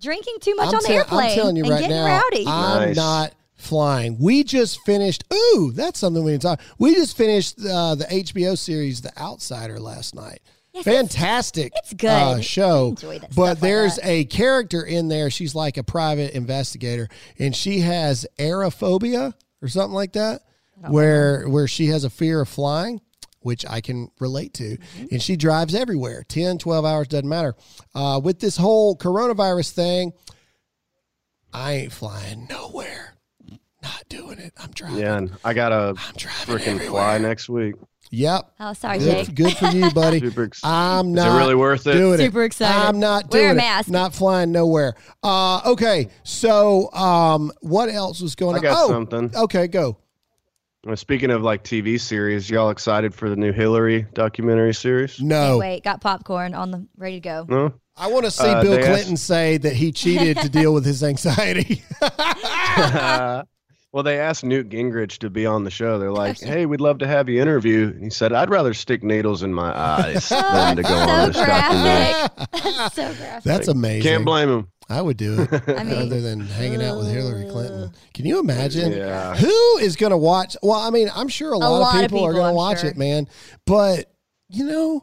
drinking 0.00 0.36
too 0.40 0.56
much 0.56 0.68
I'm 0.70 0.74
on 0.76 0.82
the 0.82 0.88
tell- 0.88 0.96
airplane 0.96 1.30
I'm 1.30 1.34
telling 1.36 1.56
you 1.56 1.62
and 1.64 1.70
right 1.72 1.80
getting 1.80 1.96
now. 1.96 2.06
rowdy. 2.20 2.44
I'm 2.48 2.88
Nice. 2.88 2.96
not 2.96 3.32
flying. 3.54 4.18
We 4.18 4.42
just 4.42 4.80
finished. 4.86 5.22
Ooh, 5.32 5.70
that's 5.72 6.00
something 6.00 6.24
we 6.24 6.32
didn't 6.32 6.42
talk. 6.42 6.60
We 6.78 6.94
just 6.96 7.16
finished 7.16 7.58
uh, 7.64 7.94
the 7.94 8.06
HBO 8.06 8.58
series 8.58 9.02
The 9.02 9.16
Outsider 9.20 9.78
last 9.78 10.14
night. 10.16 10.40
Yes, 10.78 10.84
Fantastic. 10.84 11.72
it's 11.76 11.94
good. 11.94 12.08
uh, 12.08 12.40
show. 12.40 12.88
Enjoy 12.88 13.18
that 13.18 13.32
stuff 13.32 13.36
but 13.36 13.42
like 13.42 13.60
there's 13.60 13.96
that. 13.96 14.06
a 14.06 14.24
character 14.24 14.82
in 14.82 15.08
there. 15.08 15.30
She's 15.30 15.54
like 15.54 15.76
a 15.76 15.82
private 15.82 16.34
investigator, 16.34 17.08
and 17.38 17.54
she 17.54 17.80
has 17.80 18.26
aerophobia 18.38 19.34
or 19.62 19.68
something 19.68 19.94
like 19.94 20.12
that, 20.12 20.42
where 20.88 21.48
where 21.48 21.66
she 21.68 21.86
has 21.88 22.04
a 22.04 22.10
fear 22.10 22.40
of 22.40 22.48
flying. 22.48 23.00
Which 23.40 23.64
I 23.64 23.80
can 23.80 24.10
relate 24.18 24.52
to. 24.54 24.76
Mm-hmm. 24.76 25.06
And 25.12 25.22
she 25.22 25.36
drives 25.36 25.72
everywhere 25.72 26.24
10, 26.28 26.58
12 26.58 26.84
hours, 26.84 27.06
doesn't 27.06 27.28
matter. 27.28 27.54
Uh, 27.94 28.20
with 28.22 28.40
this 28.40 28.56
whole 28.56 28.96
coronavirus 28.96 29.70
thing, 29.70 30.12
I 31.52 31.72
ain't 31.74 31.92
flying 31.92 32.48
nowhere. 32.50 33.14
Not 33.80 34.04
doing 34.08 34.38
it. 34.40 34.52
I'm 34.58 34.72
driving. 34.72 34.98
Yeah, 34.98 35.16
and 35.18 35.30
I 35.44 35.54
got 35.54 35.70
a 35.72 35.94
I'm 35.96 36.14
driving 36.16 36.56
freaking 36.56 36.86
fly 36.88 37.18
next 37.18 37.48
week. 37.48 37.76
Yep. 38.10 38.52
oh, 38.60 38.72
sorry, 38.72 38.98
Good, 38.98 39.26
Jake. 39.26 39.34
good 39.34 39.56
for 39.56 39.66
you, 39.66 39.90
buddy. 39.90 40.20
Super 40.26 40.44
ex- 40.44 40.64
I'm 40.64 41.06
Is 41.08 41.12
it 41.12 41.26
not 41.28 41.38
really 41.38 41.54
worth 41.54 41.86
it? 41.86 41.92
doing 41.92 42.18
Super 42.18 42.42
it. 42.42 42.46
excited. 42.46 42.74
I'm 42.88 42.98
not 42.98 43.30
doing 43.30 43.42
Wear 43.44 43.50
a 43.50 43.54
doing 43.54 43.64
mask. 43.66 43.88
it. 43.88 43.92
Not 43.92 44.14
flying 44.14 44.50
nowhere. 44.52 44.94
Uh, 45.22 45.60
okay. 45.72 46.08
So, 46.22 46.90
um, 46.92 47.52
what 47.60 47.88
else 47.90 48.20
was 48.22 48.34
going 48.34 48.54
I 48.54 48.58
on? 48.58 48.62
got 48.62 48.76
oh, 48.84 48.88
something. 48.88 49.30
Okay, 49.36 49.66
go. 49.68 49.98
Uh, 50.88 50.96
Speaking 50.96 51.30
of 51.30 51.42
like 51.42 51.64
TV 51.64 52.00
series, 52.00 52.48
y'all 52.48 52.70
excited 52.70 53.12
for 53.14 53.28
the 53.28 53.36
new 53.36 53.52
Hillary 53.52 54.06
documentary 54.14 54.72
series? 54.72 55.20
No, 55.20 55.58
Wait, 55.58 55.82
got 55.84 56.00
popcorn 56.00 56.54
on 56.54 56.70
the 56.70 56.86
ready 56.96 57.16
to 57.16 57.20
go. 57.20 57.46
No. 57.48 57.74
I 57.96 58.06
want 58.06 58.24
to 58.26 58.30
see 58.30 58.44
Uh, 58.46 58.62
Bill 58.62 58.70
they 58.72 58.78
asked- 58.78 58.88
Clinton 58.88 59.16
say 59.16 59.58
that 59.58 59.72
he 59.74 59.90
cheated 59.90 60.36
to 60.38 60.48
deal 60.48 60.72
with 60.72 60.84
his 60.86 61.02
anxiety. 61.02 61.82
well, 63.98 64.04
they 64.04 64.20
asked 64.20 64.44
Newt 64.44 64.68
Gingrich 64.68 65.18
to 65.18 65.28
be 65.28 65.44
on 65.44 65.64
the 65.64 65.72
show. 65.72 65.98
They're 65.98 66.12
like, 66.12 66.38
"Hey, 66.40 66.66
we'd 66.66 66.80
love 66.80 66.98
to 66.98 67.06
have 67.08 67.28
you 67.28 67.42
interview." 67.42 67.88
And 67.88 68.04
he 68.04 68.10
said, 68.10 68.32
"I'd 68.32 68.48
rather 68.48 68.72
stick 68.72 69.02
needles 69.02 69.42
in 69.42 69.52
my 69.52 69.76
eyes 69.76 70.28
than 70.28 70.76
to 70.76 70.84
go 70.84 70.94
on 70.94 71.32
so 71.32 71.40
this 71.40 71.48
documentary." 71.48 72.28
graphic. 72.36 72.92
so 72.92 73.14
graphic. 73.14 73.42
That's 73.42 73.66
amazing. 73.66 74.02
Can't 74.04 74.24
blame 74.24 74.50
him. 74.50 74.68
I 74.88 75.02
would 75.02 75.16
do 75.16 75.42
it 75.42 75.62
I 75.76 75.82
mean- 75.82 75.98
other 75.98 76.20
than 76.20 76.42
hanging 76.42 76.80
out 76.80 76.98
with 76.98 77.10
Hillary 77.10 77.50
Clinton. 77.50 77.90
Can 78.14 78.24
you 78.24 78.38
imagine? 78.38 78.92
Yeah. 78.92 79.34
Who 79.34 79.78
is 79.78 79.96
going 79.96 80.12
to 80.12 80.16
watch? 80.16 80.56
Well, 80.62 80.78
I 80.78 80.90
mean, 80.90 81.10
I'm 81.12 81.26
sure 81.26 81.52
a 81.52 81.58
lot, 81.58 81.70
lot 81.70 81.96
of 81.96 82.04
of 82.04 82.10
people, 82.12 82.24
are 82.24 82.32
going 82.34 82.52
to 82.52 82.54
watch 82.54 82.82
sure. 82.82 82.90
it, 82.90 82.96
man. 82.96 83.26
But, 83.66 84.14
you 84.48 84.64
know, 84.64 85.02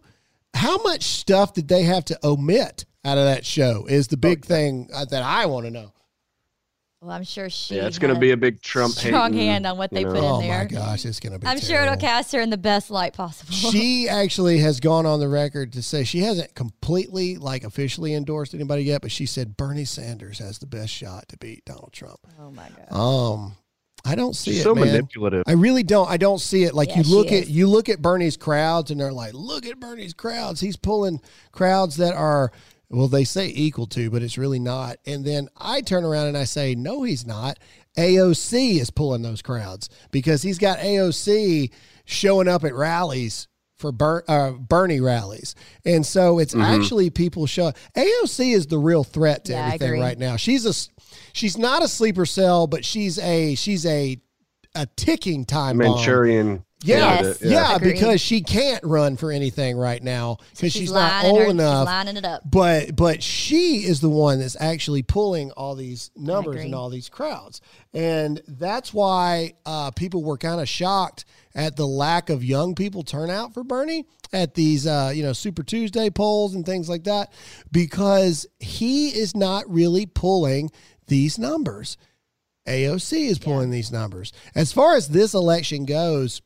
how 0.53 0.77
much 0.83 1.03
stuff 1.03 1.51
did 1.51 1.67
they 1.67 1.83
have 1.83 2.05
to 2.05 2.17
omit 2.23 2.85
out 3.03 3.17
of 3.17 3.25
that 3.25 3.45
show 3.45 3.87
is 3.87 4.07
the 4.07 4.15
big 4.15 4.45
thing 4.45 4.89
uh, 4.95 5.03
that 5.03 5.21
I 5.21 5.47
want 5.47 5.65
to 5.65 5.71
know. 5.71 5.91
Well, 7.01 7.11
I'm 7.11 7.23
sure 7.23 7.49
she. 7.49 7.75
Yeah, 7.75 7.85
it's 7.87 7.99
going 7.99 8.13
to 8.13 8.19
be 8.19 8.31
a 8.31 8.37
big 8.37 8.61
Trump 8.61 8.93
strong 8.93 9.33
hating, 9.33 9.47
hand 9.47 9.65
on 9.67 9.77
what 9.77 9.91
they 9.91 10.01
you 10.01 10.07
put 10.07 10.15
know. 10.15 10.39
in 10.39 10.47
there. 10.47 10.61
Oh 10.61 10.73
my 10.73 10.79
gosh, 10.79 11.05
it's 11.05 11.19
going 11.19 11.33
to 11.33 11.39
be. 11.39 11.45
I'm 11.45 11.59
sure 11.59 11.81
it'll 11.81 11.97
cast 11.97 12.31
her 12.31 12.39
in 12.41 12.49
the 12.49 12.57
best 12.57 12.89
light 12.89 13.13
possible. 13.13 13.51
she 13.53 14.09
actually 14.09 14.57
has 14.59 14.79
gone 14.79 15.05
on 15.05 15.19
the 15.19 15.27
record 15.27 15.73
to 15.73 15.83
say 15.83 16.03
she 16.03 16.19
hasn't 16.19 16.55
completely 16.55 17.37
like 17.37 17.63
officially 17.63 18.13
endorsed 18.13 18.53
anybody 18.55 18.83
yet, 18.83 19.01
but 19.01 19.11
she 19.11 19.25
said 19.25 19.55
Bernie 19.55 19.85
Sanders 19.85 20.39
has 20.39 20.57
the 20.57 20.65
best 20.65 20.91
shot 20.91 21.27
to 21.29 21.37
beat 21.37 21.63
Donald 21.65 21.91
Trump. 21.93 22.19
oh 22.39 22.49
my 22.49 22.67
god. 22.89 22.95
Um, 22.95 23.53
I 24.07 24.13
don't 24.15 24.35
see 24.35 24.51
She's 24.51 24.61
it. 24.61 24.63
so 24.63 24.75
man. 24.75 24.85
manipulative. 24.85 25.43
I 25.47 25.53
really 25.53 25.83
don't. 25.83 26.09
I 26.09 26.17
don't 26.17 26.39
see 26.39 26.63
it. 26.63 26.73
Like 26.75 26.89
Yeah, 26.89 27.01
you 27.01 27.15
look 27.15 27.31
at 27.31 27.49
you 27.49 27.67
look 27.67 27.89
at 27.89 28.01
Bernie's 28.01 28.37
crowds, 28.37 28.91
and 28.91 28.99
they're 28.99 29.11
like, 29.11 29.33
look 29.33 29.65
at 29.65 29.79
Bernie's 29.79 30.13
crowds. 30.13 30.59
He's 30.61 30.75
pulling 30.77 31.21
crowds 31.51 31.97
that 31.97 32.13
are. 32.13 32.51
Well, 32.89 33.07
they 33.07 33.23
say 33.23 33.47
equal 33.53 33.87
to, 33.87 34.09
but 34.09 34.21
it's 34.21 34.37
really 34.37 34.59
not. 34.59 34.97
And 35.05 35.25
then 35.25 35.49
I 35.57 35.81
turn 35.81 36.03
around 36.03 36.27
and 36.27 36.37
I 36.37 36.43
say, 36.43 36.75
no, 36.75 37.03
he's 37.03 37.25
not. 37.25 37.57
AOC 37.97 38.79
is 38.79 38.89
pulling 38.89 39.21
those 39.21 39.41
crowds 39.41 39.89
because 40.11 40.41
he's 40.41 40.57
got 40.59 40.79
AOC 40.79 41.71
showing 42.05 42.47
up 42.47 42.63
at 42.63 42.73
rallies 42.75 43.47
for 43.77 43.91
Ber- 43.91 44.23
uh, 44.27 44.51
Bernie 44.51 44.99
rallies. 45.01 45.55
And 45.85 46.05
so 46.05 46.39
it's 46.39 46.55
actually 46.55 47.09
people 47.09 47.45
show 47.45 47.71
AOC 47.95 48.53
is 48.53 48.67
the 48.67 48.77
real 48.77 49.03
threat 49.03 49.45
to 49.45 49.53
Yeah, 49.53 49.65
everything 49.67 49.99
right 50.01 50.17
now. 50.17 50.35
She's 50.35 50.65
a 50.65 50.73
she's 51.33 51.57
not 51.57 51.83
a 51.83 51.87
sleeper 51.87 52.25
cell, 52.25 52.67
but 52.67 52.85
she's 52.85 53.17
a 53.19 53.55
she's 53.55 53.85
a 53.85 54.17
a 54.75 54.85
ticking 54.97 55.45
time 55.45 55.77
bomb. 55.77 55.95
Manchurian. 55.95 56.64
Yeah, 56.85 57.21
Yes. 57.23 57.41
yeah, 57.41 57.75
Agreed. 57.75 57.93
because 57.93 58.21
she 58.21 58.41
can't 58.41 58.83
run 58.83 59.17
for 59.17 59.31
anything 59.31 59.77
right 59.77 60.01
now 60.03 60.37
because 60.51 60.71
she's, 60.73 60.91
not 60.91 61.25
old 61.25 61.39
her- 61.39 61.45
enough. 61.49 61.81
She's 61.87 61.93
lining 61.93 62.17
it 62.17 62.25
up. 62.25 62.43
But 62.49 62.95
but 62.95 63.23
she 63.23 63.77
is 63.85 64.01
the 64.01 64.09
one 64.09 64.39
that's 64.39 64.55
actually 64.59 65.01
pulling 65.03 65.51
all 65.51 65.75
these 65.75 66.11
numbers 66.15 66.63
and 66.63 66.75
all 66.75 66.89
these 66.89 67.09
crowds, 67.09 67.61
and 67.93 68.41
that's 68.47 68.93
why 68.93 69.53
uh, 69.65 69.91
people 69.91 70.23
were 70.23 70.37
kind 70.37 70.61
of 70.61 70.69
shocked 70.69 71.25
at 71.55 71.75
the 71.75 71.87
lack 71.87 72.29
of 72.29 72.43
young 72.43 72.75
people 72.75 73.03
turnout 73.03 73.53
for 73.53 73.63
Bernie 73.63 74.05
at 74.33 74.53
these 74.53 74.85
uh, 74.85 75.11
you 75.15 75.23
know 75.23 75.33
Super 75.33 75.63
Tuesday 75.63 76.09
polls 76.09 76.53
and 76.55 76.65
things 76.65 76.87
like 76.89 77.05
that, 77.05 77.31
because 77.71 78.45
he 78.59 79.09
is 79.09 79.35
not 79.35 79.63
really 79.69 80.05
pulling 80.05 80.69
these 81.07 81.39
numbers. 81.39 81.97
AOC 82.67 83.27
is 83.29 83.37
pulling 83.37 83.69
these 83.69 83.91
numbers. 83.91 84.33
As 84.55 84.73
far 84.73 84.95
as 84.95 85.07
this 85.09 85.35
election 85.35 85.85
goes, 85.85 86.41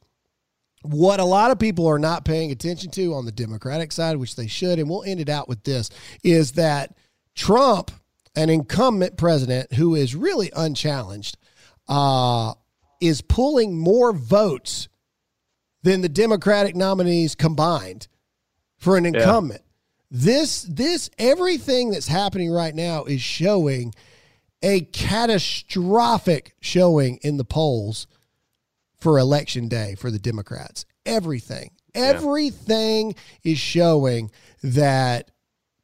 what 0.82 1.20
a 1.20 1.26
lot 1.26 1.52
of 1.52 1.60
people 1.60 1.88
are 1.88 2.00
not 2.00 2.26
paying 2.26 2.52
attention 2.52 2.90
to 2.92 3.14
on 3.14 3.26
the 3.26 3.32
Democratic 3.32 3.92
side, 3.92 4.18
which 4.18 4.36
they 4.36 4.48
should, 4.48 4.80
and 4.80 4.90
we'll 4.90 5.04
end 5.04 5.20
it 5.20 5.30
out 5.30 5.50
with 5.50 5.64
this, 5.64 5.90
is 6.24 6.54
that 6.54 6.96
Trump, 7.36 7.92
an 8.36 8.50
incumbent 8.50 9.18
president 9.18 9.74
who 9.74 9.96
is 9.96 10.16
really 10.16 10.52
unchallenged, 10.56 11.38
uh, 11.88 12.54
is 13.02 13.22
pulling 13.22 13.78
more 13.78 14.14
votes 14.14 14.88
than 15.84 16.02
the 16.02 16.10
Democratic 16.10 16.76
nominees 16.76 17.36
combined 17.36 18.08
for 18.78 18.98
an 18.98 19.06
incumbent. 19.06 19.62
This 20.12 20.64
this 20.64 21.10
everything 21.20 21.92
that's 21.92 22.08
happening 22.08 22.52
right 22.52 22.74
now 22.74 23.04
is 23.04 23.22
showing 23.22 23.94
a 24.64 24.82
catastrophic 24.82 26.56
showing 26.60 27.18
in 27.22 27.38
the 27.38 27.46
polls 27.46 28.08
for 29.00 29.18
election 29.18 29.68
day 29.68 29.96
for 29.96 30.12
the 30.12 30.20
Democrats. 30.20 30.86
Everything, 31.06 31.72
everything 31.96 33.16
is 33.44 33.58
showing 33.58 34.32
that 34.62 35.32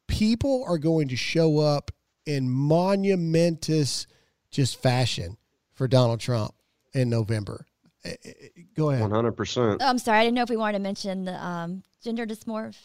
people 0.06 0.64
are 0.66 0.78
going 0.78 1.08
to 1.08 1.16
show 1.16 1.58
up 1.58 1.90
in 2.26 2.50
monumentous 2.50 4.06
just 4.50 4.80
fashion 4.80 5.36
for 5.74 5.88
Donald 5.88 6.20
Trump 6.20 6.54
in 6.92 7.10
November. 7.10 7.66
Eh, 8.04 8.14
eh, 8.24 8.32
Go 8.74 8.90
ahead. 8.90 9.10
100%. 9.10 9.78
Oh, 9.80 9.86
I'm 9.86 9.98
sorry. 9.98 10.20
I 10.20 10.24
didn't 10.24 10.36
know 10.36 10.42
if 10.42 10.50
we 10.50 10.56
wanted 10.56 10.78
to 10.78 10.82
mention 10.82 11.24
the 11.24 11.44
um, 11.44 11.82
gender 12.02 12.26
dysmorph. 12.26 12.76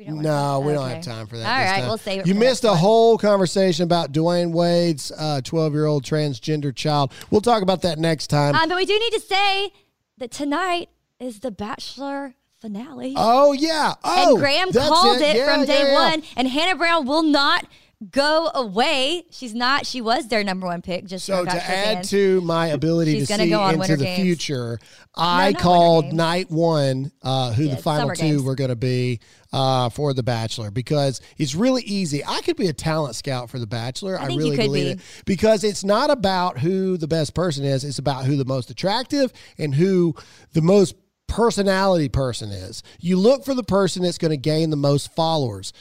We 0.00 0.06
don't 0.06 0.22
No, 0.22 0.60
we 0.60 0.72
don't 0.72 0.84
okay. 0.86 0.94
have 0.94 1.04
time 1.04 1.26
for 1.26 1.36
that. 1.36 1.44
All 1.44 1.62
right, 1.70 1.80
time. 1.80 1.88
we'll 1.88 1.98
save 1.98 2.20
it. 2.20 2.26
You 2.26 2.34
missed 2.34 2.64
a 2.64 2.74
whole 2.74 3.18
conversation 3.18 3.82
about 3.84 4.12
Dwyane 4.12 4.50
Wade's 4.50 5.12
twelve-year-old 5.44 6.04
transgender 6.04 6.74
child. 6.74 7.12
We'll 7.30 7.42
talk 7.42 7.62
about 7.62 7.82
that 7.82 7.98
next 7.98 8.28
time. 8.28 8.54
Um, 8.54 8.66
but 8.70 8.76
we 8.76 8.86
do 8.86 8.98
need 8.98 9.12
to 9.12 9.20
say 9.20 9.72
that 10.16 10.30
tonight 10.30 10.88
is 11.18 11.40
the 11.40 11.50
Bachelor 11.50 12.34
finale. 12.60 13.12
oh 13.18 13.52
yeah. 13.52 13.92
Oh, 14.02 14.30
and 14.32 14.38
Graham 14.38 14.72
called 14.72 15.20
it, 15.20 15.36
Yeah, 15.36 15.54
from 15.54 15.66
day 15.66 15.82
yeah, 15.82 15.88
yeah. 15.88 16.10
one. 16.12 16.22
And 16.34 16.48
Hannah 16.48 16.76
Brown 16.78 17.06
will 17.06 17.22
not 17.22 17.66
go 18.10 18.50
away. 18.54 19.24
She's 19.30 19.54
not. 19.54 19.84
She 19.84 20.00
was 20.00 20.28
their 20.28 20.42
number 20.42 20.66
one 20.66 20.80
pick. 20.80 21.04
Just 21.04 21.26
So 21.26 21.44
to 21.44 21.50
add 21.50 21.62
fans. 21.96 22.10
to 22.10 22.40
my 22.40 22.68
ability 22.68 23.18
She's 23.18 23.28
to 23.28 23.34
see 23.36 23.50
go 23.50 23.60
on 23.60 23.74
into 23.74 23.80
Winter 23.80 23.96
the 23.96 24.04
Games. 24.04 24.22
future, 24.22 24.80
I 25.14 25.48
Winter 25.48 25.60
called 25.60 26.12
night 26.14 26.50
one 26.50 27.12
uh, 27.22 27.52
who 27.52 27.64
Yeah, 27.64 27.74
the 27.74 27.82
final 27.82 28.10
two 28.14 28.42
were 28.42 28.54
going 28.54 28.70
to 28.70 28.76
be 28.76 29.20
uh, 29.52 29.88
for 29.88 30.14
The 30.14 30.22
Bachelor 30.22 30.70
because 30.70 31.20
it's 31.36 31.54
really 31.54 31.82
easy. 31.82 32.24
I 32.24 32.40
could 32.42 32.56
be 32.56 32.68
a 32.68 32.72
talent 32.72 33.16
scout 33.16 33.50
for 33.50 33.58
The 33.58 33.66
Bachelor. 33.66 34.18
I, 34.18 34.24
I 34.24 34.26
really 34.26 34.56
believe 34.56 34.98
be. 34.98 35.02
it 35.02 35.22
because 35.24 35.64
it's 35.64 35.84
not 35.84 36.10
about 36.10 36.58
who 36.58 36.96
the 36.96 37.08
best 37.08 37.34
person 37.34 37.64
is. 37.64 37.84
It's 37.84 37.98
about 37.98 38.24
who 38.24 38.36
the 38.36 38.44
most 38.44 38.70
attractive 38.70 39.32
and 39.58 39.74
who 39.74 40.14
the 40.52 40.62
most 40.62 40.94
personality 41.26 42.08
person 42.08 42.50
is. 42.50 42.82
You 43.00 43.16
look 43.16 43.44
for 43.44 43.54
the 43.54 43.62
person 43.62 44.02
that's 44.02 44.18
going 44.18 44.32
to 44.32 44.36
gain 44.36 44.70
the 44.70 44.76
most 44.76 45.14
followers 45.14 45.72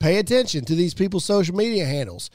pay 0.00 0.18
attention 0.18 0.64
to 0.64 0.74
these 0.74 0.94
people's 0.94 1.24
social 1.24 1.54
media 1.54 1.86
handles. 1.86 2.30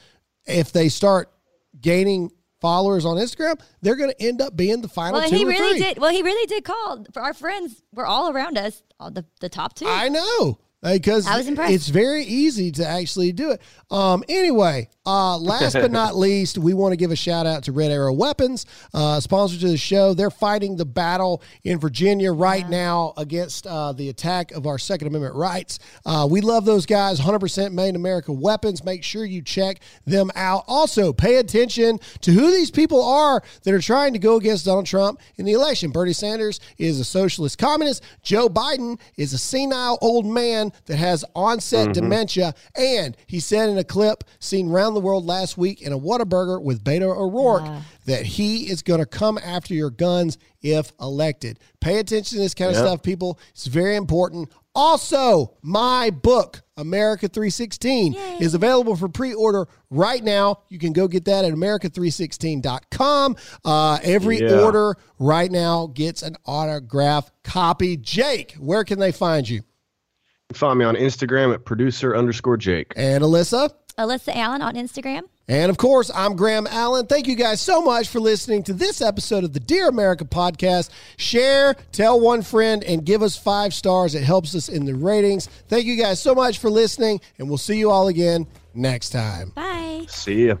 If 0.46 0.72
they 0.72 0.88
start 0.88 1.30
gaining 1.78 2.30
followers 2.60 3.04
on 3.04 3.16
Instagram, 3.16 3.60
they're 3.82 3.96
going 3.96 4.10
to 4.10 4.22
end 4.22 4.40
up 4.40 4.56
being 4.56 4.80
the 4.80 4.88
final 4.88 5.20
well, 5.20 5.28
two 5.28 5.36
he 5.36 5.44
really 5.44 5.78
did. 5.78 5.98
Well, 5.98 6.12
he 6.12 6.22
really 6.22 6.46
did 6.46 6.64
call 6.64 7.04
for 7.12 7.22
our 7.22 7.34
friends. 7.34 7.82
Were 7.92 8.06
all 8.06 8.30
around 8.30 8.58
us. 8.58 8.82
All 9.00 9.10
the 9.10 9.24
the 9.40 9.48
top 9.48 9.74
two. 9.74 9.86
I 9.86 10.08
know 10.08 10.58
because 10.82 11.26
I 11.26 11.36
was 11.36 11.48
impressed. 11.48 11.72
it's 11.72 11.88
very 11.88 12.24
easy 12.24 12.70
to 12.72 12.86
actually 12.86 13.32
do 13.32 13.50
it. 13.50 13.62
Um, 13.90 14.24
anyway, 14.28 14.88
uh, 15.08 15.38
last 15.38 15.72
but 15.72 15.90
not 15.90 16.16
least, 16.18 16.58
we 16.58 16.74
want 16.74 16.92
to 16.92 16.96
give 16.98 17.10
a 17.10 17.16
shout 17.16 17.46
out 17.46 17.62
to 17.62 17.72
Red 17.72 17.90
Arrow 17.90 18.12
Weapons, 18.12 18.66
uh, 18.92 19.18
sponsor 19.20 19.58
to 19.58 19.68
the 19.68 19.78
show. 19.78 20.12
They're 20.12 20.30
fighting 20.30 20.76
the 20.76 20.84
battle 20.84 21.42
in 21.64 21.78
Virginia 21.78 22.30
right 22.30 22.68
now 22.68 23.14
against 23.16 23.66
uh, 23.66 23.92
the 23.92 24.10
attack 24.10 24.52
of 24.52 24.66
our 24.66 24.78
Second 24.78 25.08
Amendment 25.08 25.34
rights. 25.34 25.78
Uh, 26.04 26.28
we 26.30 26.42
love 26.42 26.66
those 26.66 26.84
guys. 26.84 27.20
100% 27.20 27.72
made 27.72 27.88
in 27.88 27.96
America 27.96 28.30
weapons. 28.32 28.84
Make 28.84 29.02
sure 29.02 29.24
you 29.24 29.40
check 29.40 29.80
them 30.04 30.30
out. 30.34 30.64
Also, 30.68 31.14
pay 31.14 31.36
attention 31.36 32.00
to 32.20 32.30
who 32.30 32.50
these 32.50 32.70
people 32.70 33.02
are 33.02 33.42
that 33.62 33.72
are 33.72 33.80
trying 33.80 34.12
to 34.12 34.18
go 34.18 34.36
against 34.36 34.66
Donald 34.66 34.84
Trump 34.84 35.20
in 35.36 35.46
the 35.46 35.52
election. 35.52 35.90
Bernie 35.90 36.12
Sanders 36.12 36.60
is 36.76 37.00
a 37.00 37.04
socialist 37.04 37.56
communist. 37.56 38.02
Joe 38.22 38.50
Biden 38.50 39.00
is 39.16 39.32
a 39.32 39.38
senile 39.38 39.96
old 40.02 40.26
man 40.26 40.70
that 40.84 40.98
has 40.98 41.24
onset 41.34 41.94
dementia. 41.94 42.54
And 42.76 43.16
he 43.26 43.40
said 43.40 43.70
in 43.70 43.78
a 43.78 43.84
clip 43.84 44.24
seen 44.38 44.70
around 44.70 44.97
the 44.98 45.04
world 45.04 45.24
last 45.26 45.56
week 45.56 45.80
in 45.82 45.92
a 45.92 45.98
Whataburger 45.98 46.60
with 46.62 46.82
Beto 46.82 47.16
O'Rourke 47.16 47.82
that 48.06 48.24
he 48.26 48.68
is 48.70 48.82
going 48.82 49.00
to 49.00 49.06
come 49.06 49.38
after 49.38 49.74
your 49.74 49.90
guns 49.90 50.38
if 50.62 50.92
elected. 51.00 51.58
Pay 51.80 51.98
attention 51.98 52.36
to 52.36 52.42
this 52.42 52.54
kind 52.54 52.70
of 52.70 52.76
Yep. 52.76 52.84
stuff, 52.86 53.02
people. 53.02 53.38
It's 53.50 53.66
very 53.66 53.96
important. 53.96 54.50
Also, 54.74 55.54
my 55.62 56.10
book, 56.10 56.62
America 56.76 57.26
316, 57.28 58.14
is 58.40 58.54
available 58.54 58.94
for 58.96 59.08
pre 59.08 59.34
order 59.34 59.66
right 59.90 60.22
now. 60.22 60.60
You 60.68 60.78
can 60.78 60.92
go 60.92 61.08
get 61.08 61.24
that 61.24 61.44
at 61.44 61.52
America316.com. 61.52 63.36
Uh, 63.64 63.98
every 64.02 64.40
Yeah. 64.40 64.60
order 64.64 64.96
right 65.18 65.50
now 65.50 65.86
gets 65.88 66.22
an 66.22 66.36
autograph 66.46 67.30
copy. 67.44 67.96
Jake, 67.96 68.52
where 68.58 68.84
can 68.84 68.98
they 68.98 69.12
find 69.12 69.48
you? 69.48 69.62
Find 70.52 70.78
me 70.78 70.84
on 70.84 70.94
Instagram 70.94 71.52
at 71.52 71.64
producer 71.64 72.16
underscore 72.16 72.56
Jake. 72.56 72.92
And 72.96 73.22
Alyssa? 73.24 73.70
Alyssa 73.98 74.34
Allen 74.34 74.62
on 74.62 74.74
Instagram. 74.74 75.22
And 75.48 75.70
of 75.70 75.78
course, 75.78 76.10
I'm 76.14 76.36
Graham 76.36 76.66
Allen. 76.66 77.06
Thank 77.06 77.26
you 77.26 77.34
guys 77.34 77.60
so 77.60 77.82
much 77.82 78.08
for 78.08 78.20
listening 78.20 78.62
to 78.64 78.72
this 78.72 79.00
episode 79.00 79.44
of 79.44 79.52
the 79.52 79.60
Dear 79.60 79.88
America 79.88 80.24
podcast. 80.24 80.90
Share, 81.16 81.74
tell 81.90 82.20
one 82.20 82.42
friend, 82.42 82.84
and 82.84 83.04
give 83.04 83.22
us 83.22 83.36
five 83.36 83.72
stars. 83.74 84.14
It 84.14 84.22
helps 84.22 84.54
us 84.54 84.68
in 84.68 84.84
the 84.84 84.94
ratings. 84.94 85.46
Thank 85.68 85.86
you 85.86 85.96
guys 85.96 86.20
so 86.20 86.34
much 86.34 86.58
for 86.58 86.70
listening, 86.70 87.20
and 87.38 87.48
we'll 87.48 87.58
see 87.58 87.78
you 87.78 87.90
all 87.90 88.08
again 88.08 88.46
next 88.74 89.10
time. 89.10 89.50
Bye. 89.54 90.04
See 90.08 90.48
ya. 90.48 90.56